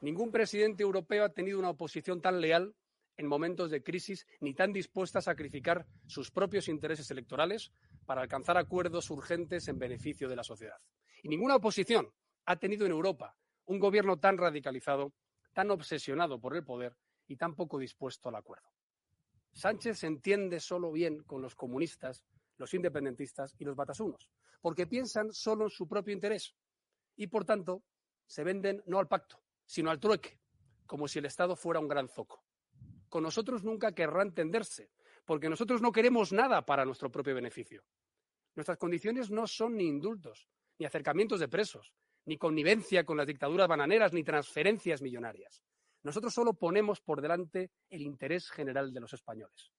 Ningún 0.06 0.32
presidente 0.32 0.84
europeo 0.84 1.26
ha 1.26 1.34
tenido 1.34 1.58
una 1.58 1.72
oposición 1.72 2.22
tan 2.22 2.39
leal 2.39 2.76
en 3.18 3.26
momentos 3.26 3.72
de 3.72 3.82
crisis 3.82 4.28
ni 4.39 4.53
tan 4.53 4.72
dispuesta 4.72 5.18
a 5.18 5.22
sacrificar 5.24 5.88
sus 6.06 6.30
propios 6.30 6.68
intereses 6.68 7.10
electorales 7.10 7.72
para 8.06 8.22
alcanzar 8.22 8.56
acuerdos 8.56 9.10
urgentes 9.10 9.68
en 9.68 9.80
beneficio 9.80 10.30
de 10.30 10.36
la 10.36 10.43
sociedad. 10.43 10.78
Y 11.24 11.28
ninguna 11.28 11.56
oposición 11.56 12.14
ha 12.45 12.56
tenido 12.58 12.86
en 12.86 12.91
Europa 12.91 13.36
un 13.66 13.80
gobierno 13.80 14.20
tan 14.20 14.38
radicalizado, 14.38 15.12
tan 15.53 15.72
obsesionado 15.72 16.39
por 16.39 16.56
el 16.56 16.64
poder 16.64 16.95
y 17.26 17.36
tan 17.36 17.56
poco 17.56 17.80
dispuesto 17.80 18.30
al 18.30 18.36
acuerdo. 18.36 18.70
Sánchez 19.53 19.97
se 19.97 20.06
entiende 20.06 20.60
solo 20.60 20.91
bien 20.91 21.24
con 21.24 21.41
los 21.41 21.56
comunistas, 21.56 22.24
los 22.58 22.76
independentistas 22.76 23.56
y 23.58 23.66
los 23.66 23.76
batasunos, 23.76 24.30
porque 24.62 24.86
piensan 24.86 25.34
solo 25.34 25.64
en 25.64 25.72
su 25.72 25.88
propio 25.88 26.14
interés 26.14 26.53
y, 27.16 27.26
por 27.26 27.43
tanto, 27.43 27.82
se 28.28 28.43
venden 28.43 28.84
no 28.86 28.99
al 28.99 29.08
pacto, 29.08 29.39
sino 29.66 29.89
al 29.89 29.99
trueque, 29.99 30.39
como 30.86 31.07
si 31.07 31.20
el 31.20 31.26
Estado 31.26 31.55
fuera 31.55 31.80
un 31.80 31.88
gran 31.88 32.07
zoco. 32.07 32.43
Con 33.09 33.24
nosotros 33.24 33.63
nunca 33.63 33.93
querrá 33.93 34.24
entenderse, 34.24 34.91
porque 35.26 35.49
nosotros 35.49 35.82
no 35.82 35.91
queremos 35.91 36.32
nada 36.32 36.66
para 36.66 36.86
nuestro 36.86 37.11
propio 37.11 37.36
beneficio. 37.36 37.84
Nuestras 38.55 38.78
condiciones 38.78 39.32
no 39.32 39.47
son 39.47 39.76
ni 39.76 39.86
indultos, 39.86 40.47
ni 40.78 40.86
acercamientos 40.86 41.39
de 41.39 41.47
presos, 41.47 41.93
ni 42.26 42.38
connivencia 42.38 43.03
con 43.03 43.18
las 43.18 43.28
dictaduras 43.28 43.68
bananeras, 43.68 44.13
ni 44.13 44.24
transferencias 44.24 45.01
millonarias. 45.01 45.63
Nosotros 46.03 46.34
solo 46.34 46.53
ponemos 46.53 47.01
por 47.01 47.22
delante 47.22 47.72
el 47.89 48.01
interés 48.01 48.49
general 48.49 48.93
de 48.93 48.99
los 48.99 49.13
españoles. 49.13 49.72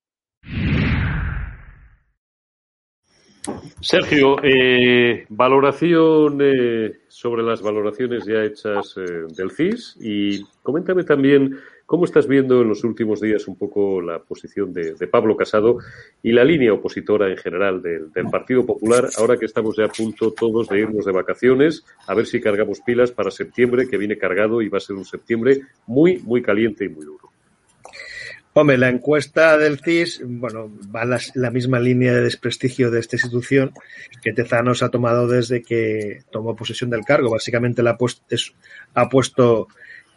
Sergio, 3.80 4.36
eh, 4.42 5.26
valoración 5.28 6.38
eh, 6.40 7.00
sobre 7.08 7.42
las 7.42 7.62
valoraciones 7.62 8.24
ya 8.24 8.44
hechas 8.44 8.94
eh, 8.96 9.26
del 9.36 9.50
CIS 9.50 9.96
y 10.00 10.44
coméntame 10.62 11.04
también 11.04 11.58
cómo 11.86 12.04
estás 12.04 12.26
viendo 12.26 12.60
en 12.62 12.68
los 12.68 12.82
últimos 12.84 13.20
días 13.20 13.46
un 13.46 13.56
poco 13.56 14.00
la 14.02 14.18
posición 14.18 14.72
de, 14.72 14.94
de 14.94 15.06
Pablo 15.06 15.36
Casado 15.36 15.78
y 16.22 16.32
la 16.32 16.44
línea 16.44 16.72
opositora 16.72 17.30
en 17.30 17.36
general 17.36 17.80
del, 17.80 18.12
del, 18.12 18.26
Partido 18.26 18.66
Popular, 18.66 19.08
ahora 19.18 19.36
que 19.36 19.46
estamos 19.46 19.76
ya 19.76 19.84
a 19.84 19.88
punto 19.88 20.32
todos 20.32 20.68
de 20.68 20.80
irnos 20.80 21.04
de 21.04 21.12
vacaciones, 21.12 21.84
a 22.06 22.14
ver 22.14 22.26
si 22.26 22.40
cargamos 22.40 22.80
pilas 22.80 23.12
para 23.12 23.30
septiembre, 23.30 23.88
que 23.88 23.98
viene 23.98 24.18
cargado 24.18 24.62
y 24.62 24.68
va 24.68 24.78
a 24.78 24.80
ser 24.80 24.96
un 24.96 25.04
septiembre 25.04 25.60
muy, 25.86 26.18
muy 26.18 26.42
caliente 26.42 26.84
y 26.84 26.88
muy 26.88 27.04
duro. 27.04 27.35
Hombre, 28.58 28.78
la 28.78 28.88
encuesta 28.88 29.58
del 29.58 29.80
CIS, 29.80 30.22
bueno, 30.24 30.72
va 30.90 31.04
la, 31.04 31.20
la, 31.34 31.50
misma 31.50 31.78
línea 31.78 32.14
de 32.14 32.22
desprestigio 32.22 32.90
de 32.90 33.00
esta 33.00 33.16
institución 33.16 33.72
que 34.22 34.32
Tezanos 34.32 34.82
ha 34.82 34.88
tomado 34.88 35.28
desde 35.28 35.62
que 35.62 36.22
tomó 36.30 36.56
posesión 36.56 36.88
del 36.88 37.04
cargo. 37.04 37.30
Básicamente 37.30 37.82
la 37.82 37.90
ha, 37.90 37.98
puesto, 37.98 38.22
es, 38.30 38.54
ha 38.94 39.10
puesto 39.10 39.68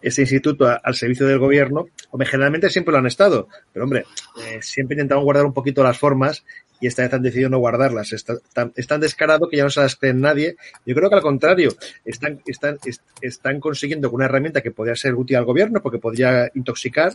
este 0.02 0.22
instituto 0.22 0.68
al 0.68 0.96
servicio 0.96 1.28
del 1.28 1.38
gobierno. 1.38 1.88
Hombre, 2.12 2.30
generalmente 2.30 2.70
siempre 2.70 2.94
lo 2.94 3.00
han 3.00 3.08
estado, 3.08 3.50
pero 3.74 3.84
hombre, 3.84 4.06
eh, 4.42 4.60
siempre 4.62 4.96
intentaban 4.96 5.26
guardar 5.26 5.46
un 5.46 5.54
poquito 5.54 5.84
las 5.84 5.98
formas 5.98 6.46
y 6.80 6.88
esta 6.88 7.02
vez 7.02 7.14
han 7.14 7.24
decidido 7.24 7.50
no 7.50 7.60
guardarlas. 7.60 8.14
Está 8.14 8.38
tan, 8.54 8.72
es 8.78 8.88
tan 8.88 9.02
descarado 9.02 9.50
que 9.50 9.58
ya 9.58 9.64
no 9.66 9.70
se 9.70 9.82
las 9.82 9.98
cree 9.98 10.14
nadie. 10.14 10.56
Yo 10.86 10.96
creo 10.96 11.10
que 11.10 11.16
al 11.18 11.22
contrario, 11.22 11.72
están, 12.06 12.42
están, 12.46 12.78
est, 12.86 13.02
están 13.20 13.60
consiguiendo 13.60 14.10
con 14.10 14.20
una 14.20 14.28
herramienta 14.28 14.62
que 14.62 14.72
podría 14.72 14.96
ser 14.96 15.16
útil 15.16 15.36
al 15.36 15.44
gobierno 15.44 15.82
porque 15.82 16.00
podría 16.00 16.50
intoxicar 16.54 17.12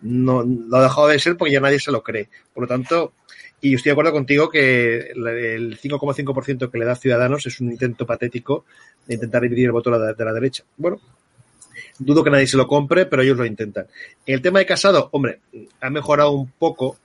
no 0.00 0.42
lo 0.42 0.76
ha 0.76 0.82
dejado 0.82 1.08
de 1.08 1.18
ser 1.18 1.36
porque 1.36 1.52
ya 1.52 1.60
nadie 1.60 1.80
se 1.80 1.92
lo 1.92 2.02
cree. 2.02 2.28
Por 2.54 2.64
lo 2.64 2.68
tanto, 2.68 3.12
y 3.60 3.74
estoy 3.74 3.90
de 3.90 3.92
acuerdo 3.92 4.12
contigo 4.12 4.48
que 4.48 5.10
el 5.10 5.78
5,5% 5.80 6.70
que 6.70 6.78
le 6.78 6.84
da 6.84 6.94
Ciudadanos 6.94 7.46
es 7.46 7.60
un 7.60 7.72
intento 7.72 8.06
patético 8.06 8.64
de 9.06 9.14
intentar 9.14 9.42
dividir 9.42 9.66
el 9.66 9.72
voto 9.72 9.90
de 9.90 9.98
la, 9.98 10.12
de 10.12 10.24
la, 10.24 10.32
derecha. 10.32 10.64
Bueno, 10.76 11.00
dudo 11.98 12.22
que 12.22 12.30
nadie 12.30 12.46
se 12.46 12.56
lo 12.56 12.68
compre, 12.68 13.06
pero 13.06 13.22
ellos 13.22 13.36
lo 13.36 13.44
intentan. 13.44 13.86
En 14.26 14.34
el 14.34 14.42
tema 14.42 14.60
de 14.60 14.66
Casado, 14.66 15.08
hombre, 15.12 15.40
ha 15.80 15.90
mejorado 15.90 16.30
un 16.30 16.50
poco 16.52 16.98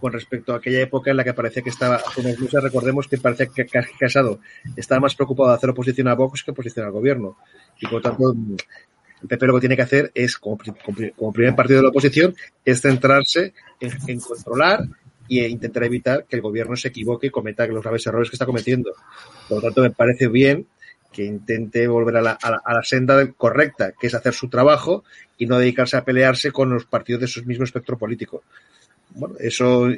con 0.00 0.12
respecto 0.12 0.52
a 0.52 0.56
aquella 0.56 0.80
época 0.80 1.10
en 1.10 1.16
la 1.16 1.24
que 1.24 1.32
parecía 1.34 1.62
que 1.62 1.70
estaba, 1.70 2.00
incluso 2.16 2.60
recordemos 2.60 3.08
que 3.08 3.16
parecía 3.18 3.46
que 3.46 3.66
Casado 3.98 4.40
estaba 4.76 5.00
más 5.00 5.14
preocupado 5.14 5.50
de 5.50 5.56
hacer 5.56 5.70
oposición 5.70 6.08
a 6.08 6.14
Vox 6.14 6.42
que 6.42 6.50
oposición 6.50 6.84
al 6.84 6.92
gobierno. 6.92 7.38
Y 7.80 7.86
por 7.86 8.02
tanto, 8.02 8.34
PP 9.28 9.46
lo 9.46 9.54
que 9.54 9.60
tiene 9.60 9.76
que 9.76 9.82
hacer 9.82 10.10
es, 10.14 10.38
como, 10.38 10.58
primer 11.32 11.54
partido 11.54 11.78
de 11.78 11.82
la 11.84 11.88
oposición, 11.90 12.34
es 12.64 12.80
centrarse 12.80 13.52
en, 13.80 14.20
controlar 14.20 14.80
e 15.28 15.48
intentar 15.48 15.84
evitar 15.84 16.24
que 16.24 16.36
el 16.36 16.42
gobierno 16.42 16.76
se 16.76 16.88
equivoque 16.88 17.28
y 17.28 17.30
cometa 17.30 17.66
los 17.66 17.82
graves 17.82 18.06
errores 18.06 18.30
que 18.30 18.36
está 18.36 18.46
cometiendo. 18.46 18.92
Por 19.48 19.58
lo 19.58 19.62
tanto, 19.62 19.82
me 19.82 19.90
parece 19.90 20.28
bien 20.28 20.66
que 21.12 21.24
intente 21.24 21.86
volver 21.86 22.16
a 22.16 22.22
la, 22.22 22.32
a 22.32 22.74
la, 22.74 22.82
senda 22.82 23.30
correcta, 23.32 23.92
que 23.92 24.08
es 24.08 24.14
hacer 24.14 24.34
su 24.34 24.48
trabajo 24.48 25.04
y 25.38 25.46
no 25.46 25.58
dedicarse 25.58 25.96
a 25.96 26.04
pelearse 26.04 26.50
con 26.50 26.70
los 26.70 26.86
partidos 26.86 27.20
de 27.20 27.28
su 27.28 27.44
mismo 27.44 27.64
espectro 27.64 27.96
político 27.96 28.42
bueno, 29.14 29.36
eso, 29.38 29.88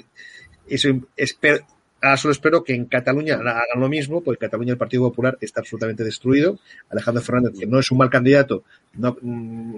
eso 0.67 0.89
espero, 1.17 1.65
ahora 2.03 2.17
solo 2.17 2.33
espero 2.33 2.63
que 2.63 2.75
en 2.75 2.87
Cataluña 2.87 3.35
hagan 3.35 3.81
lo 3.81 3.89
mismo, 3.89 4.23
porque 4.23 4.45
en 4.45 4.49
Cataluña 4.49 4.73
el 4.73 4.79
Partido 4.79 5.05
Popular 5.05 5.37
está 5.41 5.61
absolutamente 5.61 6.05
destruido. 6.05 6.59
Alejandro 6.91 7.23
Fernández, 7.23 7.59
que 7.59 7.67
no 7.67 7.79
es 7.79 7.91
un 7.91 7.99
mal 7.99 8.11
candidato, 8.11 8.65
no, 8.95 9.17
mm, 9.21 9.77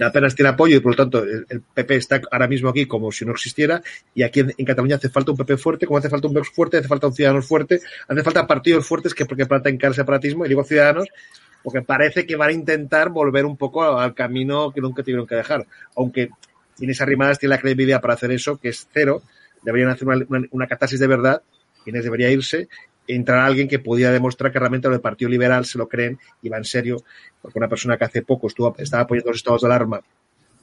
apenas 0.00 0.34
tiene 0.34 0.50
apoyo 0.50 0.76
y 0.76 0.80
por 0.80 0.92
lo 0.92 0.96
tanto 0.96 1.22
el, 1.22 1.62
PP 1.74 1.96
está 1.96 2.20
ahora 2.30 2.48
mismo 2.48 2.70
aquí 2.70 2.86
como 2.86 3.12
si 3.12 3.24
no 3.24 3.32
existiera 3.32 3.82
y 4.14 4.22
aquí 4.22 4.40
en, 4.40 4.64
Cataluña 4.64 4.96
hace 4.96 5.10
falta 5.10 5.32
un 5.32 5.36
PP 5.36 5.56
fuerte, 5.58 5.86
como 5.86 5.98
hace 5.98 6.08
falta 6.08 6.28
un 6.28 6.34
Vox 6.34 6.50
fuerte, 6.50 6.78
hace 6.78 6.88
falta 6.88 7.08
un 7.08 7.12
Ciudadanos 7.12 7.46
fuerte, 7.46 7.80
hace 8.08 8.22
falta 8.22 8.46
partidos 8.46 8.86
fuertes 8.86 9.14
que 9.14 9.26
porque 9.26 9.46
plantan 9.46 9.76
cara 9.76 9.90
el 9.90 9.94
separatismo 9.94 10.46
y 10.46 10.48
digo 10.48 10.64
Ciudadanos 10.64 11.08
porque 11.62 11.82
parece 11.82 12.26
que 12.26 12.36
van 12.36 12.50
a 12.50 12.52
intentar 12.52 13.10
volver 13.10 13.44
un 13.44 13.56
poco 13.56 13.84
al 13.84 14.14
camino 14.14 14.72
que 14.72 14.80
nunca 14.80 15.02
tuvieron 15.02 15.26
que 15.26 15.36
dejar, 15.36 15.66
aunque 15.96 16.30
Inés 16.80 17.00
Arrimadas 17.00 17.38
tiene 17.38 17.54
la 17.54 17.60
credibilidad 17.60 18.00
para 18.00 18.14
hacer 18.14 18.32
eso, 18.32 18.58
que 18.58 18.70
es 18.70 18.88
cero. 18.92 19.22
Deberían 19.62 19.90
hacer 19.90 20.08
una, 20.50 20.66
catarsis 20.66 21.00
de 21.00 21.06
verdad. 21.06 21.42
Inés 21.86 22.04
debería 22.04 22.30
irse. 22.30 22.68
Entrar 23.06 23.38
alguien 23.38 23.68
que 23.68 23.78
pudiera 23.78 24.12
demostrar 24.12 24.52
que 24.52 24.58
realmente 24.58 24.88
lo 24.88 24.92
del 24.92 25.00
Partido 25.00 25.28
Liberal 25.28 25.64
se 25.64 25.78
lo 25.78 25.88
creen 25.88 26.18
y 26.40 26.48
va 26.48 26.58
en 26.58 26.64
serio. 26.64 27.02
Porque 27.40 27.58
una 27.58 27.68
persona 27.68 27.96
que 27.96 28.04
hace 28.04 28.22
poco 28.22 28.46
estuvo, 28.46 28.74
estaba 28.78 29.04
apoyando 29.04 29.30
los 29.30 29.38
estados 29.38 29.62
de 29.62 29.66
alarma, 29.66 30.00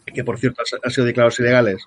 que 0.05 0.23
por 0.23 0.39
cierto 0.39 0.63
han 0.83 0.91
sido 0.91 1.05
declarados 1.05 1.39
ilegales, 1.39 1.83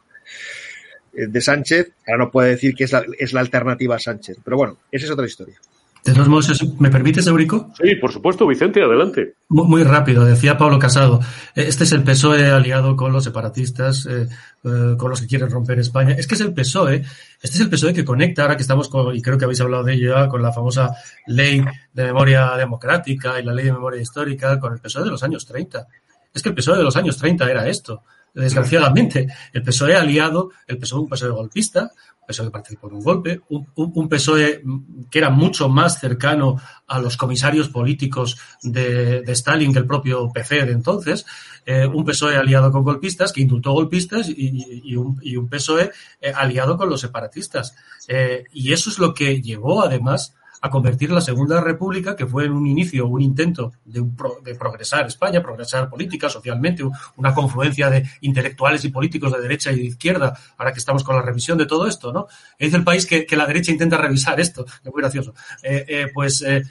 eh, 1.14 1.26
de 1.26 1.40
Sánchez, 1.40 1.92
ahora 2.06 2.24
no 2.24 2.30
puede 2.30 2.50
decir 2.50 2.74
que 2.74 2.84
es 2.84 2.92
la, 2.92 3.04
es 3.18 3.32
la 3.32 3.40
alternativa 3.40 3.96
a 3.96 3.98
Sánchez. 3.98 4.38
Pero 4.44 4.56
bueno, 4.56 4.78
esa 4.90 5.06
es 5.06 5.10
otra 5.10 5.26
historia. 5.26 5.58
De 6.04 6.12
todos 6.14 6.28
modos, 6.28 6.64
¿me 6.80 6.90
permites, 6.90 7.28
Eurico? 7.28 7.70
Sí, 7.80 7.94
por 7.94 8.12
supuesto, 8.12 8.44
Vicente, 8.44 8.82
adelante. 8.82 9.34
Muy, 9.48 9.84
rápido, 9.84 10.24
decía 10.24 10.58
Pablo 10.58 10.80
Casado. 10.80 11.20
Eh, 11.54 11.66
este 11.68 11.84
es 11.84 11.92
el 11.92 12.02
PSOE 12.02 12.50
aliado 12.50 12.96
con 12.96 13.12
los 13.12 13.22
separatistas, 13.22 14.06
eh, 14.06 14.28
eh, 14.64 14.94
con 14.98 15.10
los 15.10 15.20
que 15.20 15.28
quieren 15.28 15.48
romper 15.48 15.78
España. 15.78 16.16
Es 16.18 16.26
que 16.26 16.34
es 16.34 16.40
el 16.40 16.52
PSOE, 16.52 17.04
este 17.40 17.56
es 17.56 17.60
el 17.60 17.70
PSOE 17.70 17.94
que 17.94 18.04
conecta, 18.04 18.42
ahora 18.42 18.56
que 18.56 18.62
estamos 18.62 18.88
con, 18.88 19.14
y 19.14 19.22
creo 19.22 19.38
que 19.38 19.44
habéis 19.44 19.60
hablado 19.60 19.84
de 19.84 19.94
ello 19.94 20.16
ya, 20.16 20.28
con 20.28 20.42
la 20.42 20.52
famosa 20.52 20.90
ley 21.28 21.64
de 21.92 22.04
memoria 22.04 22.56
democrática 22.56 23.38
y 23.38 23.44
la 23.44 23.54
ley 23.54 23.66
de 23.66 23.72
memoria 23.72 24.00
histórica, 24.00 24.58
con 24.58 24.72
el 24.72 24.80
PSOE 24.80 25.04
de 25.04 25.10
los 25.10 25.22
años 25.22 25.46
30. 25.46 25.86
Es 26.34 26.42
que 26.42 26.48
el 26.48 26.54
PSOE 26.56 26.78
de 26.78 26.84
los 26.84 26.96
años 26.96 27.16
30 27.16 27.48
era 27.48 27.68
esto 27.68 28.02
desgraciadamente. 28.34 29.28
El 29.52 29.62
PSOE 29.62 29.94
aliado, 29.94 30.50
el 30.66 30.78
PSOE 30.78 31.00
un 31.00 31.08
PSOE 31.08 31.30
golpista, 31.30 31.90
PSOE 32.26 32.50
participó 32.50 32.88
en 32.88 32.94
un 32.94 33.02
golpe, 33.02 33.40
un, 33.48 34.08
PSOE 34.08 34.62
que 35.10 35.18
era 35.18 35.30
mucho 35.30 35.68
más 35.68 35.98
cercano 36.00 36.60
a 36.86 36.98
los 36.98 37.16
comisarios 37.16 37.68
políticos 37.68 38.38
de, 38.62 39.22
Stalin 39.28 39.72
que 39.72 39.80
el 39.80 39.86
propio 39.86 40.30
PC 40.32 40.66
de 40.66 40.72
entonces, 40.72 41.26
eh, 41.66 41.86
un 41.86 42.04
PSOE 42.04 42.36
aliado 42.36 42.70
con 42.70 42.84
golpistas, 42.84 43.32
que 43.32 43.42
indultó 43.42 43.72
golpistas, 43.72 44.28
y, 44.28 44.96
un, 44.96 45.48
PSOE 45.48 45.90
eh, 46.20 46.32
aliado 46.34 46.76
con 46.76 46.88
los 46.88 47.00
separatistas. 47.00 47.74
Eh, 48.08 48.44
y 48.52 48.72
eso 48.72 48.90
es 48.90 48.98
lo 48.98 49.14
que 49.14 49.40
llevó, 49.40 49.82
además, 49.82 50.34
a 50.62 50.70
convertir 50.70 51.10
la 51.10 51.20
Segunda 51.20 51.60
República, 51.60 52.14
que 52.14 52.24
fue 52.24 52.44
en 52.44 52.52
un 52.52 52.66
inicio 52.68 53.08
un 53.08 53.20
intento 53.20 53.72
de, 53.84 54.00
de 54.44 54.54
progresar 54.54 55.06
España, 55.06 55.42
progresar 55.42 55.90
política, 55.90 56.28
socialmente, 56.28 56.84
una 57.16 57.34
confluencia 57.34 57.90
de 57.90 58.08
intelectuales 58.20 58.84
y 58.84 58.90
políticos 58.90 59.32
de 59.32 59.40
derecha 59.40 59.72
y 59.72 59.76
de 59.76 59.84
izquierda, 59.86 60.38
ahora 60.56 60.72
que 60.72 60.78
estamos 60.78 61.02
con 61.02 61.16
la 61.16 61.22
revisión 61.22 61.58
de 61.58 61.66
todo 61.66 61.88
esto, 61.88 62.12
¿no? 62.12 62.28
Es 62.56 62.72
el 62.74 62.84
país 62.84 63.06
que, 63.06 63.26
la 63.32 63.46
derecha 63.46 63.72
intenta 63.72 63.96
revisar 63.96 64.38
esto, 64.38 64.64
es 64.64 64.92
muy 64.92 65.02
gracioso. 65.02 65.34
Eh, 65.64 65.84
eh, 65.88 66.06
pues 66.14 66.42
eh, 66.42 66.62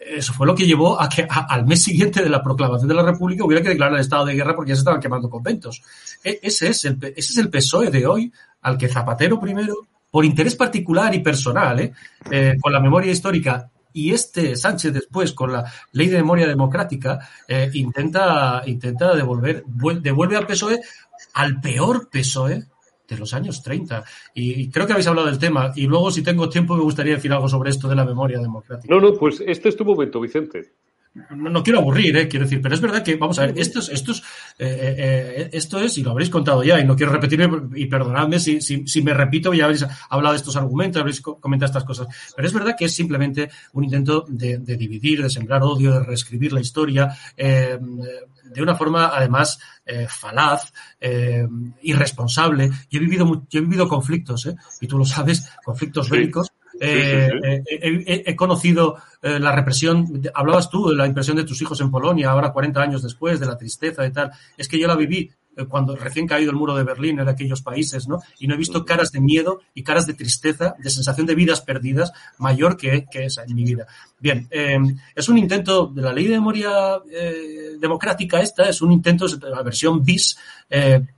eso 0.00 0.34
fue 0.34 0.46
lo 0.46 0.54
que 0.54 0.66
llevó 0.66 1.00
a 1.00 1.08
que 1.08 1.26
al 1.30 1.66
mes 1.66 1.82
siguiente 1.82 2.22
de 2.22 2.28
la 2.28 2.42
proclamación 2.42 2.88
de 2.88 2.94
la 2.94 3.02
República 3.02 3.44
hubiera 3.44 3.62
que 3.62 3.70
declarar 3.70 3.94
el 3.94 4.00
estado 4.00 4.26
de 4.26 4.34
guerra 4.34 4.54
porque 4.54 4.70
ya 4.70 4.74
se 4.74 4.80
estaban 4.80 5.00
quemando 5.00 5.30
conventos. 5.30 5.82
E, 6.22 6.40
ese, 6.42 6.68
es 6.68 6.84
el, 6.84 6.98
ese 7.02 7.32
es 7.32 7.38
el 7.38 7.48
PSOE 7.48 7.90
de 7.90 8.06
hoy 8.06 8.32
al 8.60 8.76
que 8.76 8.88
Zapatero 8.88 9.40
primero 9.40 9.76
por 10.10 10.24
interés 10.24 10.56
particular 10.56 11.14
y 11.14 11.20
personal, 11.20 11.80
¿eh? 11.80 11.92
¿eh? 12.30 12.56
con 12.60 12.72
la 12.72 12.80
memoria 12.80 13.12
histórica 13.12 13.70
y 13.92 14.12
este 14.12 14.56
Sánchez 14.56 14.92
después 14.92 15.32
con 15.32 15.52
la 15.52 15.64
ley 15.92 16.08
de 16.08 16.18
memoria 16.18 16.46
democrática 16.46 17.18
eh, 17.48 17.70
intenta 17.74 18.62
intenta 18.66 19.16
devolver 19.16 19.64
devuelve 20.00 20.36
al 20.36 20.46
PSOE 20.46 20.80
al 21.34 21.60
peor 21.60 22.08
PSOE 22.08 22.66
de 23.08 23.18
los 23.18 23.34
años 23.34 23.64
30 23.64 24.04
y, 24.34 24.70
creo 24.70 24.86
que 24.86 24.92
habéis 24.92 25.08
hablado 25.08 25.26
del 25.26 25.40
tema 25.40 25.72
y 25.74 25.88
luego 25.88 26.12
si 26.12 26.22
tengo 26.22 26.48
tiempo 26.48 26.76
me 26.76 26.84
gustaría 26.84 27.16
decir 27.16 27.32
algo 27.32 27.48
sobre 27.48 27.70
esto 27.70 27.88
de 27.88 27.96
la 27.96 28.04
memoria 28.04 28.38
democrática. 28.38 28.94
No, 28.94 29.00
no, 29.00 29.14
pues 29.14 29.42
este 29.44 29.68
es 29.68 29.76
tu 29.76 29.84
momento, 29.84 30.20
Vicente 30.20 30.72
no, 31.12 31.62
quiero 31.62 31.80
aburrir, 31.80 32.16
¿eh? 32.16 32.28
quiero 32.28 32.44
decir, 32.44 32.62
pero 32.62 32.74
es 32.74 32.80
verdad 32.80 33.02
que, 33.02 33.16
vamos 33.16 33.38
a 33.38 33.46
ver, 33.46 33.58
esto 33.58 33.80
es, 33.80 33.88
esto 33.88 34.12
es, 34.12 34.22
eh, 34.58 34.94
eh, 34.98 35.50
esto 35.52 35.80
es, 35.80 35.98
y 35.98 36.04
lo 36.04 36.12
habréis 36.12 36.30
contado 36.30 36.62
ya, 36.62 36.78
y 36.78 36.84
no 36.84 36.94
quiero 36.94 37.10
repetirme, 37.10 37.62
y 37.74 37.86
perdonadme 37.86 38.38
si, 38.38 38.60
si, 38.60 38.86
si, 38.86 39.02
me 39.02 39.12
repito, 39.12 39.52
ya 39.52 39.64
habréis 39.64 39.84
hablado 40.08 40.34
de 40.34 40.38
estos 40.38 40.56
argumentos, 40.56 41.00
habréis 41.00 41.20
comentado 41.20 41.66
estas 41.66 41.84
cosas, 41.84 42.06
pero 42.36 42.46
es 42.46 42.54
verdad 42.54 42.76
que 42.78 42.84
es 42.84 42.94
simplemente 42.94 43.50
un 43.72 43.84
intento 43.84 44.24
de, 44.28 44.58
dividir, 44.58 45.22
de 45.22 45.30
sembrar 45.30 45.62
odio, 45.64 45.92
de 45.92 46.00
reescribir 46.04 46.52
la 46.52 46.60
historia, 46.60 47.12
de 47.36 48.62
una 48.62 48.76
forma, 48.76 49.10
además, 49.12 49.58
falaz, 50.08 50.72
irresponsable. 51.82 52.70
Yo 52.88 53.00
he 53.00 53.02
vivido, 53.02 53.46
yo 53.48 53.58
he 53.58 53.62
vivido 53.62 53.88
conflictos, 53.88 54.48
y 54.80 54.86
tú 54.86 54.98
lo 54.98 55.04
sabes, 55.04 55.50
conflictos 55.64 56.08
bélicos, 56.08 56.52
eh, 56.82 57.30
eh, 57.42 57.62
eh, 58.06 58.22
he 58.26 58.34
conocido 58.34 58.96
la 59.22 59.52
represión, 59.52 60.22
hablabas 60.32 60.70
tú 60.70 60.88
de 60.88 60.96
la 60.96 61.06
impresión 61.06 61.36
de 61.36 61.44
tus 61.44 61.60
hijos 61.60 61.78
en 61.82 61.90
Polonia, 61.90 62.30
ahora 62.30 62.52
40 62.52 62.80
años 62.80 63.02
después, 63.02 63.38
de 63.38 63.44
la 63.44 63.58
tristeza 63.58 64.06
y 64.06 64.12
tal. 64.12 64.30
Es 64.56 64.66
que 64.66 64.78
yo 64.78 64.88
la 64.88 64.96
viví 64.96 65.30
cuando 65.68 65.94
recién 65.94 66.26
caído 66.26 66.50
el 66.50 66.56
muro 66.56 66.74
de 66.74 66.84
Berlín 66.84 67.20
en 67.20 67.28
aquellos 67.28 67.60
países, 67.60 68.08
¿no? 68.08 68.20
Y 68.38 68.46
no 68.46 68.54
he 68.54 68.56
visto 68.56 68.86
caras 68.86 69.12
de 69.12 69.20
miedo 69.20 69.60
y 69.74 69.82
caras 69.82 70.06
de 70.06 70.14
tristeza, 70.14 70.74
de 70.78 70.88
sensación 70.88 71.26
de 71.26 71.34
vidas 71.34 71.60
perdidas 71.60 72.12
mayor 72.38 72.78
que, 72.78 73.06
esa 73.12 73.44
en 73.44 73.54
mi 73.54 73.64
vida. 73.64 73.86
Bien, 74.18 74.48
es 75.14 75.28
un 75.28 75.36
intento 75.36 75.86
de 75.86 76.00
la 76.00 76.14
ley 76.14 76.28
de 76.28 76.34
memoria 76.34 76.98
democrática 77.78 78.40
esta, 78.40 78.70
es 78.70 78.80
un 78.80 78.92
intento, 78.92 79.28
de 79.28 79.50
la 79.50 79.62
versión 79.62 80.02
bis, 80.02 80.38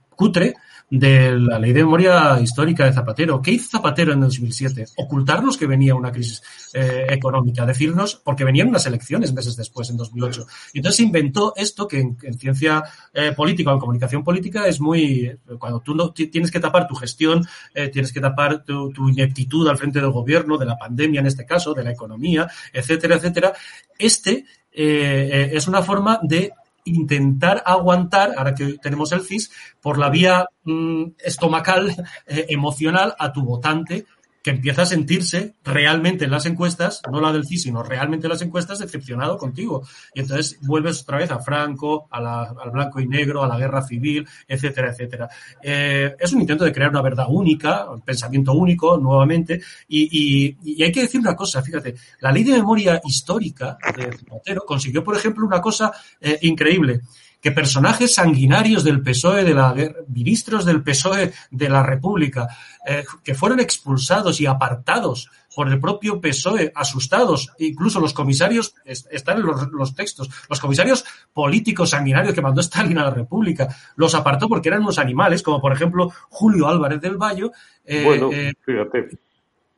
cutre, 0.09 0.55
de 0.99 1.31
la 1.39 1.57
ley 1.57 1.73
de 1.73 1.83
memoria 1.83 2.39
histórica 2.39 2.85
de 2.85 2.93
Zapatero. 2.93 3.41
¿Qué 3.41 3.49
hizo 3.49 3.67
Zapatero 3.71 4.13
en 4.13 4.19
2007? 4.19 4.85
Ocultarnos 4.97 5.57
que 5.57 5.65
venía 5.65 5.95
una 5.95 6.11
crisis 6.11 6.43
eh, 6.71 7.07
económica, 7.09 7.65
decirnos, 7.65 8.21
porque 8.23 8.43
venían 8.43 8.67
unas 8.67 8.85
elecciones 8.85 9.33
meses 9.33 9.55
después, 9.55 9.89
en 9.89 9.97
2008. 9.97 10.45
Y 10.71 10.79
entonces 10.79 10.99
inventó 10.99 11.53
esto 11.55 11.87
que 11.87 11.99
en, 11.99 12.17
ciencia 12.37 12.83
eh, 13.11 13.31
política 13.31 13.71
o 13.71 13.73
en 13.73 13.79
comunicación 13.79 14.23
política 14.23 14.67
es 14.67 14.79
muy, 14.79 15.35
cuando 15.57 15.79
tú 15.79 15.95
no 15.95 16.11
tienes 16.11 16.51
que 16.51 16.59
tapar 16.59 16.87
tu 16.87 16.93
gestión, 16.93 17.43
eh, 17.73 17.89
tienes 17.89 18.13
que 18.13 18.21
tapar 18.21 18.63
tu, 18.63 18.91
tu 18.91 19.09
ineptitud 19.09 19.67
al 19.67 19.79
frente 19.79 19.99
del 19.99 20.11
gobierno, 20.11 20.59
de 20.59 20.67
la 20.67 20.77
pandemia 20.77 21.21
en 21.21 21.25
este 21.25 21.43
caso, 21.43 21.73
de 21.73 21.83
la 21.83 21.91
economía, 21.91 22.47
etcétera, 22.71 23.15
etcétera. 23.15 23.53
Este 23.97 24.45
es 24.75 25.67
una 25.67 25.83
forma 25.83 26.19
de 26.23 26.51
intentar 26.85 27.63
aguantar, 27.65 28.33
ahora 28.37 28.55
que 28.55 28.77
tenemos 28.81 29.11
el 29.11 29.21
CIS, 29.21 29.51
por 29.81 29.97
la 29.97 30.09
vía 30.09 30.47
mm, 30.63 31.03
estomacal, 31.19 31.95
eh, 32.27 32.45
emocional 32.49 33.15
a 33.17 33.31
tu 33.31 33.43
votante 33.43 34.05
que 34.43 34.51
empieza 34.51 34.81
a 34.81 34.85
sentirse 34.85 35.55
realmente 35.63 36.25
en 36.25 36.31
las 36.31 36.45
encuestas, 36.45 37.01
no 37.09 37.21
la 37.21 37.31
del 37.31 37.45
CIS, 37.45 37.63
sino 37.63 37.81
realmente 37.81 38.27
en 38.27 38.31
las 38.33 38.41
encuestas, 38.41 38.79
decepcionado 38.79 39.37
contigo. 39.37 39.87
Y 40.13 40.19
entonces 40.19 40.59
vuelves 40.61 41.01
otra 41.01 41.17
vez 41.17 41.31
a 41.31 41.39
Franco, 41.39 42.07
al 42.11 42.71
blanco 42.71 42.99
y 42.99 43.07
negro, 43.07 43.41
a 43.41 43.47
la 43.47 43.57
guerra 43.57 43.81
civil, 43.81 44.27
etcétera, 44.45 44.91
etcétera. 44.91 45.29
Eh, 45.61 46.13
es 46.19 46.33
un 46.33 46.41
intento 46.41 46.65
de 46.65 46.73
crear 46.73 46.89
una 46.89 47.01
verdad 47.01 47.27
única, 47.29 47.89
un 47.89 48.01
pensamiento 48.01 48.51
único, 48.51 48.97
nuevamente. 48.97 49.61
Y, 49.87 50.83
hay 50.83 50.91
que 50.91 51.01
decir 51.01 51.21
una 51.21 51.35
cosa, 51.35 51.61
fíjate, 51.61 51.95
la 52.19 52.31
ley 52.31 52.43
de 52.43 52.51
memoria 52.51 52.99
histórica 53.05 53.77
de 53.95 54.17
Zapatero 54.17 54.65
consiguió, 54.65 55.03
por 55.05 55.15
ejemplo, 55.15 55.45
una 55.45 55.61
cosa 55.61 55.93
eh, 56.19 56.37
increíble 56.41 57.01
que 57.43 57.51
personajes 57.51 58.15
sanguinarios 58.15 58.85
del 58.85 59.01
PSOE, 59.03 59.43
de 59.43 59.53
la 59.53 59.75
ministros 60.07 60.63
del 60.63 60.81
PSOE 60.81 61.33
de 61.51 61.69
la 61.69 61.83
República, 61.83 62.47
eh, 62.87 63.03
que 63.21 63.35
fueron 63.35 63.59
expulsados 63.59 64.39
y 64.39 64.45
apartados 64.45 65.29
por 65.53 65.67
el 65.67 65.77
propio 65.77 66.21
PSOE, 66.21 66.71
asustados, 66.73 67.51
incluso 67.59 67.99
los 67.99 68.13
comisarios, 68.13 68.75
están 68.85 69.39
en 69.39 69.45
los, 69.45 69.93
textos, 69.93 70.29
los 70.49 70.59
comisarios 70.61 71.03
políticos 71.33 71.89
sanguinarios 71.89 72.33
que 72.33 72.41
mandó 72.41 72.61
Stalin 72.61 72.97
a 72.97 73.03
la 73.03 73.11
República, 73.11 73.67
los 73.97 74.15
apartó 74.15 74.47
porque 74.47 74.69
eran 74.69 74.81
unos 74.81 74.97
animales, 74.97 75.43
como 75.43 75.59
por 75.59 75.73
ejemplo 75.73 76.13
Julio 76.29 76.69
Álvarez 76.69 77.01
del 77.01 77.17
Valle. 77.17 77.51
Eh, 77.83 78.03
bueno, 78.05 78.29
eh, 78.31 78.53
fíjate. 78.65 79.19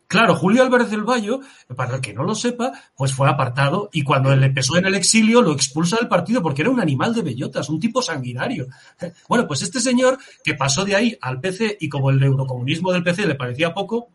Claro, 0.07 0.35
Julio 0.35 0.63
Álvarez 0.63 0.89
del 0.89 1.03
Valle, 1.03 1.39
para 1.75 1.95
el 1.95 2.01
que 2.01 2.13
no 2.13 2.23
lo 2.23 2.35
sepa, 2.35 2.71
pues 2.95 3.13
fue 3.13 3.29
apartado 3.29 3.89
y 3.91 4.03
cuando 4.03 4.31
él 4.31 4.43
empezó 4.43 4.77
en 4.77 4.85
el 4.85 4.95
exilio 4.95 5.41
lo 5.41 5.51
expulsa 5.51 5.97
del 5.97 6.07
partido 6.07 6.41
porque 6.41 6.61
era 6.61 6.69
un 6.69 6.79
animal 6.79 7.13
de 7.13 7.23
bellotas, 7.23 7.69
un 7.69 7.79
tipo 7.79 8.01
sanguinario. 8.01 8.67
Bueno, 9.27 9.47
pues 9.47 9.61
este 9.61 9.79
señor 9.79 10.17
que 10.43 10.53
pasó 10.53 10.85
de 10.85 10.95
ahí 10.95 11.17
al 11.21 11.39
PC 11.39 11.77
y 11.79 11.89
como 11.89 12.09
el 12.09 12.21
eurocomunismo 12.21 12.91
del 12.91 13.03
PC 13.03 13.25
le 13.25 13.35
parecía 13.35 13.73
poco, 13.73 14.09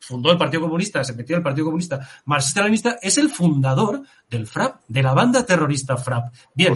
fundó 0.00 0.30
el 0.32 0.38
Partido 0.38 0.62
Comunista, 0.62 1.04
se 1.04 1.12
metió 1.12 1.36
en 1.36 1.40
el 1.40 1.44
Partido 1.44 1.66
Comunista 1.66 2.08
marxista-leninista, 2.24 2.98
es 3.02 3.18
el 3.18 3.30
fundador 3.30 4.02
del 4.28 4.46
FRAP, 4.46 4.80
de 4.88 5.02
la 5.02 5.12
banda 5.12 5.44
terrorista 5.44 5.96
FRAP. 5.96 6.32
Bien, 6.54 6.74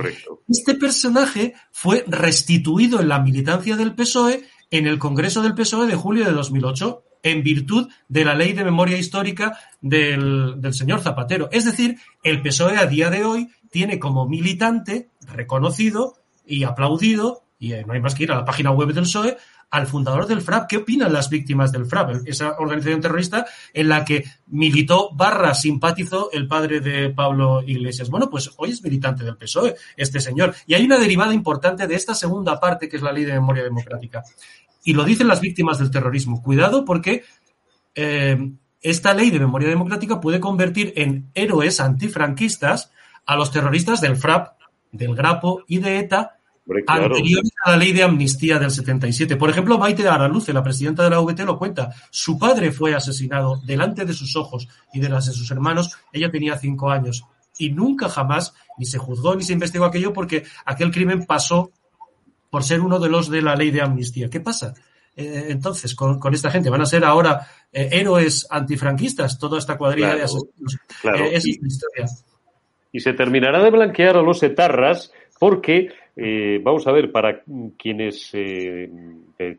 este 0.48 0.74
personaje 0.74 1.54
fue 1.70 2.04
restituido 2.06 3.00
en 3.00 3.08
la 3.08 3.20
militancia 3.20 3.76
del 3.76 3.94
PSOE 3.94 4.44
en 4.70 4.86
el 4.86 4.98
Congreso 4.98 5.42
del 5.42 5.54
PSOE 5.54 5.86
de 5.86 5.96
julio 5.96 6.24
de 6.24 6.32
2008 6.32 7.04
en 7.22 7.42
virtud 7.42 7.88
de 8.08 8.24
la 8.24 8.34
ley 8.34 8.52
de 8.52 8.64
memoria 8.64 8.98
histórica 8.98 9.58
del, 9.80 10.58
señor 10.72 11.00
Zapatero. 11.00 11.48
Es 11.52 11.64
decir, 11.64 11.98
el 12.22 12.42
PSOE 12.42 12.76
a 12.76 12.86
día 12.86 13.10
de 13.10 13.24
hoy 13.24 13.48
tiene 13.70 13.98
como 13.98 14.28
militante 14.28 15.08
reconocido 15.26 16.16
y 16.46 16.64
aplaudido, 16.64 17.44
y 17.58 17.70
no 17.86 17.92
hay 17.92 18.00
más 18.00 18.14
que 18.14 18.24
ir 18.24 18.32
a 18.32 18.36
la 18.36 18.44
página 18.44 18.70
web 18.72 18.92
del 18.92 19.04
PSOE, 19.04 19.36
al 19.72 19.86
fundador 19.86 20.26
del 20.26 20.42
FRAP. 20.42 20.68
¿Qué 20.68 20.76
opinan 20.76 21.12
las 21.12 21.30
víctimas 21.30 21.72
del 21.72 21.86
FRAP? 21.86 22.26
Esa 22.26 22.56
organización 22.58 23.00
terrorista 23.00 23.46
en 23.72 23.88
la 23.88 24.04
que 24.04 24.24
militó 24.48 25.10
barra 25.14 25.54
simpatizó 25.54 26.30
el 26.30 26.46
padre 26.46 26.80
de 26.80 27.08
Pablo 27.08 27.62
Iglesias. 27.66 28.10
Bueno, 28.10 28.28
pues 28.28 28.50
hoy 28.58 28.70
es 28.70 28.82
militante 28.82 29.24
del 29.24 29.38
PSOE, 29.38 29.74
este 29.96 30.20
señor. 30.20 30.54
Y 30.66 30.74
hay 30.74 30.84
una 30.84 30.98
derivada 30.98 31.32
importante 31.32 31.86
de 31.86 31.94
esta 31.94 32.14
segunda 32.14 32.60
parte, 32.60 32.86
que 32.86 32.96
es 32.96 33.02
la 33.02 33.12
ley 33.12 33.24
de 33.24 33.32
memoria 33.32 33.64
democrática. 33.64 34.22
Y 34.84 34.94
lo 34.94 35.04
dicen 35.04 35.28
las 35.28 35.40
víctimas 35.40 35.78
del 35.78 35.90
terrorismo. 35.90 36.42
Cuidado 36.42 36.84
porque 36.84 37.24
eh, 37.94 38.52
esta 38.80 39.14
ley 39.14 39.30
de 39.30 39.40
memoria 39.40 39.68
democrática 39.68 40.20
puede 40.20 40.40
convertir 40.40 40.92
en 40.96 41.30
héroes 41.34 41.80
antifranquistas 41.80 42.90
a 43.26 43.36
los 43.36 43.52
terroristas 43.52 44.00
del 44.00 44.16
FRAP, 44.16 44.58
del 44.90 45.14
GRAPO 45.14 45.64
y 45.68 45.78
de 45.78 45.98
ETA 45.98 46.38
anteriores 46.86 47.50
a 47.64 47.72
la 47.72 47.76
ley 47.76 47.92
de 47.92 48.02
amnistía 48.02 48.58
del 48.58 48.70
77. 48.70 49.36
Por 49.36 49.50
ejemplo, 49.50 49.78
Maite 49.78 50.06
Araluce, 50.06 50.52
la 50.52 50.62
presidenta 50.62 51.02
de 51.04 51.10
la 51.10 51.20
VT, 51.20 51.44
lo 51.44 51.58
cuenta. 51.58 51.92
Su 52.10 52.38
padre 52.38 52.72
fue 52.72 52.94
asesinado 52.94 53.60
delante 53.64 54.04
de 54.04 54.12
sus 54.12 54.36
ojos 54.36 54.68
y 54.92 55.00
de 55.00 55.08
las 55.08 55.26
de 55.26 55.32
sus 55.32 55.50
hermanos. 55.50 55.96
Ella 56.12 56.30
tenía 56.30 56.56
cinco 56.58 56.90
años 56.90 57.24
y 57.58 57.70
nunca 57.70 58.08
jamás 58.08 58.54
ni 58.78 58.86
se 58.86 58.98
juzgó 58.98 59.34
ni 59.34 59.42
se 59.42 59.52
investigó 59.52 59.84
aquello 59.84 60.12
porque 60.12 60.44
aquel 60.64 60.90
crimen 60.90 61.26
pasó 61.26 61.70
por 62.52 62.64
ser 62.64 62.82
uno 62.82 62.98
de 62.98 63.08
los 63.08 63.30
de 63.30 63.40
la 63.40 63.56
ley 63.56 63.70
de 63.70 63.80
amnistía. 63.80 64.28
¿Qué 64.28 64.38
pasa? 64.38 64.74
Eh, 65.16 65.46
entonces, 65.48 65.94
con, 65.94 66.20
esta 66.34 66.50
gente, 66.50 66.68
¿van 66.68 66.82
a 66.82 66.86
ser 66.86 67.02
ahora 67.02 67.46
eh, 67.72 67.88
héroes 67.92 68.46
antifranquistas? 68.50 69.38
Toda 69.38 69.58
esta 69.58 69.78
cuadrilla 69.78 70.16
de 70.16 70.24
asesinos. 70.24 70.78
Claro. 71.00 71.24
Eh, 71.24 71.40
y, 71.42 71.66
historia. 71.66 72.04
Y 72.92 73.00
se 73.00 73.14
terminará 73.14 73.64
de 73.64 73.70
blanquear 73.70 74.18
a 74.18 74.22
los 74.22 74.42
etarras 74.42 75.14
porque, 75.38 75.88
vamos 76.62 76.86
a 76.86 76.92
ver, 76.92 77.10
para 77.10 77.40
quienes, 77.78 78.30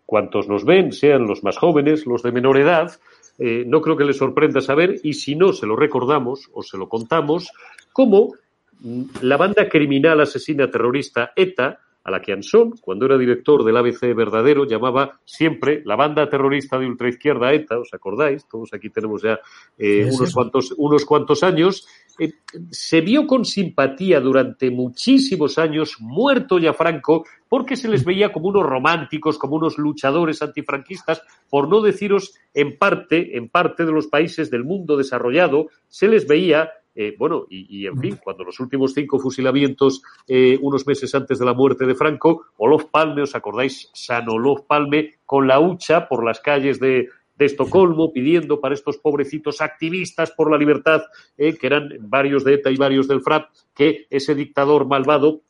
cuantos 0.06 0.48
nos 0.48 0.64
ven, 0.64 0.92
sean 0.92 1.26
los 1.26 1.44
más 1.44 1.58
jóvenes, 1.58 2.06
los 2.06 2.22
de 2.22 2.32
menor 2.32 2.60
edad, 2.60 2.92
no 3.40 3.82
creo 3.82 3.98
que 3.98 4.06
les 4.06 4.18
sorprenda 4.18 4.62
saber, 4.62 5.00
y 5.02 5.14
si 5.14 5.34
no 5.34 5.52
se 5.52 5.66
lo 5.66 5.76
recordamos 5.76 6.48
o 6.54 6.62
se 6.62 6.78
lo 6.78 6.88
contamos, 6.88 7.50
cómo 7.92 8.36
mm, 8.82 9.04
la 9.24 9.38
banda 9.38 9.68
criminal 9.68 10.22
asesina 10.22 10.70
terrorista 10.70 11.32
ETA 11.36 11.80
a 12.04 12.12
la 12.12 12.22
que 12.22 12.34
Anson, 12.34 12.72
cuando 12.82 13.06
era 13.06 13.18
director 13.18 13.64
del 13.64 13.78
ABC 13.78 14.14
verdadero, 14.14 14.66
llamaba 14.66 15.20
siempre 15.24 15.82
la 15.86 15.96
banda 15.96 16.30
terrorista 16.30 16.78
de 16.78 16.88
ultraizquierda 16.88 17.54
ETA, 17.54 17.80
¿os 17.80 17.94
acordáis? 17.94 18.46
Todos 18.48 18.74
aquí 18.74 18.90
tenemos 18.90 19.22
ya 19.22 19.40
eh, 19.78 20.10
unos, 20.12 20.34
Cuantos, 20.34 20.74
unos 20.78 21.06
cuantos 21.06 21.44
años. 21.44 21.88
Eh, 22.20 22.34
se 22.70 23.02
vio 23.02 23.26
con 23.26 23.46
simpatía 23.46 24.20
durante 24.20 24.70
muchísimos 24.70 25.58
años, 25.58 25.96
muerto 26.00 26.60
ya 26.60 26.74
Franco, 26.74 27.26
porque 27.48 27.78
se 27.78 27.88
les 27.88 28.04
veía 28.04 28.34
como 28.34 28.50
unos 28.50 28.64
románticos, 28.64 29.38
como 29.38 29.56
unos 29.56 29.78
luchadores 29.78 30.42
antifranquistas, 30.42 31.22
por 31.50 31.70
no 31.70 31.82
deciros 31.82 32.34
en 32.54 32.78
parte, 32.78 33.38
en 33.38 33.48
parte 33.48 33.86
de 33.86 33.94
los 33.94 34.08
países 34.08 34.52
del 34.52 34.66
mundo 34.66 34.98
desarrollado, 34.98 35.68
se 35.88 36.08
les 36.08 36.28
veía 36.28 36.70
eh, 36.96 37.16
bueno, 37.18 37.46
y, 37.50 37.88
en 37.88 37.98
fin, 37.98 38.20
cuando 38.24 38.44
los 38.44 38.60
últimos 38.60 38.94
cinco 38.94 39.20
fusilamientos, 39.20 40.02
eh, 40.28 40.58
unos 40.62 40.86
meses 40.86 41.14
antes 41.16 41.40
de 41.40 41.46
la 41.46 41.54
muerte 41.54 41.86
de 41.86 41.96
Franco, 41.96 42.46
Olof 42.58 42.86
Palme, 42.86 43.24
¿os 43.24 43.36
acordáis? 43.36 43.90
San 43.94 44.30
Olof 44.30 44.62
Palme, 44.68 45.16
con 45.26 45.48
la 45.48 45.60
hucha 45.60 46.08
por 46.08 46.24
las 46.24 46.40
calles 46.40 46.80
de, 46.80 47.10
Estocolmo, 47.40 48.14
pidiendo 48.14 48.62
para 48.62 48.74
estos 48.74 49.00
pobrecitos 49.00 49.60
activistas 49.60 50.32
por 50.32 50.50
la 50.50 50.58
libertad, 50.58 51.02
eh, 51.38 51.58
que 51.58 51.68
eran 51.68 51.90
varios 52.00 52.46
de 52.46 52.54
ETA 52.54 52.72
y 52.72 52.78
varios 52.78 53.06
del 53.06 53.20
FRAP, 53.20 53.50
que 53.76 54.08
ese 54.10 54.34
dictador 54.34 54.88
malvado 54.88 55.42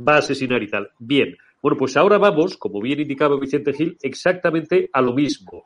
va 0.00 0.14
a 0.14 0.18
asesinar 0.20 0.62
y 0.62 0.70
tal. 0.70 0.92
Bien, 0.98 1.36
bueno, 1.60 1.76
pues 1.76 1.96
ahora 1.96 2.18
vamos, 2.18 2.56
como 2.56 2.80
bien 2.80 3.00
indicaba 3.00 3.38
Vicente 3.38 3.72
Gil, 3.72 3.98
exactamente 4.02 4.88
a 4.92 5.02
lo 5.02 5.12
mismo. 5.12 5.64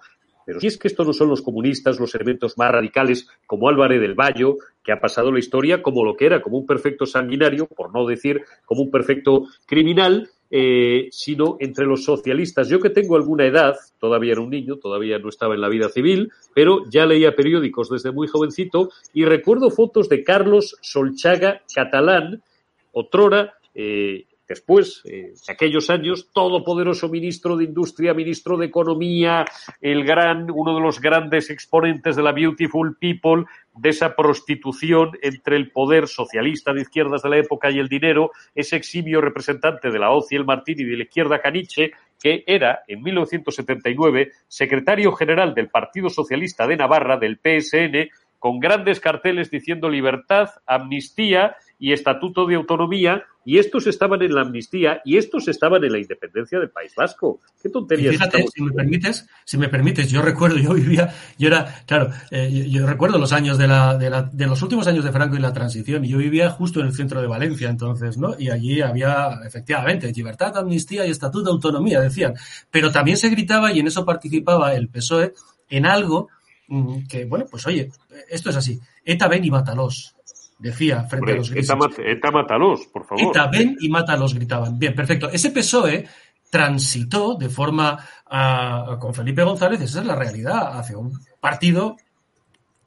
Pero 0.49 0.61
si 0.61 0.67
es 0.69 0.79
que 0.79 0.89
estos 0.89 1.07
no 1.07 1.13
son 1.13 1.29
los 1.29 1.43
comunistas, 1.43 2.01
los 2.01 2.15
elementos 2.15 2.57
más 2.57 2.73
radicales, 2.73 3.29
como 3.47 3.69
Álvarez 3.69 4.01
del 4.01 4.15
Valle, 4.15 4.55
que 4.83 4.93
ha 4.93 4.99
pasado 4.99 5.31
la 5.31 5.41
historia 5.41 5.83
como 5.83 6.03
lo 6.03 6.17
que 6.17 6.25
era, 6.25 6.41
como 6.41 6.57
un 6.57 6.65
perfecto 6.65 7.05
sanguinario, 7.05 7.67
por 7.67 7.93
no 7.93 8.07
decir 8.07 8.41
como 8.65 8.81
un 8.81 8.91
perfecto 8.91 9.45
criminal, 9.67 10.31
eh, 10.51 11.09
sino 11.11 11.59
entre 11.61 11.85
los 11.85 12.03
socialistas. 12.03 12.71
Yo 12.71 12.81
que 12.81 12.89
tengo 12.89 13.17
alguna 13.17 13.45
edad, 13.45 13.77
todavía 14.01 14.33
era 14.33 14.41
un 14.41 14.49
niño, 14.49 14.77
todavía 14.77 15.19
no 15.19 15.29
estaba 15.29 15.55
en 15.55 15.61
la 15.61 15.69
vida 15.69 15.91
civil, 15.91 16.33
pero 16.55 16.89
ya 16.89 17.05
leía 17.05 17.37
periódicos 17.37 17.91
desde 17.91 18.11
muy 18.11 18.27
jovencito 18.27 18.89
y 19.13 19.27
recuerdo 19.27 19.71
fotos 19.71 20.09
de 20.09 20.25
Carlos 20.25 20.79
Solchaga 20.81 21.61
Catalán, 21.75 22.43
otrora 22.93 23.59
eh, 23.75 24.25
Después, 24.49 25.03
eh, 25.05 25.35
aquellos 25.47 25.91
años, 25.91 26.31
todopoderoso 26.33 27.11
ministro 27.11 27.55
de 27.55 27.65
Industria, 27.65 28.15
ministro 28.15 28.57
de 28.57 28.65
Economía, 28.65 29.45
el 29.83 30.05
gran, 30.05 30.51
uno 30.51 30.75
de 30.75 30.81
los 30.81 31.03
grandes 31.03 31.51
exponentes 31.51 32.17
de 32.17 32.23
la 32.23 32.33
Beautiful 32.33 32.97
People, 32.99 33.45
de 33.77 33.91
esa 33.91 34.17
prostitución 34.17 35.11
entre 35.21 35.57
el 35.57 35.71
poder 35.71 36.09
socialista 36.09 36.73
de 36.73 36.81
izquierdas 36.81 37.23
de 37.23 37.29
la 37.29 37.37
época 37.37 37.71
y 37.71 37.79
el 37.79 37.89
dinero, 37.89 38.31
ese 38.55 38.77
eximio 38.77 39.21
representante 39.21 39.91
de 39.91 39.99
la 39.99 40.13
OCI 40.13 40.37
el 40.37 40.47
Martín 40.47 40.81
y 40.81 40.85
de 40.85 40.97
la 40.97 41.03
izquierda 41.03 41.43
Caniche, 41.43 41.93
que 42.19 42.43
era, 42.47 42.85
en 42.89 43.03
1979, 43.03 44.33
secretario 44.49 45.13
general 45.13 45.55
del 45.55 45.69
Partido 45.69 46.09
Socialista 46.09 46.67
de 46.67 46.79
Navarra, 46.79 47.19
del 47.19 47.37
PSN, 47.39 48.09
con 48.39 48.61
grandes 48.61 49.01
carteles 49.01 49.51
diciendo 49.51 49.89
libertad, 49.89 50.51
amnistía 50.67 51.57
y 51.79 51.93
estatuto 51.93 52.47
de 52.47 52.57
autonomía, 52.57 53.25
y 53.45 53.59
estos 53.59 53.87
estaban 53.87 54.21
en 54.21 54.35
la 54.35 54.43
amnistía 54.43 55.01
y 55.07 55.17
estos 55.17 55.49
estaban 55.49 55.83
en 55.83 55.93
la 55.93 55.99
independencia 55.99 56.59
del 56.59 56.69
País 56.69 56.93
Vasco. 56.95 57.41
Qué 57.63 57.71
tontería. 57.71 58.11
Fíjate, 58.11 58.45
si 58.55 58.63
me 58.63 58.73
permites, 58.73 59.27
si 59.45 59.57
me 59.57 59.69
permites, 59.71 60.11
yo 60.11 60.21
recuerdo, 60.21 60.59
yo 60.63 60.75
vivía, 60.75 61.15
yo 61.39 61.49
era, 61.49 61.83
claro, 61.87 62.11
eh, 62.31 62.67
yo, 62.69 62.87
recuerdo 62.87 63.19
los 63.19 63.33
años 63.33 63.57
de 63.57 63.67
la, 63.67 63.97
de 63.97 64.11
la, 64.11 64.23
de 64.25 64.47
los 64.47 64.61
últimos 64.61 64.87
años 64.87 65.03
de 65.03 65.13
Franco 65.13 65.37
y 65.37 65.41
la 65.41 65.53
transición, 65.55 66.05
y 66.05 66.09
yo 66.09 66.19
vivía 66.19 66.51
justo 66.51 66.81
en 66.81 66.87
el 66.87 66.93
centro 66.93 67.23
de 67.23 67.27
Valencia 67.27 67.71
entonces, 67.71 68.19
¿no? 68.19 68.35
Y 68.39 68.51
allí 68.51 68.83
había, 68.83 69.41
efectivamente, 69.47 70.13
libertad, 70.13 70.57
amnistía 70.59 71.07
y 71.07 71.11
estatuto 71.11 71.47
de 71.47 71.53
autonomía, 71.53 72.01
decían. 72.01 72.35
Pero 72.71 72.91
también 72.91 73.17
se 73.17 73.31
gritaba, 73.31 73.73
y 73.73 73.81
en 73.81 73.87
eso 73.87 74.05
participaba 74.05 74.75
el 74.75 74.89
PSOE, 74.89 75.33
en 75.71 75.87
algo 75.87 76.29
mm, 76.67 77.07
que, 77.07 77.25
bueno, 77.25 77.47
pues 77.51 77.67
oye, 77.67 77.91
esto 78.29 78.51
es 78.51 78.57
así. 78.57 78.79
ETA 79.05 79.27
ven 79.29 79.45
y 79.45 79.51
mátalos 79.51 80.18
decía 80.59 81.05
frente 81.05 81.33
a 81.33 81.37
los 81.37 81.51
grises. 81.51 81.75
ETA, 81.99 82.31
mátalos, 82.31 82.87
por 82.93 83.07
favor. 83.07 83.31
ETA 83.31 83.47
ven 83.49 83.77
y 83.81 83.89
mátalos, 83.89 84.35
gritaban. 84.35 84.79
Bien, 84.79 84.95
perfecto. 84.95 85.29
Ese 85.31 85.51
PSOE 85.51 86.07
transitó 86.51 87.35
de 87.35 87.49
forma 87.49 87.99
con 88.99 89.15
Felipe 89.15 89.43
González, 89.43 89.81
esa 89.81 90.01
es 90.01 90.07
la 90.07 90.15
realidad, 90.15 90.79
hacia 90.79 90.97
un 90.99 91.19
partido 91.41 91.97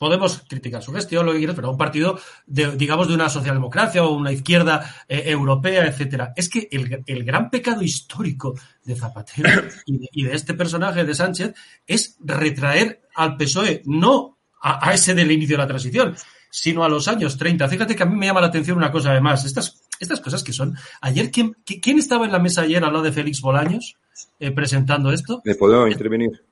podemos 0.02 0.42
criticar 0.50 0.82
su 0.82 0.92
gestión, 0.94 1.28
lo 1.28 1.32
que 1.32 1.38
quieras, 1.38 1.56
pero 1.56 1.70
un 1.70 1.78
partido, 1.78 2.20
de, 2.48 2.76
digamos, 2.76 3.08
de 3.08 3.14
una 3.14 3.30
socialdemocracia 3.30 4.04
o 4.04 4.16
una 4.16 4.32
izquierda 4.32 4.96
eh, 5.08 5.26
europea, 5.28 5.86
etcétera. 5.86 6.34
Es 6.36 6.50
que 6.50 6.68
el, 6.72 7.24
gran 7.24 7.52
pecado 7.52 7.84
histórico 7.84 8.56
de 8.84 8.96
Zapatero 8.96 9.62
y 9.86 10.24
de, 10.24 10.34
este 10.34 10.56
personaje 10.56 11.06
de 11.06 11.14
Sánchez 11.14 11.54
es 11.86 12.18
retraer 12.20 13.04
al 13.14 13.38
PSOE, 13.38 13.84
no 13.86 14.40
a, 14.60 14.92
ese 14.92 15.14
del 15.14 15.32
inicio 15.32 15.56
de 15.56 15.62
la 15.62 15.68
transición, 15.68 16.16
sino 16.52 16.84
a 16.84 16.90
los 16.90 17.08
años 17.08 17.38
30. 17.38 17.68
Fíjate 17.68 17.96
que 17.96 18.04
a 18.04 18.06
mí 18.06 18.16
me 18.16 18.28
llama 18.28 18.42
la 18.42 18.48
atención 18.48 18.78
una 18.78 18.92
cosa 18.92 19.12
además. 19.12 19.46
Estas, 19.46 19.82
Estas 20.00 20.20
cosas 20.20 20.44
que 20.44 20.54
son. 20.54 20.76
Ayer, 21.00 21.32
¿quién, 21.32 21.56
quién 21.64 21.98
estaba 21.98 22.26
en 22.26 22.32
la 22.32 22.40
mesa 22.40 22.62
ayer 22.62 22.84
al 22.84 22.92
lado 22.92 23.06
de 23.06 23.12
Félix 23.12 23.42
Bolaños 23.42 23.96
eh, 24.40 24.52
presentando 24.52 25.12
esto? 25.12 25.42
¿Me 25.46 25.56
puedo 25.56 25.88
intervenir? 25.88 26.44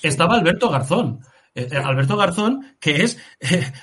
Estaba 0.00 0.36
Alberto 0.36 0.70
Garzón. 0.70 1.20
Eh, 1.54 1.68
eh, 1.72 1.76
Alberto 1.76 2.16
Garzón, 2.16 2.76
que 2.78 3.02
es 3.02 3.18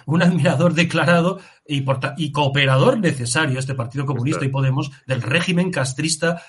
un 0.05 0.23
admirador 0.23 0.73
declarado 0.73 1.39
y, 1.67 1.83
y, 2.17 2.31
cooperador 2.31 2.97
necesario, 2.97 3.59
este 3.59 3.75
Partido 3.75 4.05
Comunista 4.05 4.45
y 4.45 4.49
Podemos, 4.49 4.91
del 5.05 5.21
régimen 5.21 5.71
castrista 5.71 6.41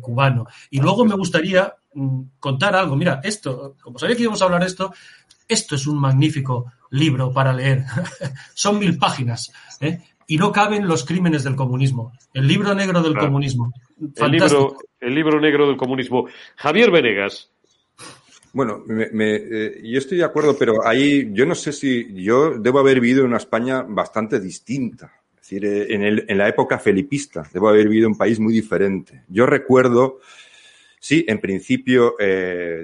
cubano. 0.00 0.46
Y 0.70 0.80
luego 0.80 1.04
me 1.04 1.14
gustaría 1.14 1.74
mm, 1.94 2.22
contar 2.38 2.74
algo. 2.76 2.96
Mira, 2.96 3.20
esto, 3.24 3.76
como 3.82 3.98
sabía 3.98 4.16
que 4.16 4.22
íbamos 4.22 4.40
a 4.40 4.46
hablar 4.46 4.60
de 4.60 4.66
esto, 4.66 4.92
esto 5.48 5.74
es 5.74 5.86
un 5.86 5.98
magnífico 5.98 6.72
libro 6.90 7.32
para 7.32 7.52
leer. 7.52 7.84
Son 8.54 8.78
mil 8.78 8.98
páginas. 8.98 9.52
¿eh? 9.80 10.00
Y 10.26 10.36
no 10.36 10.52
caben 10.52 10.86
los 10.86 11.04
crímenes 11.04 11.44
del 11.44 11.56
comunismo. 11.56 12.12
El 12.34 12.46
libro 12.46 12.74
negro 12.74 13.02
del 13.02 13.16
comunismo. 13.16 13.72
El 14.16 14.30
libro, 14.30 14.76
el 15.00 15.14
libro 15.14 15.40
negro 15.40 15.66
del 15.66 15.76
comunismo. 15.76 16.28
Javier 16.56 16.90
Venegas. 16.90 17.50
Bueno, 18.52 18.82
me, 18.86 19.36
eh, 19.36 19.80
yo 19.84 19.98
estoy 19.98 20.18
de 20.18 20.24
acuerdo, 20.24 20.56
pero 20.58 20.86
ahí 20.86 21.30
yo 21.32 21.44
no 21.46 21.54
sé 21.54 21.72
si 21.72 22.12
yo 22.14 22.58
debo 22.58 22.78
haber 22.78 23.00
vivido 23.00 23.20
en 23.20 23.28
una 23.28 23.36
España 23.36 23.82
bastante 23.82 24.40
distinta. 24.40 25.12
Es 25.34 25.42
decir, 25.42 25.64
eh, 25.64 25.94
en, 25.94 26.02
el, 26.02 26.24
en 26.28 26.38
la 26.38 26.48
época 26.48 26.78
felipista, 26.78 27.48
debo 27.52 27.68
haber 27.68 27.88
vivido 27.88 28.06
en 28.06 28.12
un 28.12 28.18
país 28.18 28.40
muy 28.40 28.52
diferente. 28.52 29.22
Yo 29.28 29.46
recuerdo, 29.46 30.20
sí, 30.98 31.24
en 31.28 31.40
principio, 31.40 32.14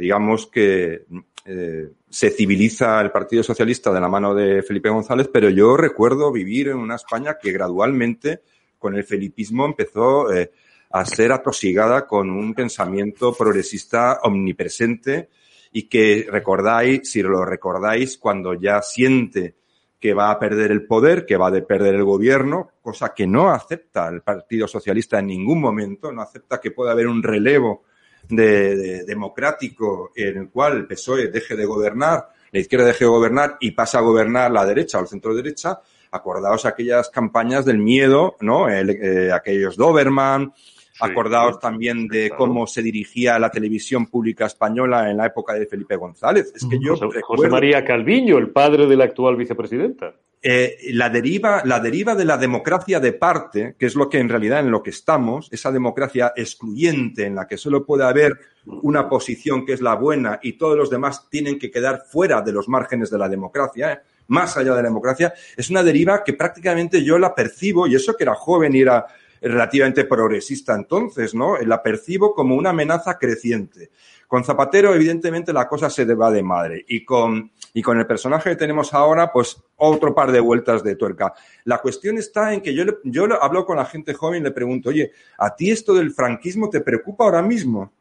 digamos 0.00 0.46
que 0.46 1.06
eh, 1.46 1.90
se 2.14 2.30
civiliza 2.30 3.00
el 3.00 3.10
Partido 3.10 3.42
Socialista 3.42 3.92
de 3.92 4.00
la 4.00 4.08
mano 4.08 4.36
de 4.36 4.62
Felipe 4.62 4.88
González, 4.88 5.28
pero 5.32 5.50
yo 5.50 5.76
recuerdo 5.76 6.30
vivir 6.30 6.68
en 6.68 6.76
una 6.76 6.94
España 6.94 7.38
que 7.42 7.50
gradualmente, 7.50 8.42
con 8.78 8.94
el 8.94 9.02
felipismo, 9.02 9.66
empezó 9.66 10.32
eh, 10.32 10.52
a 10.90 11.04
ser 11.06 11.32
atosigada 11.32 12.06
con 12.06 12.30
un 12.30 12.54
pensamiento 12.54 13.34
progresista 13.34 14.20
omnipresente 14.22 15.28
y 15.72 15.88
que 15.88 16.28
recordáis, 16.30 17.10
si 17.10 17.20
lo 17.20 17.44
recordáis, 17.44 18.16
cuando 18.16 18.54
ya 18.54 18.80
siente 18.80 19.56
que 19.98 20.14
va 20.14 20.30
a 20.30 20.38
perder 20.38 20.70
el 20.70 20.86
poder, 20.86 21.26
que 21.26 21.36
va 21.36 21.48
a 21.48 21.66
perder 21.66 21.96
el 21.96 22.04
gobierno, 22.04 22.70
cosa 22.80 23.12
que 23.12 23.26
no 23.26 23.50
acepta 23.50 24.08
el 24.08 24.22
Partido 24.22 24.68
Socialista 24.68 25.18
en 25.18 25.26
ningún 25.26 25.60
momento, 25.60 26.12
no 26.12 26.22
acepta 26.22 26.60
que 26.60 26.70
pueda 26.70 26.92
haber 26.92 27.08
un 27.08 27.24
relevo 27.24 27.82
de, 28.28 29.04
democrático 29.04 30.12
en 30.14 30.36
el 30.38 30.50
cual 30.50 30.76
el 30.76 30.86
PSOE 30.86 31.28
deje 31.28 31.56
de 31.56 31.64
gobernar, 31.64 32.28
la 32.50 32.58
izquierda 32.58 32.86
deje 32.86 33.04
de 33.04 33.10
gobernar 33.10 33.56
y 33.60 33.72
pasa 33.72 33.98
a 33.98 34.02
gobernar 34.02 34.50
la 34.50 34.64
derecha 34.64 34.98
o 34.98 35.02
el 35.02 35.08
centro 35.08 35.34
derecha, 35.34 35.80
acordaos 36.10 36.64
aquellas 36.64 37.10
campañas 37.10 37.64
del 37.64 37.78
miedo, 37.78 38.36
¿no? 38.40 38.70
Eh, 38.70 39.32
aquellos 39.32 39.76
Doberman, 39.76 40.52
acordaos 41.00 41.58
también 41.58 42.06
de 42.06 42.30
cómo 42.30 42.66
se 42.66 42.82
dirigía 42.82 43.38
la 43.38 43.50
televisión 43.50 44.06
pública 44.06 44.46
española 44.46 45.10
en 45.10 45.16
la 45.16 45.26
época 45.26 45.54
de 45.54 45.66
Felipe 45.66 45.96
González. 45.96 46.52
Es 46.54 46.66
que 46.66 46.78
yo 46.80 46.96
José 47.22 47.48
María 47.48 47.84
Calviño, 47.84 48.38
el 48.38 48.50
padre 48.50 48.86
de 48.86 48.96
la 48.96 49.04
actual 49.04 49.36
vicepresidenta. 49.36 50.14
Eh, 50.46 50.90
la, 50.92 51.08
deriva, 51.08 51.62
la 51.64 51.80
deriva 51.80 52.14
de 52.14 52.26
la 52.26 52.36
democracia 52.36 53.00
de 53.00 53.14
parte, 53.14 53.76
que 53.78 53.86
es 53.86 53.94
lo 53.94 54.10
que 54.10 54.18
en 54.18 54.28
realidad 54.28 54.60
en 54.60 54.70
lo 54.70 54.82
que 54.82 54.90
estamos, 54.90 55.48
esa 55.50 55.72
democracia 55.72 56.34
excluyente 56.36 57.24
en 57.24 57.34
la 57.34 57.46
que 57.46 57.56
solo 57.56 57.86
puede 57.86 58.04
haber 58.04 58.38
una 58.66 59.08
posición 59.08 59.64
que 59.64 59.72
es 59.72 59.80
la 59.80 59.94
buena 59.94 60.40
y 60.42 60.58
todos 60.58 60.76
los 60.76 60.90
demás 60.90 61.30
tienen 61.30 61.58
que 61.58 61.70
quedar 61.70 62.02
fuera 62.06 62.42
de 62.42 62.52
los 62.52 62.68
márgenes 62.68 63.10
de 63.10 63.16
la 63.16 63.30
democracia, 63.30 63.92
¿eh? 63.94 64.00
más 64.28 64.56
allá 64.58 64.70
de 64.70 64.82
la 64.82 64.88
democracia, 64.88 65.32
es 65.56 65.70
una 65.70 65.82
deriva 65.82 66.22
que 66.22 66.34
prácticamente 66.34 67.02
yo 67.02 67.18
la 67.18 67.34
percibo, 67.34 67.86
y 67.86 67.94
eso 67.94 68.14
que 68.14 68.24
era 68.24 68.34
joven 68.34 68.74
y 68.74 68.82
era 68.82 69.06
relativamente 69.48 70.04
progresista 70.04 70.74
entonces, 70.74 71.34
¿no? 71.34 71.58
La 71.58 71.82
percibo 71.82 72.34
como 72.34 72.56
una 72.56 72.70
amenaza 72.70 73.18
creciente. 73.18 73.90
Con 74.26 74.42
Zapatero, 74.42 74.94
evidentemente, 74.94 75.52
la 75.52 75.68
cosa 75.68 75.90
se 75.90 76.04
va 76.14 76.30
de 76.30 76.42
madre. 76.42 76.84
Y 76.88 77.04
con, 77.04 77.52
y 77.72 77.82
con 77.82 77.98
el 77.98 78.06
personaje 78.06 78.50
que 78.50 78.56
tenemos 78.56 78.94
ahora, 78.94 79.30
pues 79.32 79.62
otro 79.76 80.14
par 80.14 80.32
de 80.32 80.40
vueltas 80.40 80.82
de 80.82 80.96
tuerca. 80.96 81.34
La 81.64 81.78
cuestión 81.78 82.18
está 82.18 82.54
en 82.54 82.60
que 82.60 82.74
yo, 82.74 82.84
yo 83.04 83.26
hablo 83.40 83.66
con 83.66 83.76
la 83.76 83.84
gente 83.84 84.14
joven 84.14 84.40
y 84.40 84.44
le 84.44 84.50
pregunto, 84.50 84.88
oye, 84.88 85.12
¿a 85.38 85.54
ti 85.54 85.70
esto 85.70 85.94
del 85.94 86.12
franquismo 86.12 86.70
te 86.70 86.80
preocupa 86.80 87.24
ahora 87.24 87.42
mismo? 87.42 87.92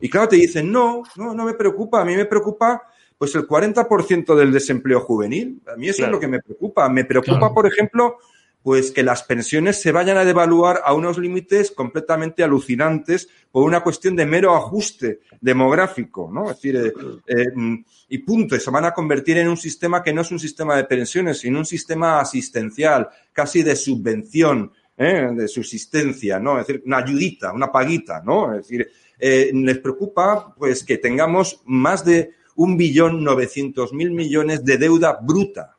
Y 0.00 0.10
claro, 0.10 0.28
te 0.28 0.36
dicen, 0.36 0.70
no, 0.70 1.02
no, 1.16 1.32
no 1.32 1.44
me 1.44 1.54
preocupa. 1.54 2.02
A 2.02 2.04
mí 2.04 2.14
me 2.14 2.26
preocupa 2.26 2.82
pues 3.16 3.34
el 3.36 3.46
40% 3.46 4.34
del 4.34 4.52
desempleo 4.52 5.00
juvenil. 5.00 5.62
A 5.72 5.76
mí 5.76 5.88
eso 5.88 6.04
es 6.04 6.10
lo 6.10 6.18
que 6.18 6.26
me 6.26 6.42
preocupa. 6.42 6.88
Me 6.88 7.04
preocupa, 7.04 7.54
por 7.54 7.68
ejemplo, 7.68 8.18
pues 8.62 8.92
que 8.92 9.02
las 9.02 9.24
pensiones 9.24 9.80
se 9.80 9.92
vayan 9.92 10.16
a 10.16 10.24
devaluar 10.24 10.80
a 10.84 10.94
unos 10.94 11.18
límites 11.18 11.72
completamente 11.72 12.44
alucinantes 12.44 13.28
por 13.50 13.64
una 13.64 13.80
cuestión 13.80 14.14
de 14.14 14.24
mero 14.24 14.54
ajuste 14.54 15.20
demográfico, 15.40 16.30
¿no? 16.32 16.50
Es 16.50 16.56
decir, 16.56 16.76
eh, 16.76 16.92
eh, 17.26 17.84
y 18.08 18.18
punto, 18.18 18.58
se 18.58 18.70
van 18.70 18.84
a 18.84 18.94
convertir 18.94 19.38
en 19.38 19.48
un 19.48 19.56
sistema 19.56 20.02
que 20.02 20.12
no 20.12 20.22
es 20.22 20.30
un 20.30 20.38
sistema 20.38 20.76
de 20.76 20.84
pensiones, 20.84 21.40
sino 21.40 21.58
un 21.58 21.66
sistema 21.66 22.20
asistencial, 22.20 23.08
casi 23.32 23.62
de 23.62 23.74
subvención, 23.74 24.72
¿eh? 24.96 25.28
de 25.34 25.48
subsistencia, 25.48 26.38
¿no? 26.38 26.60
Es 26.60 26.66
decir, 26.66 26.82
una 26.86 26.98
ayudita, 26.98 27.52
una 27.52 27.72
paguita, 27.72 28.22
¿no? 28.24 28.54
Es 28.54 28.68
decir, 28.68 28.88
les 29.18 29.78
preocupa, 29.78 30.54
pues, 30.56 30.82
que 30.82 30.98
tengamos 30.98 31.62
más 31.64 32.04
de 32.04 32.32
un 32.56 32.76
billón 32.76 33.22
novecientos 33.22 33.92
mil 33.92 34.10
millones 34.10 34.64
de 34.64 34.78
deuda 34.78 35.18
bruta, 35.22 35.76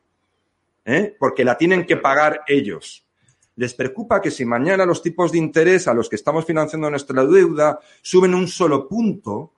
¿eh? 0.86 1.16
porque 1.18 1.44
la 1.44 1.58
tienen 1.58 1.86
que 1.86 1.98
pagar 1.98 2.42
ellos. 2.48 3.06
Les 3.56 3.74
preocupa 3.74 4.22
que 4.22 4.32
si 4.32 4.46
mañana 4.46 4.86
los 4.86 5.02
tipos 5.02 5.32
de 5.32 5.38
interés 5.38 5.88
a 5.88 5.94
los 5.94 6.10
que 6.10 6.16
estamos 6.16 6.46
financiando 6.46 6.90
nuestra 6.90 7.24
deuda 7.26 7.80
suben 8.02 8.34
un 8.34 8.48
solo 8.48 8.88
punto, 8.88 9.54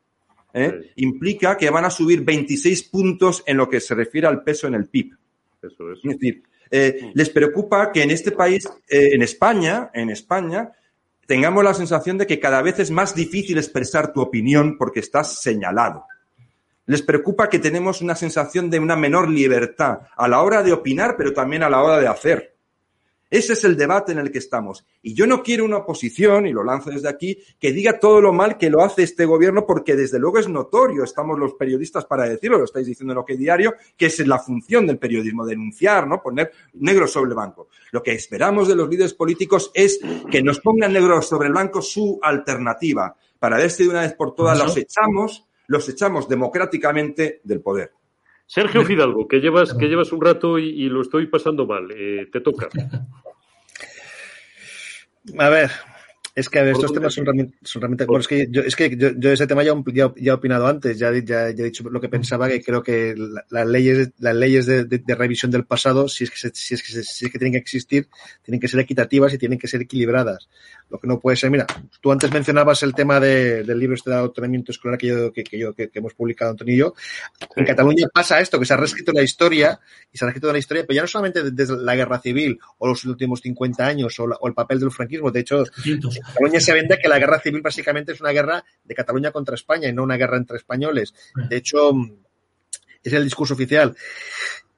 ¿eh? 0.54 0.92
implica 0.98 1.56
que 1.56 1.70
van 1.70 1.86
a 1.86 1.90
subir 1.90 2.24
26 2.24 2.84
puntos 2.84 3.44
en 3.46 3.58
lo 3.58 3.70
que 3.70 3.80
se 3.80 3.96
refiere 3.96 4.28
al 4.28 4.44
peso 4.44 4.68
en 4.68 4.76
el 4.76 4.88
PIB. 4.88 5.16
Eso 5.62 5.92
es. 5.92 6.00
decir, 6.04 6.44
eh, 6.70 7.12
les 7.14 7.30
preocupa 7.30 7.92
que 7.92 8.04
en 8.04 8.12
este 8.12 8.32
país, 8.32 8.68
en 8.90 9.22
España, 9.22 9.90
en 9.94 10.10
España, 10.10 10.72
tengamos 11.26 11.64
la 11.64 11.74
sensación 11.74 12.18
de 12.18 12.28
que 12.28 12.40
cada 12.40 12.62
vez 12.62 12.80
es 12.80 12.92
más 12.92 13.16
difícil 13.16 13.58
expresar 13.58 14.14
tu 14.14 14.22
opinión 14.22 14.78
porque 14.78 15.00
estás 15.00 15.42
señalado. 15.42 16.06
Les 16.86 17.02
preocupa 17.02 17.50
que 17.50 17.60
tenemos 17.60 18.02
una 18.02 18.16
sensación 18.16 18.70
de 18.70 18.80
una 18.80 18.96
menor 18.96 19.30
libertad 19.30 20.00
a 20.16 20.28
la 20.28 20.42
hora 20.42 20.62
de 20.62 20.74
opinar, 20.74 21.16
pero 21.18 21.34
también 21.34 21.64
a 21.64 21.70
la 21.70 21.82
hora 21.82 22.00
de 22.00 22.08
hacer. 22.08 22.56
Ese 23.30 23.54
es 23.54 23.64
el 23.64 23.76
debate 23.76 24.12
en 24.12 24.20
el 24.20 24.32
que 24.32 24.38
estamos. 24.38 24.86
Y 25.02 25.16
yo 25.16 25.26
no 25.26 25.42
quiero 25.42 25.66
una 25.66 25.78
oposición, 25.78 26.46
y 26.46 26.54
lo 26.54 26.64
lanzo 26.64 26.92
desde 26.92 27.10
aquí, 27.10 27.40
que 27.60 27.74
diga 27.74 28.00
todo 28.00 28.22
lo 28.22 28.32
mal 28.32 28.58
que 28.58 28.70
lo 28.70 28.84
hace 28.84 29.02
este 29.02 29.26
gobierno, 29.26 29.66
porque 29.66 29.96
desde 29.96 30.20
luego 30.20 30.38
es 30.38 30.48
notorio, 30.48 31.04
estamos 31.04 31.40
los 31.40 31.56
periodistas 31.56 32.06
para 32.06 32.30
decirlo, 32.30 32.60
lo 32.60 32.66
estáis 32.66 32.86
diciendo 32.86 33.14
en 33.14 33.18
lo 33.18 33.26
que 33.26 33.36
diario, 33.36 33.74
que 33.98 34.06
es 34.06 34.26
la 34.28 34.38
función 34.38 34.86
del 34.86 35.00
periodismo, 35.00 35.46
denunciar, 35.46 36.08
¿no? 36.08 36.22
Poner 36.22 36.52
negro 36.76 37.08
sobre 37.08 37.34
blanco. 37.34 37.68
Lo 37.92 38.04
que 38.04 38.14
esperamos 38.14 38.68
de 38.68 38.76
los 38.76 38.88
líderes 38.88 39.16
políticos 39.16 39.72
es 39.74 40.00
que 40.30 40.44
nos 40.44 40.60
pongan 40.60 40.94
negro 40.94 41.22
sobre 41.22 41.50
blanco 41.50 41.82
su 41.82 42.20
alternativa. 42.22 43.16
Para 43.40 43.58
ver 43.58 43.72
si 43.72 43.84
de 43.84 43.90
una 43.90 44.02
vez 44.02 44.14
por 44.14 44.36
todas 44.36 44.58
los 44.58 44.78
echamos 44.78 45.46
los 45.68 45.88
echamos 45.90 46.28
democráticamente 46.28 47.42
del 47.44 47.62
poder. 47.62 47.92
Sergio 48.48 48.84
Fidalgo, 48.86 49.28
que 49.28 49.40
llevas, 49.40 49.74
que 49.74 49.88
llevas 49.88 50.12
un 50.12 50.22
rato 50.22 50.60
y, 50.60 50.88
lo 50.88 51.02
estoy 51.02 51.28
pasando 51.28 51.66
mal, 51.66 51.90
eh, 51.92 52.28
te 52.32 52.42
toca. 52.42 52.70
A 55.40 55.50
ver, 55.50 55.72
es 56.36 56.50
que 56.50 56.70
estos 56.70 56.92
temas 56.92 57.14
son 57.14 57.26
realmente, 57.26 57.58
son 57.64 57.82
realmente 57.82 58.06
bueno, 58.06 58.20
es 58.20 58.28
que 58.28 58.48
yo, 58.52 58.62
es 58.62 58.76
que 58.76 58.98
yo, 58.98 59.32
ese 59.32 59.48
tema 59.48 59.64
ya, 59.64 59.74
ya, 59.94 60.12
he 60.18 60.32
opinado 60.32 60.68
antes, 60.68 61.00
ya, 61.00 61.10
ya, 61.24 61.48
he 61.48 61.54
dicho 61.54 61.90
lo 61.90 62.02
que 62.02 62.10
pensaba, 62.10 62.50
que 62.50 62.62
creo 62.62 62.84
que 62.84 63.16
las 63.50 63.66
leyes, 63.66 64.12
las 64.20 64.36
leyes 64.36 64.66
de, 64.66 64.84
de, 64.84 65.16
revisión 65.16 65.50
del 65.50 65.64
pasado, 65.64 66.10
si 66.10 66.26
es, 66.26 66.32
que 66.32 66.38
si, 66.38 66.74
es 66.74 66.84
que 66.84 67.04
si 67.04 67.26
es 67.26 67.32
que 67.32 67.40
tienen 67.40 67.54
que 67.54 67.60
existir, 67.60 68.10
tienen 68.44 68.60
que 68.60 68.68
ser 68.68 68.82
equitativas 68.82 69.34
y 69.34 69.38
tienen 69.38 69.58
que 69.58 69.70
ser 69.70 69.82
equilibradas. 69.82 70.50
Lo 70.90 71.00
que 71.00 71.08
no 71.08 71.22
puede 71.22 71.38
ser, 71.38 71.52
mira, 71.52 71.66
tú 72.02 72.12
antes 72.12 72.30
mencionabas 72.30 72.84
el 72.84 72.94
tema 72.94 73.18
de, 73.22 73.64
del 73.64 73.80
libro 73.80 73.96
este 73.96 74.10
de 74.10 74.18
adoctrinamiento 74.18 74.74
escolar 74.74 74.98
que 74.98 75.08
yo, 75.08 75.32
que, 75.32 75.44
que 75.44 75.58
yo, 75.58 75.74
que, 75.74 75.90
hemos 75.94 76.16
publicado 76.16 76.52
Antonio 76.52 76.76
y 76.76 76.78
yo. 76.78 76.94
En 77.56 77.66
Cataluña 77.66 78.08
pasa 78.14 78.42
esto, 78.42 78.60
que 78.60 78.66
se 78.66 78.74
ha 78.74 78.78
reescrito 78.78 79.14
la 79.14 79.24
historia, 79.24 79.80
y 80.12 80.18
se 80.18 80.26
ha 80.26 80.28
reescrito 80.28 80.52
la 80.52 80.60
historia, 80.60 80.84
pero 80.86 80.98
ya 80.98 81.02
no 81.02 81.08
solamente 81.08 81.50
desde 81.50 81.78
la 81.78 81.96
guerra 81.96 82.20
civil 82.20 82.60
o 82.78 82.88
los 82.88 83.06
últimos 83.06 83.40
50 83.40 83.86
años 83.86 84.20
o, 84.20 84.26
o 84.26 84.48
el 84.50 84.54
papel 84.54 84.82
del 84.82 84.92
franquismo, 84.92 85.32
de 85.32 85.40
hecho, 85.40 85.64
Cataluña 86.26 86.60
se 86.60 86.74
vende 86.74 87.00
que 87.00 87.08
la 87.08 87.20
guerra 87.20 87.40
civil 87.40 87.62
básicamente 87.62 88.14
es 88.14 88.22
una 88.22 88.32
guerra 88.32 88.64
de 88.84 88.96
Cataluña 88.96 89.32
contra 89.32 89.56
España 89.56 89.88
y 89.88 89.94
no 89.94 90.04
una 90.04 90.18
guerra 90.18 90.38
entre 90.38 90.58
españoles. 90.58 91.14
De 91.50 91.58
hecho, 91.58 91.92
es 93.04 93.14
el 93.14 93.24
discurso 93.24 93.54
oficial. 93.54 93.96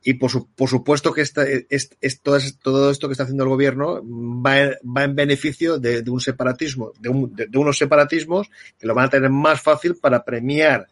Y 0.03 0.13
por, 0.13 0.31
por 0.55 0.69
supuesto 0.69 1.11
que 1.13 1.21
esta, 1.21 1.43
es, 1.45 1.89
es, 1.99 2.21
todo, 2.21 2.37
todo, 2.61 2.91
esto 2.91 3.07
que 3.07 3.11
está 3.11 3.23
haciendo 3.23 3.43
el 3.43 3.49
gobierno 3.49 4.01
va, 4.05 4.55
va 4.85 5.03
en 5.03 5.15
beneficio 5.15 5.79
de, 5.79 6.01
de 6.01 6.11
un 6.11 6.21
separatismo, 6.21 6.93
de, 6.99 7.09
un, 7.09 7.35
de, 7.35 7.47
de, 7.47 7.57
unos 7.57 7.77
separatismos 7.77 8.49
que 8.79 8.87
lo 8.87 8.95
van 8.95 9.05
a 9.05 9.09
tener 9.09 9.29
más 9.29 9.61
fácil 9.61 9.95
para 9.95 10.23
premiar 10.23 10.87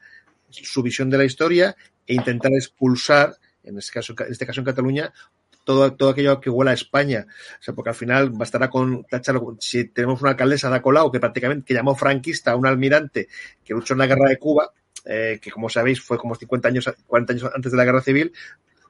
su 0.50 0.82
visión 0.82 1.10
de 1.10 1.18
la 1.18 1.26
historia 1.26 1.76
e 2.06 2.14
intentar 2.14 2.52
expulsar, 2.54 3.38
en 3.64 3.78
este 3.78 3.94
caso, 3.94 4.14
en 4.20 4.32
este 4.32 4.46
caso 4.46 4.60
en 4.62 4.66
Cataluña, 4.66 5.14
todo, 5.66 5.94
todo 5.94 6.10
aquello 6.10 6.40
que 6.40 6.50
huela 6.50 6.72
a 6.72 6.76
España. 6.76 7.28
O 7.60 7.64
sea, 7.64 7.74
porque 7.74 7.90
al 7.90 7.96
final 7.96 8.30
bastará 8.30 8.70
con 8.70 9.04
tachar, 9.04 9.42
si 9.60 9.86
tenemos 9.86 10.22
una 10.22 10.32
alcaldesa 10.32 10.70
de 10.70 10.82
Colau 10.82 11.12
que 11.12 11.20
prácticamente 11.20 11.66
que 11.66 11.74
llamó 11.74 11.96
franquista 11.96 12.52
a 12.52 12.56
un 12.56 12.66
almirante 12.66 13.28
que 13.64 13.74
luchó 13.74 13.94
en 13.94 14.00
la 14.00 14.08
guerra 14.08 14.30
de 14.30 14.38
Cuba, 14.38 14.72
eh, 15.04 15.40
que 15.42 15.52
como 15.52 15.70
sabéis 15.70 16.02
fue 16.02 16.18
como 16.18 16.36
50 16.36 16.70
años, 16.70 16.90
40 17.06 17.34
años 17.34 17.52
antes 17.54 17.72
de 17.72 17.78
la 17.78 17.84
guerra 17.84 18.02
civil, 18.02 18.32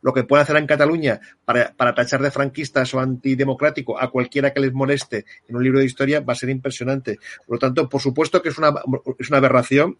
lo 0.02 0.14
que 0.14 0.24
puede 0.24 0.44
hacer 0.44 0.56
en 0.58 0.68
Cataluña 0.68 1.20
para, 1.46 1.74
para, 1.74 1.96
tachar 1.96 2.22
de 2.22 2.30
franquistas 2.30 2.94
o 2.94 3.00
antidemocrático 3.00 4.00
a 4.00 4.12
cualquiera 4.12 4.54
que 4.54 4.60
les 4.60 4.72
moleste 4.72 5.26
en 5.48 5.56
un 5.56 5.64
libro 5.64 5.80
de 5.80 5.86
historia 5.86 6.20
va 6.20 6.34
a 6.34 6.36
ser 6.36 6.50
impresionante. 6.50 7.18
Por 7.48 7.56
lo 7.56 7.60
tanto, 7.60 7.90
por 7.90 8.02
supuesto 8.02 8.42
que 8.42 8.50
es 8.50 8.58
una, 8.60 8.72
es 9.18 9.30
una 9.30 9.40
aberración 9.40 9.98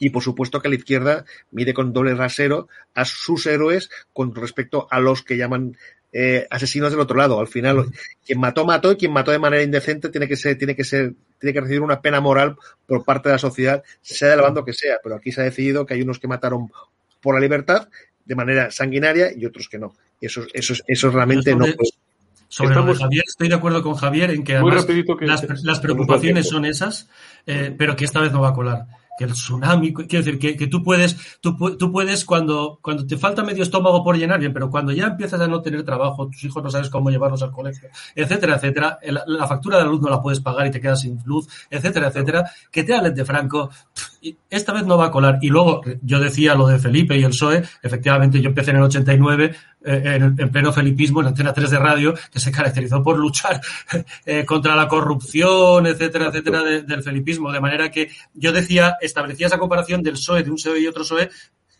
y 0.00 0.10
por 0.10 0.22
supuesto 0.22 0.60
que 0.60 0.68
la 0.68 0.74
izquierda 0.74 1.24
mide 1.52 1.74
con 1.74 1.92
doble 1.92 2.14
rasero 2.14 2.68
a 2.94 3.04
sus 3.04 3.46
héroes 3.46 3.90
con 4.12 4.34
respecto 4.34 4.88
a 4.90 4.98
los 4.98 5.22
que 5.22 5.36
llaman 5.36 5.76
eh, 6.12 6.46
asesinos 6.50 6.90
del 6.90 7.00
otro 7.00 7.16
lado. 7.16 7.40
Al 7.40 7.48
final, 7.48 7.86
quien 8.24 8.40
mató, 8.40 8.64
mató 8.64 8.92
y 8.92 8.96
quien 8.96 9.12
mató 9.12 9.30
de 9.30 9.38
manera 9.38 9.62
indecente 9.62 10.08
tiene 10.08 10.28
que 10.28 10.36
ser, 10.36 10.58
tiene 10.58 10.74
que 10.74 10.84
ser, 10.84 11.14
tiene 11.38 11.52
que 11.52 11.60
recibir 11.60 11.82
una 11.82 12.00
pena 12.00 12.20
moral 12.20 12.56
por 12.86 13.04
parte 13.04 13.28
de 13.28 13.34
la 13.34 13.38
sociedad, 13.38 13.82
sea 14.02 14.30
del 14.30 14.40
bando 14.40 14.64
que 14.64 14.72
sea. 14.72 14.98
Pero 15.02 15.16
aquí 15.16 15.32
se 15.32 15.40
ha 15.40 15.44
decidido 15.44 15.86
que 15.86 15.94
hay 15.94 16.02
unos 16.02 16.18
que 16.18 16.28
mataron 16.28 16.70
por 17.20 17.34
la 17.34 17.40
libertad 17.40 17.88
de 18.24 18.34
manera 18.34 18.70
sanguinaria 18.70 19.32
y 19.36 19.44
otros 19.44 19.68
que 19.68 19.78
no. 19.78 19.94
Eso, 20.20 20.42
eso, 20.52 20.74
eso 20.86 21.10
realmente 21.10 21.52
sobre, 21.52 21.68
no 21.68 21.76
puede. 21.76 21.90
Sobre 22.48 22.70
Estamos... 22.70 22.98
Javier, 22.98 23.24
estoy 23.26 23.48
de 23.48 23.54
acuerdo 23.54 23.82
con 23.82 23.94
Javier 23.94 24.30
en 24.30 24.42
que 24.42 24.56
además 24.56 24.84
que 24.84 25.04
las, 25.20 25.62
las, 25.62 25.80
preocupaciones 25.80 26.48
son 26.48 26.64
esas, 26.64 27.08
eh, 27.46 27.74
pero 27.76 27.94
que 27.94 28.04
esta 28.04 28.20
vez 28.20 28.32
no 28.32 28.40
va 28.40 28.48
a 28.48 28.54
colar 28.54 28.86
que 29.20 29.24
el 29.24 29.32
tsunami, 29.32 29.92
quiero 29.92 30.24
decir, 30.24 30.38
que, 30.38 30.56
que 30.56 30.66
tú 30.66 30.82
puedes, 30.82 31.14
tú, 31.42 31.54
tú, 31.76 31.92
puedes 31.92 32.24
cuando, 32.24 32.78
cuando 32.80 33.06
te 33.06 33.18
falta 33.18 33.42
medio 33.42 33.62
estómago 33.62 34.02
por 34.02 34.16
llenar 34.16 34.40
bien, 34.40 34.54
pero 34.54 34.70
cuando 34.70 34.92
ya 34.92 35.08
empiezas 35.08 35.38
a 35.42 35.46
no 35.46 35.60
tener 35.60 35.82
trabajo, 35.82 36.28
tus 36.28 36.42
hijos 36.44 36.64
no 36.64 36.70
sabes 36.70 36.88
cómo 36.88 37.10
llevarlos 37.10 37.42
al 37.42 37.50
colegio, 37.50 37.90
etcétera, 38.14 38.56
etcétera, 38.56 38.98
la, 39.02 39.46
factura 39.46 39.76
de 39.76 39.84
la 39.84 39.90
luz 39.90 40.00
no 40.00 40.08
la 40.08 40.22
puedes 40.22 40.40
pagar 40.40 40.68
y 40.68 40.70
te 40.70 40.80
quedas 40.80 41.02
sin 41.02 41.18
luz, 41.26 41.46
etcétera, 41.68 42.08
etcétera, 42.08 42.50
que 42.70 42.82
te 42.82 42.94
hablen 42.94 43.14
de 43.14 43.26
Franco, 43.26 43.68
esta 44.48 44.72
vez 44.72 44.84
no 44.84 44.98
va 44.98 45.06
a 45.06 45.10
colar. 45.10 45.38
Y 45.40 45.48
luego, 45.48 45.82
yo 46.02 46.20
decía 46.20 46.54
lo 46.54 46.66
de 46.66 46.78
Felipe 46.78 47.16
y 47.16 47.22
el 47.22 47.30
PSOE, 47.30 47.62
efectivamente 47.82 48.40
yo 48.40 48.48
empecé 48.48 48.70
en 48.70 48.76
el 48.76 48.82
89, 48.82 49.54
eh, 49.84 50.02
en, 50.04 50.36
en, 50.38 50.50
pleno 50.50 50.72
felipismo, 50.72 51.20
en 51.20 51.28
Antena 51.28 51.52
3 51.52 51.70
de 51.70 51.78
radio, 51.78 52.14
que 52.30 52.38
se 52.40 52.52
caracterizó 52.52 53.02
por 53.02 53.18
luchar 53.18 53.60
eh, 54.26 54.44
contra 54.44 54.76
la 54.76 54.88
corrupción, 54.88 55.86
etcétera, 55.86 56.26
etcétera, 56.26 56.62
de, 56.62 56.82
del 56.82 57.02
felipismo. 57.02 57.50
De 57.50 57.60
manera 57.60 57.90
que 57.90 58.10
yo 58.34 58.52
decía, 58.52 58.96
establecía 59.00 59.46
esa 59.46 59.58
comparación 59.58 60.02
del 60.02 60.14
PSOE, 60.14 60.42
de 60.42 60.50
un 60.50 60.56
PSOE 60.56 60.80
y 60.80 60.86
otro 60.86 61.02
PSOE, 61.02 61.30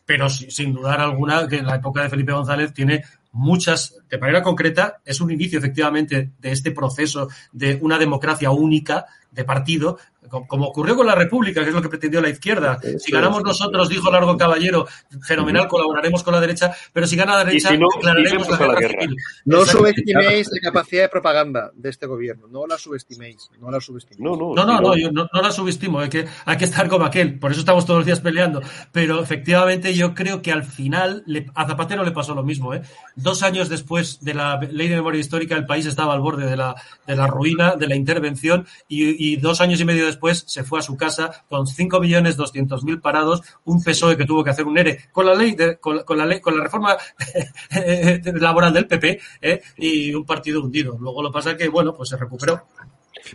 pero 0.06 0.28
sin 0.28 0.72
dudar 0.72 1.00
alguna 1.00 1.46
que 1.46 1.58
en 1.58 1.66
la 1.66 1.76
época 1.76 2.02
de 2.02 2.08
Felipe 2.08 2.32
González 2.32 2.74
tiene 2.74 3.04
muchas, 3.32 3.96
de 4.08 4.18
manera 4.18 4.42
concreta, 4.42 5.00
es 5.04 5.20
un 5.20 5.30
inicio 5.30 5.58
efectivamente 5.58 6.32
de 6.38 6.52
este 6.52 6.72
proceso 6.72 7.28
de 7.52 7.78
una 7.80 7.98
democracia 7.98 8.50
única 8.50 9.06
de 9.30 9.44
partido, 9.44 9.98
como 10.30 10.66
ocurrió 10.66 10.96
con 10.96 11.06
la 11.06 11.14
República, 11.14 11.62
que 11.62 11.68
es 11.68 11.74
lo 11.74 11.82
que 11.82 11.88
pretendió 11.88 12.20
la 12.20 12.28
izquierda. 12.28 12.78
Si 12.98 13.10
ganamos 13.12 13.42
nosotros, 13.42 13.88
dijo 13.88 14.10
Largo 14.10 14.36
Caballero, 14.36 14.86
fenomenal, 15.22 15.66
colaboraremos 15.68 16.22
con 16.22 16.34
la 16.34 16.40
derecha, 16.40 16.72
pero 16.92 17.06
si 17.06 17.16
gana 17.16 17.36
la 17.36 17.44
derecha, 17.44 17.70
si 17.70 17.78
no, 17.78 17.88
declararemos 17.94 18.48
la 18.48 18.56
guerra, 18.56 18.72
la 18.74 18.80
guerra. 18.80 19.02
civil. 19.02 19.16
No 19.44 19.64
subestiméis 19.64 20.48
la 20.52 20.70
capacidad 20.70 21.02
de 21.02 21.08
propaganda 21.08 21.70
de 21.74 21.90
este 21.90 22.06
gobierno, 22.06 22.46
no 22.48 22.66
la 22.66 22.78
subestiméis, 22.78 23.50
no 23.60 23.70
la 23.70 23.80
subestiméis. 23.80 24.20
No, 24.20 24.36
no, 24.36 24.54
No, 24.54 24.64
no, 24.64 24.80
no, 24.80 24.96
yo 24.96 25.10
no, 25.10 25.28
no 25.32 25.42
la 25.42 25.50
subestimo, 25.50 26.00
hay 26.00 26.08
que, 26.08 26.26
hay 26.44 26.56
que 26.56 26.64
estar 26.64 26.88
como 26.88 27.04
aquel, 27.04 27.38
por 27.38 27.50
eso 27.50 27.60
estamos 27.60 27.84
todos 27.84 27.98
los 27.98 28.06
días 28.06 28.20
peleando. 28.20 28.62
Pero 28.92 29.20
efectivamente 29.22 29.94
yo 29.94 30.14
creo 30.14 30.42
que 30.42 30.52
al 30.52 30.64
final 30.64 31.22
le, 31.26 31.46
a 31.54 31.66
Zapatero 31.66 32.04
le 32.04 32.12
pasó 32.12 32.34
lo 32.34 32.42
mismo. 32.42 32.74
¿eh? 32.74 32.82
Dos 33.16 33.42
años 33.42 33.68
después 33.68 34.20
de 34.20 34.34
la 34.34 34.60
ley 34.60 34.88
de 34.88 34.96
memoria 34.96 35.20
histórica, 35.20 35.56
el 35.56 35.66
país 35.66 35.86
estaba 35.86 36.14
al 36.14 36.20
borde 36.20 36.46
de 36.46 36.56
la, 36.56 36.74
de 37.06 37.16
la 37.16 37.26
ruina, 37.26 37.76
de 37.76 37.88
la 37.88 37.96
intervención, 37.96 38.66
y, 38.88 39.32
y 39.32 39.36
dos 39.36 39.60
años 39.60 39.80
y 39.80 39.84
medio 39.84 40.06
después 40.06 40.19
se 40.46 40.64
fue 40.64 40.78
a 40.78 40.82
su 40.82 40.96
casa 40.96 41.44
con 41.48 41.66
5.200.000 41.66 43.00
parados, 43.00 43.42
un 43.64 43.82
PSOE 43.82 44.16
que 44.16 44.24
tuvo 44.24 44.44
que 44.44 44.50
hacer 44.50 44.66
un 44.66 44.78
ERE 44.78 44.98
con 45.12 45.26
la 45.26 45.34
ley, 45.34 45.54
de, 45.54 45.78
con, 45.78 46.00
con, 46.00 46.18
la 46.18 46.26
ley, 46.26 46.40
con 46.40 46.56
la 46.56 46.64
reforma 46.64 46.96
laboral 48.34 48.72
del 48.72 48.86
PP 48.86 49.20
¿eh? 49.42 49.60
y 49.76 50.14
un 50.14 50.24
partido 50.24 50.62
hundido. 50.62 50.96
Luego 51.00 51.22
lo 51.22 51.32
pasa 51.32 51.56
que, 51.56 51.68
bueno, 51.68 51.94
pues 51.94 52.08
se 52.08 52.16
recuperó. 52.16 52.62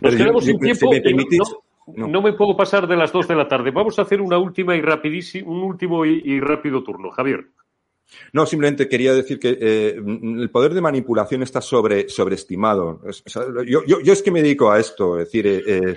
Nos 0.00 0.14
quedamos 0.14 0.44
sin 0.44 0.58
tiempo. 0.58 0.90
No, 0.92 1.94
no, 1.94 2.08
no, 2.08 2.22
me 2.22 2.32
puedo 2.32 2.56
pasar 2.56 2.88
de 2.88 2.96
las 2.96 3.12
dos 3.12 3.28
de 3.28 3.36
la 3.36 3.46
tarde. 3.46 3.70
Vamos 3.70 3.98
a 3.98 4.02
hacer 4.02 4.20
una 4.20 4.38
última 4.38 4.74
y 4.74 4.80
rapidísimo, 4.80 5.52
un 5.52 5.62
último 5.62 6.04
y, 6.04 6.20
y 6.24 6.40
rápido 6.40 6.82
turno. 6.82 7.10
Javier. 7.10 7.46
No, 8.32 8.46
simplemente 8.46 8.88
quería 8.88 9.14
decir 9.14 9.38
que 9.38 9.58
eh, 9.60 9.96
el 9.96 10.50
poder 10.50 10.74
de 10.74 10.80
manipulación 10.80 11.42
está 11.42 11.60
sobre, 11.60 12.08
sobreestimado. 12.08 13.00
O 13.04 13.12
sea, 13.12 13.42
yo, 13.66 13.84
yo, 13.86 14.00
yo, 14.00 14.12
es 14.12 14.22
que 14.22 14.30
me 14.30 14.42
dedico 14.42 14.70
a 14.70 14.78
esto, 14.78 15.18
es 15.18 15.26
decir, 15.26 15.46
eh, 15.46 15.96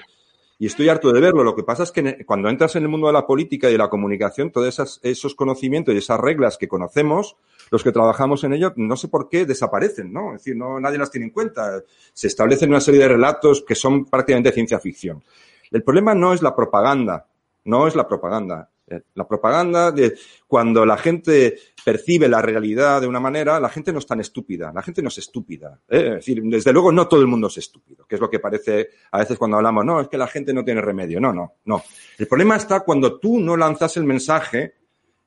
y 0.60 0.68
estoy 0.68 0.90
harto 0.90 1.14
de 1.14 1.22
verlo. 1.22 1.44
Lo 1.44 1.56
que 1.56 1.64
pasa 1.64 1.84
es 1.84 1.92
que 1.92 2.26
cuando 2.26 2.50
entras 2.50 2.76
en 2.76 2.84
el 2.84 2.90
mundo 2.90 3.08
de 3.08 3.14
la 3.14 3.26
política 3.26 3.70
y 3.70 3.72
de 3.72 3.78
la 3.78 3.90
comunicación, 3.90 4.52
todos 4.52 5.00
esos 5.02 5.34
conocimientos 5.34 5.96
y 5.96 6.00
esas 6.00 6.20
reglas 6.20 6.58
que 6.58 6.68
conocemos, 6.68 7.38
los 7.72 7.82
que 7.82 7.94
trabajamos 7.94 8.44
en 8.44 8.54
ello, 8.54 8.74
no 8.76 8.98
sé 8.98 9.08
por 9.08 9.30
qué 9.30 9.46
desaparecen, 9.46 10.12
¿no? 10.12 10.36
Es 10.36 10.42
decir, 10.42 10.58
no, 10.58 10.78
nadie 10.80 10.98
las 10.98 11.12
tiene 11.12 11.28
en 11.28 11.32
cuenta. 11.32 11.82
Se 12.14 12.28
establecen 12.28 12.70
una 12.70 12.82
serie 12.82 13.00
de 13.00 13.08
relatos 13.08 13.64
que 13.66 13.74
son 13.74 14.04
prácticamente 14.06 14.52
ciencia 14.52 14.80
ficción. 14.80 15.24
El 15.72 15.82
problema 15.82 16.14
no 16.14 16.34
es 16.34 16.42
la 16.42 16.54
propaganda, 16.54 17.28
no 17.64 17.88
es 17.88 17.96
la 17.96 18.08
propaganda. 18.08 18.70
La 19.14 19.28
propaganda, 19.28 19.92
de, 19.92 20.18
cuando 20.48 20.86
la 20.86 20.98
gente 20.98 21.58
percibe 21.84 22.28
la 22.28 22.42
realidad 22.42 23.02
de 23.02 23.08
una 23.08 23.20
manera, 23.20 23.60
la 23.60 23.70
gente 23.70 23.92
no 23.92 24.00
es 24.00 24.06
tan 24.06 24.20
estúpida, 24.20 24.72
la 24.74 24.82
gente 24.82 25.02
no 25.02 25.10
es 25.10 25.18
estúpida. 25.18 25.80
¿eh? 25.90 26.06
Es 26.08 26.26
decir, 26.26 26.42
desde 26.44 26.74
luego 26.74 26.92
no 26.92 27.08
todo 27.08 27.22
el 27.22 27.28
mundo 27.28 27.48
es 27.48 27.58
estúpido, 27.58 28.06
que 28.06 28.16
es 28.16 28.22
lo 28.22 28.30
que 28.30 28.40
parece 28.40 28.90
a 29.12 29.20
veces 29.20 29.38
cuando 29.38 29.58
hablamos, 29.58 29.86
no, 29.86 30.02
es 30.02 30.08
que 30.08 30.18
la 30.18 30.28
gente 30.28 30.54
no 30.54 30.64
tiene 30.64 30.82
remedio. 30.82 31.20
No, 31.20 31.34
no, 31.34 31.54
no. 31.66 31.84
El 32.18 32.28
problema 32.28 32.56
está 32.56 32.82
cuando 32.82 33.20
tú 33.20 33.40
no 33.40 33.56
lanzas 33.56 33.98
el 33.98 34.04
mensaje, 34.04 34.74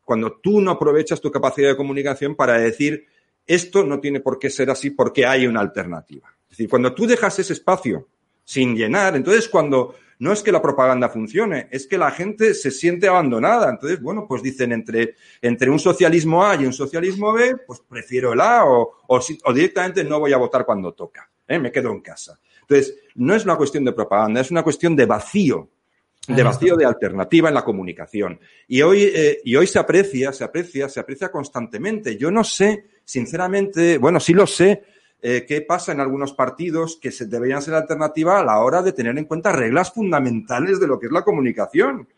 cuando 0.04 0.40
tú 0.42 0.60
no 0.60 0.72
aprovechas 0.72 1.20
tu 1.20 1.30
capacidad 1.30 1.70
de 1.70 1.76
comunicación 1.76 2.34
para 2.34 2.58
decir, 2.58 3.06
esto 3.46 3.84
no 3.84 4.00
tiene 4.00 4.20
por 4.20 4.38
qué 4.38 4.50
ser 4.50 4.70
así 4.70 4.90
porque 4.90 5.26
hay 5.26 5.46
una 5.46 5.60
alternativa. 5.60 6.28
Es 6.44 6.50
decir, 6.50 6.68
cuando 6.68 6.94
tú 6.94 7.06
dejas 7.06 7.38
ese 7.38 7.52
espacio 7.52 8.08
sin 8.44 8.76
llenar, 8.76 9.16
entonces 9.16 9.48
cuando 9.48 9.94
no 10.22 10.32
es 10.32 10.40
que 10.40 10.52
la 10.52 10.62
propaganda 10.62 11.08
funcione, 11.08 11.66
es 11.72 11.88
que 11.88 11.98
la 11.98 12.12
gente 12.12 12.54
se 12.54 12.70
siente 12.70 13.08
abandonada. 13.08 13.68
Entonces, 13.68 14.00
bueno, 14.00 14.24
pues 14.28 14.40
dicen 14.40 14.70
entre, 14.70 15.16
entre 15.40 15.68
un 15.68 15.80
socialismo 15.80 16.46
A 16.46 16.54
y 16.54 16.64
un 16.64 16.72
socialismo 16.72 17.32
B, 17.32 17.56
pues 17.66 17.80
prefiero 17.80 18.32
el 18.32 18.40
A 18.40 18.64
o, 18.64 18.98
o, 19.08 19.20
o 19.44 19.52
directamente 19.52 20.04
no 20.04 20.20
voy 20.20 20.32
a 20.32 20.36
votar 20.36 20.64
cuando 20.64 20.92
toca, 20.94 21.28
¿eh? 21.48 21.58
me 21.58 21.72
quedo 21.72 21.90
en 21.90 22.02
casa. 22.02 22.38
Entonces, 22.60 23.00
no 23.16 23.34
es 23.34 23.44
una 23.44 23.56
cuestión 23.56 23.84
de 23.84 23.92
propaganda, 23.92 24.40
es 24.40 24.52
una 24.52 24.62
cuestión 24.62 24.94
de 24.94 25.06
vacío, 25.06 25.70
de 26.28 26.42
vacío 26.44 26.76
de 26.76 26.84
alternativa 26.84 27.48
en 27.48 27.54
la 27.56 27.64
comunicación. 27.64 28.38
Y 28.68 28.80
hoy, 28.80 29.02
eh, 29.02 29.40
y 29.42 29.56
hoy 29.56 29.66
se 29.66 29.80
aprecia, 29.80 30.32
se 30.32 30.44
aprecia, 30.44 30.88
se 30.88 31.00
aprecia 31.00 31.32
constantemente. 31.32 32.16
Yo 32.16 32.30
no 32.30 32.44
sé, 32.44 32.84
sinceramente, 33.04 33.98
bueno, 33.98 34.20
sí 34.20 34.34
lo 34.34 34.46
sé, 34.46 34.84
eh, 35.24 35.44
qué 35.46 35.60
pasa 35.60 35.92
en 35.92 36.00
algunos 36.00 36.32
partidos 36.32 36.98
que 37.00 37.12
se, 37.12 37.26
deberían 37.26 37.62
ser 37.62 37.74
alternativa 37.74 38.40
a 38.40 38.44
la 38.44 38.58
hora 38.58 38.82
de 38.82 38.92
tener 38.92 39.16
en 39.16 39.24
cuenta 39.24 39.52
reglas 39.52 39.92
fundamentales 39.92 40.80
de 40.80 40.88
lo 40.88 40.98
que 40.98 41.06
es 41.06 41.12
la 41.12 41.22
comunicación. 41.22 42.08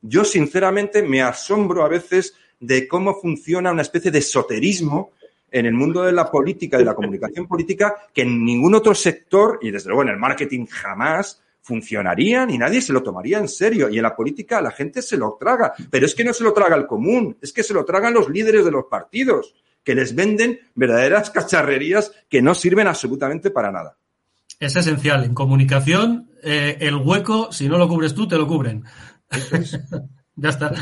Yo, 0.00 0.24
sinceramente, 0.24 1.02
me 1.02 1.20
asombro 1.20 1.82
a 1.82 1.88
veces 1.88 2.34
de 2.60 2.86
cómo 2.86 3.20
funciona 3.20 3.72
una 3.72 3.82
especie 3.82 4.12
de 4.12 4.20
esoterismo 4.20 5.10
en 5.50 5.66
el 5.66 5.74
mundo 5.74 6.04
de 6.04 6.12
la 6.12 6.30
política, 6.30 6.78
de 6.78 6.84
la 6.84 6.94
comunicación 6.94 7.48
política, 7.48 7.96
que 8.14 8.22
en 8.22 8.44
ningún 8.44 8.76
otro 8.76 8.94
sector, 8.94 9.58
y 9.60 9.72
desde 9.72 9.88
luego 9.88 10.02
en 10.02 10.10
el 10.10 10.18
marketing 10.18 10.66
jamás, 10.66 11.42
funcionaría 11.60 12.46
ni 12.46 12.56
nadie 12.56 12.80
se 12.80 12.92
lo 12.92 13.02
tomaría 13.02 13.38
en 13.38 13.48
serio. 13.48 13.88
Y 13.88 13.96
en 13.96 14.04
la 14.04 14.14
política 14.14 14.62
la 14.62 14.70
gente 14.70 15.02
se 15.02 15.16
lo 15.16 15.36
traga. 15.40 15.74
Pero 15.90 16.06
es 16.06 16.14
que 16.14 16.22
no 16.22 16.32
se 16.32 16.44
lo 16.44 16.52
traga 16.52 16.76
el 16.76 16.86
común, 16.86 17.36
es 17.42 17.52
que 17.52 17.64
se 17.64 17.74
lo 17.74 17.84
tragan 17.84 18.14
los 18.14 18.28
líderes 18.28 18.64
de 18.64 18.70
los 18.70 18.84
partidos 18.84 19.54
que 19.88 19.94
les 19.94 20.14
venden 20.14 20.60
verdaderas 20.74 21.30
cacharrerías 21.30 22.12
que 22.28 22.42
no 22.42 22.54
sirven 22.54 22.88
absolutamente 22.88 23.50
para 23.50 23.72
nada. 23.72 23.96
Es 24.60 24.76
esencial. 24.76 25.24
En 25.24 25.32
comunicación, 25.32 26.30
eh, 26.42 26.76
el 26.80 26.96
hueco, 26.96 27.50
si 27.52 27.70
no 27.70 27.78
lo 27.78 27.88
cubres 27.88 28.14
tú, 28.14 28.28
te 28.28 28.36
lo 28.36 28.46
cubren. 28.46 28.84
ya 30.36 30.50
está. 30.50 30.74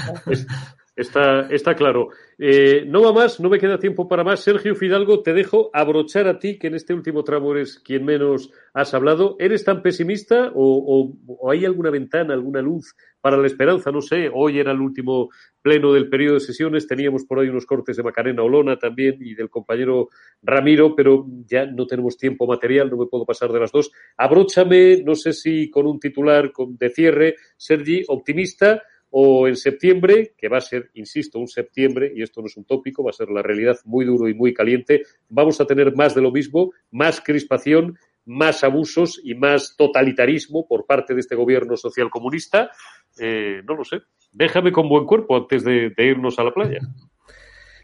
Está, 0.97 1.75
claro. 1.77 2.09
Eh, 2.39 2.85
no 2.87 3.03
va 3.03 3.13
más, 3.13 3.39
no 3.39 3.51
me 3.51 3.59
queda 3.59 3.79
tiempo 3.79 4.09
para 4.09 4.25
más. 4.25 4.41
Sergio 4.41 4.75
Fidalgo, 4.75 5.23
te 5.23 5.35
dejo 5.35 5.69
abrochar 5.75 6.27
a 6.27 6.39
ti, 6.39 6.59
que 6.59 6.69
en 6.69 6.75
este 6.75 6.95
último 6.95 7.23
tramo 7.23 7.53
eres 7.53 7.79
quien 7.81 8.03
menos 8.03 8.51
has 8.73 8.95
hablado. 8.95 9.37
¿Eres 9.39 9.63
tan 9.63 9.83
pesimista 9.83 10.51
o, 10.55 10.55
o, 10.55 11.17
o, 11.27 11.51
hay 11.51 11.67
alguna 11.67 11.91
ventana, 11.91 12.33
alguna 12.33 12.63
luz 12.63 12.97
para 13.21 13.37
la 13.37 13.47
esperanza? 13.47 13.91
No 13.91 14.01
sé, 14.01 14.31
hoy 14.33 14.59
era 14.59 14.73
el 14.73 14.81
último 14.81 15.29
pleno 15.61 15.93
del 15.93 16.09
periodo 16.09 16.35
de 16.35 16.41
sesiones, 16.41 16.87
teníamos 16.87 17.27
por 17.27 17.41
ahí 17.41 17.49
unos 17.49 17.67
cortes 17.67 17.99
de 17.99 18.03
Macarena 18.03 18.43
Olona 18.43 18.79
también 18.79 19.17
y 19.21 19.35
del 19.35 19.51
compañero 19.51 20.09
Ramiro, 20.43 20.95
pero 20.97 21.27
ya 21.45 21.67
no 21.67 21.87
tenemos 21.87 22.17
tiempo 22.17 22.47
material, 22.47 22.89
no 22.89 22.97
me 22.97 23.07
puedo 23.07 23.27
pasar 23.27 23.53
de 23.53 23.61
las 23.61 23.71
dos. 23.71 23.93
Abróchame, 24.17 25.03
no 25.05 25.15
sé 25.15 25.35
si 25.35 25.69
con 25.69 25.87
un 25.87 26.01
titular 26.01 26.51
de 26.57 26.89
cierre, 26.89 27.35
Sergi, 27.59 28.03
optimista 28.09 28.83
o 29.19 29.49
en 29.49 29.57
septiembre, 29.57 30.35
que 30.37 30.47
va 30.47 30.59
a 30.59 30.61
ser, 30.61 30.91
insisto, 30.93 31.39
un 31.39 31.49
septiembre, 31.49 32.13
y 32.15 32.21
esto 32.21 32.43
no 32.43 32.49
es 32.49 32.57
un 32.59 32.67
tópico, 32.67 33.03
va 33.03 33.09
a 33.09 33.15
ser 33.15 33.31
la 33.31 33.41
realidad 33.41 33.79
muy 33.87 34.05
duro 34.05 34.29
y 34.29 34.35
muy 34.35 34.53
caliente, 34.53 35.05
vamos 35.31 35.59
a 35.59 35.65
tener 35.65 35.97
más 35.97 36.15
de 36.15 36.21
lo 36.21 36.31
mismo, 36.31 36.73
más 36.91 37.23
crispación, 37.23 37.99
más 38.27 38.63
abusos 38.63 39.19
y 39.25 39.35
más 39.35 39.75
totalitarismo 39.75 40.69
por 40.69 40.85
parte 40.85 41.15
de 41.15 41.21
este 41.21 41.35
gobierno 41.35 41.79
social 41.79 42.11
comunista. 42.11 42.71
Eh, 43.19 43.63
no 43.65 43.75
lo 43.75 43.85
sé. 43.85 44.03
Déjame 44.33 44.71
con 44.71 44.87
buen 44.87 45.07
cuerpo 45.07 45.35
antes 45.35 45.65
de, 45.65 45.95
irnos 45.97 46.39
a 46.39 46.45
la 46.45 46.53
playa. 46.53 46.81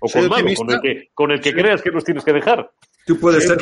O 0.05 0.09
con 0.09 0.28
malo, 0.28 0.49
con 0.57 0.70
el 0.72 0.80
que, 0.80 1.11
con 1.14 1.30
el 1.30 1.41
que 1.41 1.53
creas 1.53 1.80
que 1.80 1.93
nos 1.93 2.03
tienes 2.03 2.24
que 2.24 2.33
dejar. 2.33 2.72
Tú 3.05 3.18
puedes 3.18 3.44
ser. 3.44 3.59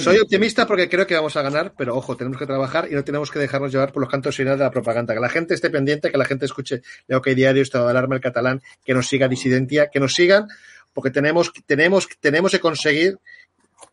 Soy 0.00 0.18
optimista 0.18 0.66
porque 0.66 0.88
creo 0.88 1.06
que 1.06 1.14
vamos 1.14 1.36
a 1.36 1.42
ganar, 1.42 1.74
pero 1.76 1.94
ojo, 1.94 2.16
tenemos 2.16 2.38
que 2.38 2.46
trabajar 2.46 2.88
y 2.90 2.94
no 2.94 3.04
tenemos 3.04 3.30
que 3.30 3.38
dejarnos 3.38 3.70
llevar 3.70 3.92
por 3.92 4.00
los 4.00 4.10
cantos 4.10 4.34
finales 4.34 4.58
de 4.58 4.64
la 4.64 4.70
propaganda. 4.70 5.12
Que 5.12 5.20
la 5.20 5.28
gente 5.28 5.54
esté 5.54 5.68
pendiente, 5.68 6.10
que 6.10 6.16
la 6.16 6.24
gente 6.24 6.46
escuche 6.46 6.82
Leo 7.06 7.20
que 7.20 7.34
diario, 7.34 7.62
estado 7.62 7.84
de 7.84 7.90
alarma, 7.90 8.14
el 8.14 8.22
catalán, 8.22 8.62
que 8.84 8.94
nos 8.94 9.08
siga 9.08 9.28
disidencia, 9.28 9.90
que 9.90 10.00
nos 10.00 10.14
sigan, 10.14 10.48
porque 10.94 11.10
tenemos, 11.10 11.52
tenemos, 11.66 12.08
tenemos 12.20 12.52
que 12.52 12.60
conseguir 12.60 13.18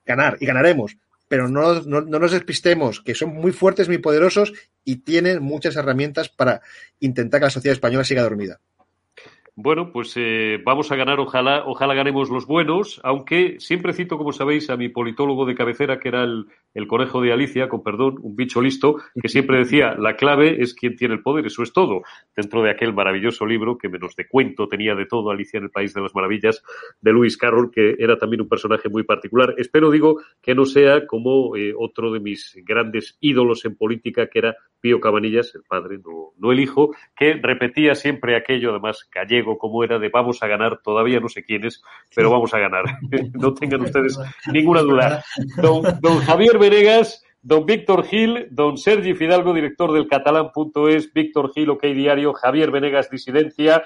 ganar 0.06 0.38
y 0.40 0.46
ganaremos. 0.46 0.96
Pero 1.28 1.50
no, 1.50 1.82
no, 1.82 2.02
no 2.02 2.20
nos 2.20 2.32
despistemos, 2.32 3.02
que 3.02 3.16
son 3.16 3.34
muy 3.34 3.52
fuertes, 3.52 3.88
muy 3.88 3.98
poderosos 3.98 4.54
y 4.86 4.98
tienen 4.98 5.44
muchas 5.44 5.76
herramientas 5.76 6.30
para 6.30 6.62
intentar 7.00 7.42
que 7.42 7.46
la 7.46 7.52
sociedad 7.52 7.74
española 7.74 8.04
siga 8.06 8.24
dormida. 8.24 8.60
Bueno, 9.56 9.92
pues 9.92 10.14
eh, 10.16 10.62
vamos 10.64 10.92
a 10.92 10.96
ganar, 10.96 11.20
ojalá, 11.20 11.64
ojalá 11.66 11.94
ganemos 11.94 12.30
los 12.30 12.46
buenos, 12.48 13.02
aunque 13.04 13.60
siempre 13.60 13.94
cito, 13.94 14.18
como 14.18 14.32
sabéis, 14.32 14.70
a 14.70 14.78
mi 14.78 14.90
politólogo 14.90 15.46
de 15.46 15.56
cabecera, 15.56 16.00
que 16.00 16.08
era 16.10 16.24
el, 16.24 16.48
conejo 16.88 17.22
de 17.22 17.34
Alicia, 17.34 17.68
con 17.68 17.84
perdón, 17.84 18.16
un 18.22 18.36
bicho 18.36 18.62
listo, 18.62 18.96
que 19.22 19.28
siempre 19.28 19.58
decía, 19.58 19.96
la 19.96 20.16
clave 20.16 20.62
es 20.62 20.74
quien 20.74 20.96
tiene 20.96 21.16
el 21.16 21.22
poder, 21.22 21.46
eso 21.46 21.62
es 21.62 21.74
todo, 21.74 22.04
dentro 22.36 22.64
de 22.64 22.72
aquel 22.72 22.94
maravilloso 22.94 23.46
libro 23.46 23.78
que 23.78 23.90
menos 23.90 24.16
de 24.16 24.28
cuento 24.28 24.68
tenía 24.68 24.96
de 24.96 25.06
todo 25.06 25.30
Alicia 25.30 25.58
en 25.58 25.66
el 25.66 25.72
País 25.72 25.94
de 25.94 26.02
las 26.02 26.16
Maravillas, 26.16 26.64
de 27.02 27.12
Lewis 27.12 27.36
Carroll, 27.36 27.70
que 27.70 27.96
era 28.00 28.18
también 28.18 28.42
un 28.42 28.48
personaje 28.48 28.88
muy 28.88 29.04
particular. 29.04 29.56
Espero, 29.58 29.92
digo, 29.92 30.22
que 30.42 30.56
no 30.56 30.66
sea 30.66 31.06
como 31.06 31.56
eh, 31.58 31.74
otro 31.78 32.14
de 32.14 32.22
mis 32.22 32.58
grandes 32.66 33.18
ídolos 33.20 33.66
en 33.66 33.76
política, 33.76 34.28
que 34.28 34.40
era 34.40 34.56
Pío 34.80 35.00
Cabanillas, 35.00 35.54
el 35.56 35.64
padre, 35.64 35.98
no, 35.98 36.32
no 36.38 36.52
el 36.52 36.60
hijo, 36.60 36.96
que 37.16 37.34
repetía 37.34 37.96
siempre 37.96 38.36
aquello, 38.36 38.72
además 38.72 39.08
gallego, 39.12 39.49
como 39.58 39.84
era 39.84 40.00
de 40.00 40.10
vamos 40.10 40.42
a 40.42 40.48
ganar, 40.48 40.80
todavía 40.84 41.20
no 41.20 41.30
sé 41.30 41.44
quiénes, 41.44 41.82
pero 42.16 42.30
vamos 42.30 42.54
a 42.54 42.60
ganar. 42.60 42.86
no 43.34 43.54
tengan 43.54 43.82
ustedes 43.82 44.20
ninguna 44.52 44.82
duda. 44.82 45.24
Don, 45.62 45.84
don 46.02 46.20
Javier 46.20 46.58
Venegas, 46.58 47.24
don 47.42 47.66
Víctor 47.66 48.04
Gil, 48.06 48.48
don 48.52 48.78
Sergi 48.78 49.16
Fidalgo, 49.16 49.54
director 49.54 49.92
del 49.92 50.08
catalán.es, 50.08 51.14
Víctor 51.14 51.52
Gil, 51.54 51.70
OK 51.70 51.84
Diario, 51.84 52.34
Javier 52.34 52.72
Venegas, 52.72 53.10
Disidencia. 53.10 53.84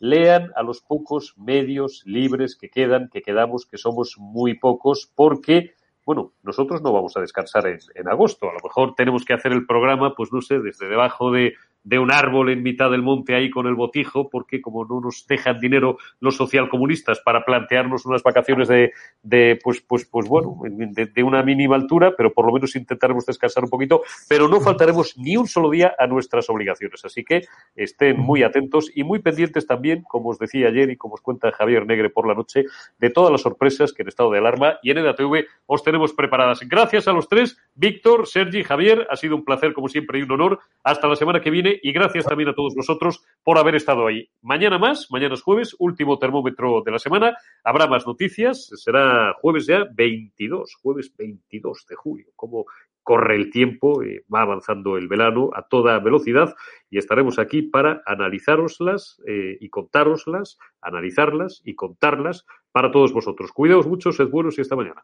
Lean 0.00 0.50
a 0.56 0.64
los 0.64 0.80
pocos 0.80 1.34
medios 1.36 2.02
libres 2.04 2.56
que 2.56 2.68
quedan, 2.68 3.08
que 3.08 3.22
quedamos, 3.22 3.66
que 3.66 3.78
somos 3.78 4.16
muy 4.18 4.58
pocos, 4.58 5.08
porque 5.14 5.74
bueno, 6.04 6.32
nosotros 6.42 6.82
no 6.82 6.92
vamos 6.92 7.16
a 7.16 7.20
descansar 7.20 7.68
en, 7.68 7.78
en, 7.94 8.08
agosto. 8.08 8.50
A 8.50 8.54
lo 8.54 8.58
mejor 8.64 8.94
tenemos 8.96 9.24
que 9.24 9.34
hacer 9.34 9.52
el 9.52 9.66
programa, 9.66 10.14
pues 10.16 10.32
no 10.32 10.40
sé, 10.40 10.58
desde 10.58 10.88
debajo 10.88 11.30
de 11.30 11.54
de 11.84 11.98
un 11.98 12.12
árbol 12.12 12.50
en 12.50 12.62
mitad 12.62 12.90
del 12.90 13.02
monte 13.02 13.34
ahí 13.34 13.50
con 13.50 13.66
el 13.66 13.74
botijo, 13.74 14.30
porque 14.30 14.60
como 14.60 14.84
no 14.84 15.00
nos 15.00 15.26
dejan 15.26 15.58
dinero 15.58 15.98
los 16.20 16.36
socialcomunistas 16.36 17.20
para 17.20 17.44
plantearnos 17.44 18.06
unas 18.06 18.22
vacaciones 18.22 18.68
de, 18.68 18.92
de 19.22 19.58
pues, 19.62 19.80
pues, 19.80 20.04
pues 20.06 20.28
bueno, 20.28 20.60
de, 20.62 21.22
una 21.22 21.42
mínima 21.42 21.76
altura, 21.76 22.14
pero 22.16 22.32
por 22.32 22.46
lo 22.46 22.52
menos 22.52 22.76
intentaremos 22.76 23.26
descansar 23.26 23.64
un 23.64 23.70
poquito, 23.70 24.02
pero 24.28 24.48
no 24.48 24.60
faltaremos 24.60 25.16
ni 25.16 25.36
un 25.36 25.46
solo 25.46 25.70
día 25.70 25.94
a 25.98 26.06
nuestras 26.06 26.48
obligaciones. 26.50 27.04
Así 27.04 27.24
que 27.24 27.42
estén 27.74 28.18
muy 28.18 28.42
atentos 28.42 28.90
y 28.94 29.04
muy 29.04 29.20
pendientes 29.20 29.66
también, 29.66 30.02
como 30.02 30.30
os 30.30 30.38
decía 30.38 30.68
ayer 30.68 30.90
y 30.90 30.96
como 30.96 31.14
os 31.14 31.20
cuenta 31.20 31.52
Javier 31.52 31.86
Negre 31.86 32.10
por 32.10 32.26
la 32.26 32.34
noche, 32.34 32.64
de 32.98 33.10
todas 33.10 33.30
las 33.32 33.42
sorpresas 33.42 33.92
que 33.92 34.02
en 34.02 34.08
estado 34.08 34.30
de 34.30 34.38
alarma 34.38 34.78
y 34.82 34.90
en 34.90 34.98
EDATV 34.98 35.46
os 35.66 35.82
tenemos 35.82 36.12
preparadas. 36.12 36.60
Gracias 36.68 37.08
a 37.08 37.12
los 37.12 37.28
tres, 37.28 37.58
Víctor, 37.74 38.26
Sergi, 38.26 38.62
Javier, 38.62 39.06
ha 39.10 39.16
sido 39.16 39.36
un 39.36 39.44
placer 39.44 39.72
como 39.72 39.88
siempre 39.88 40.18
y 40.18 40.22
un 40.22 40.32
honor. 40.32 40.60
Hasta 40.82 41.08
la 41.08 41.16
semana 41.16 41.40
que 41.40 41.50
viene 41.50 41.71
y 41.82 41.92
gracias 41.92 42.24
también 42.24 42.48
a 42.48 42.54
todos 42.54 42.74
vosotros 42.74 43.24
por 43.42 43.58
haber 43.58 43.74
estado 43.74 44.06
ahí. 44.06 44.28
Mañana 44.40 44.78
más, 44.78 45.08
mañana 45.10 45.34
es 45.34 45.42
jueves, 45.42 45.76
último 45.78 46.18
termómetro 46.18 46.82
de 46.84 46.90
la 46.90 46.98
semana. 46.98 47.36
Habrá 47.64 47.86
más 47.86 48.06
noticias, 48.06 48.70
será 48.76 49.34
jueves 49.40 49.66
ya 49.66 49.84
22, 49.92 50.74
jueves 50.82 51.14
22 51.16 51.86
de 51.88 51.96
julio. 51.96 52.26
Como 52.36 52.66
corre 53.02 53.36
el 53.36 53.50
tiempo, 53.50 54.02
eh, 54.02 54.24
va 54.32 54.42
avanzando 54.42 54.96
el 54.96 55.08
verano 55.08 55.50
a 55.54 55.66
toda 55.66 55.98
velocidad 55.98 56.54
y 56.90 56.98
estaremos 56.98 57.38
aquí 57.38 57.62
para 57.62 58.02
analizároslas 58.06 59.20
eh, 59.26 59.56
y 59.60 59.68
contároslas, 59.68 60.58
analizarlas 60.80 61.62
y 61.64 61.74
contarlas 61.74 62.46
para 62.70 62.90
todos 62.90 63.12
vosotros. 63.12 63.52
Cuidaos 63.52 63.86
mucho, 63.86 64.12
sed 64.12 64.28
buenos 64.28 64.58
y 64.58 64.60
hasta 64.62 64.76
mañana. 64.76 65.02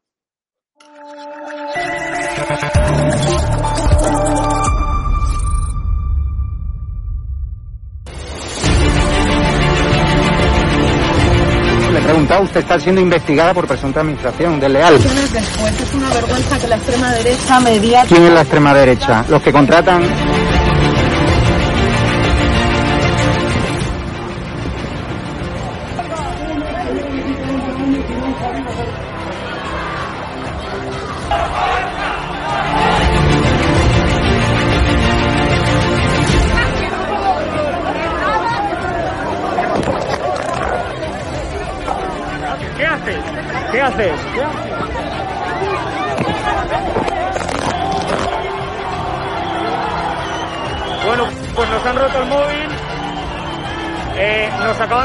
Preguntado, 12.09 12.42
usted 12.42 12.61
está 12.61 12.80
siendo 12.80 13.02
investigada 13.02 13.52
por 13.52 13.66
presunta 13.66 14.00
administración 14.00 14.59
desleal. 14.59 14.94
Es 14.94 15.94
una 15.94 16.09
vergüenza 16.09 16.59
que 16.59 16.68
la 16.68 16.76
extrema 16.76 17.12
derecha 17.12 17.61
media... 17.61 18.04
¿Quién 18.09 18.24
es 18.24 18.32
la 18.32 18.40
extrema 18.40 18.74
derecha? 18.74 19.24
Los 19.28 19.42
que 19.42 19.52
contratan... 19.52 20.57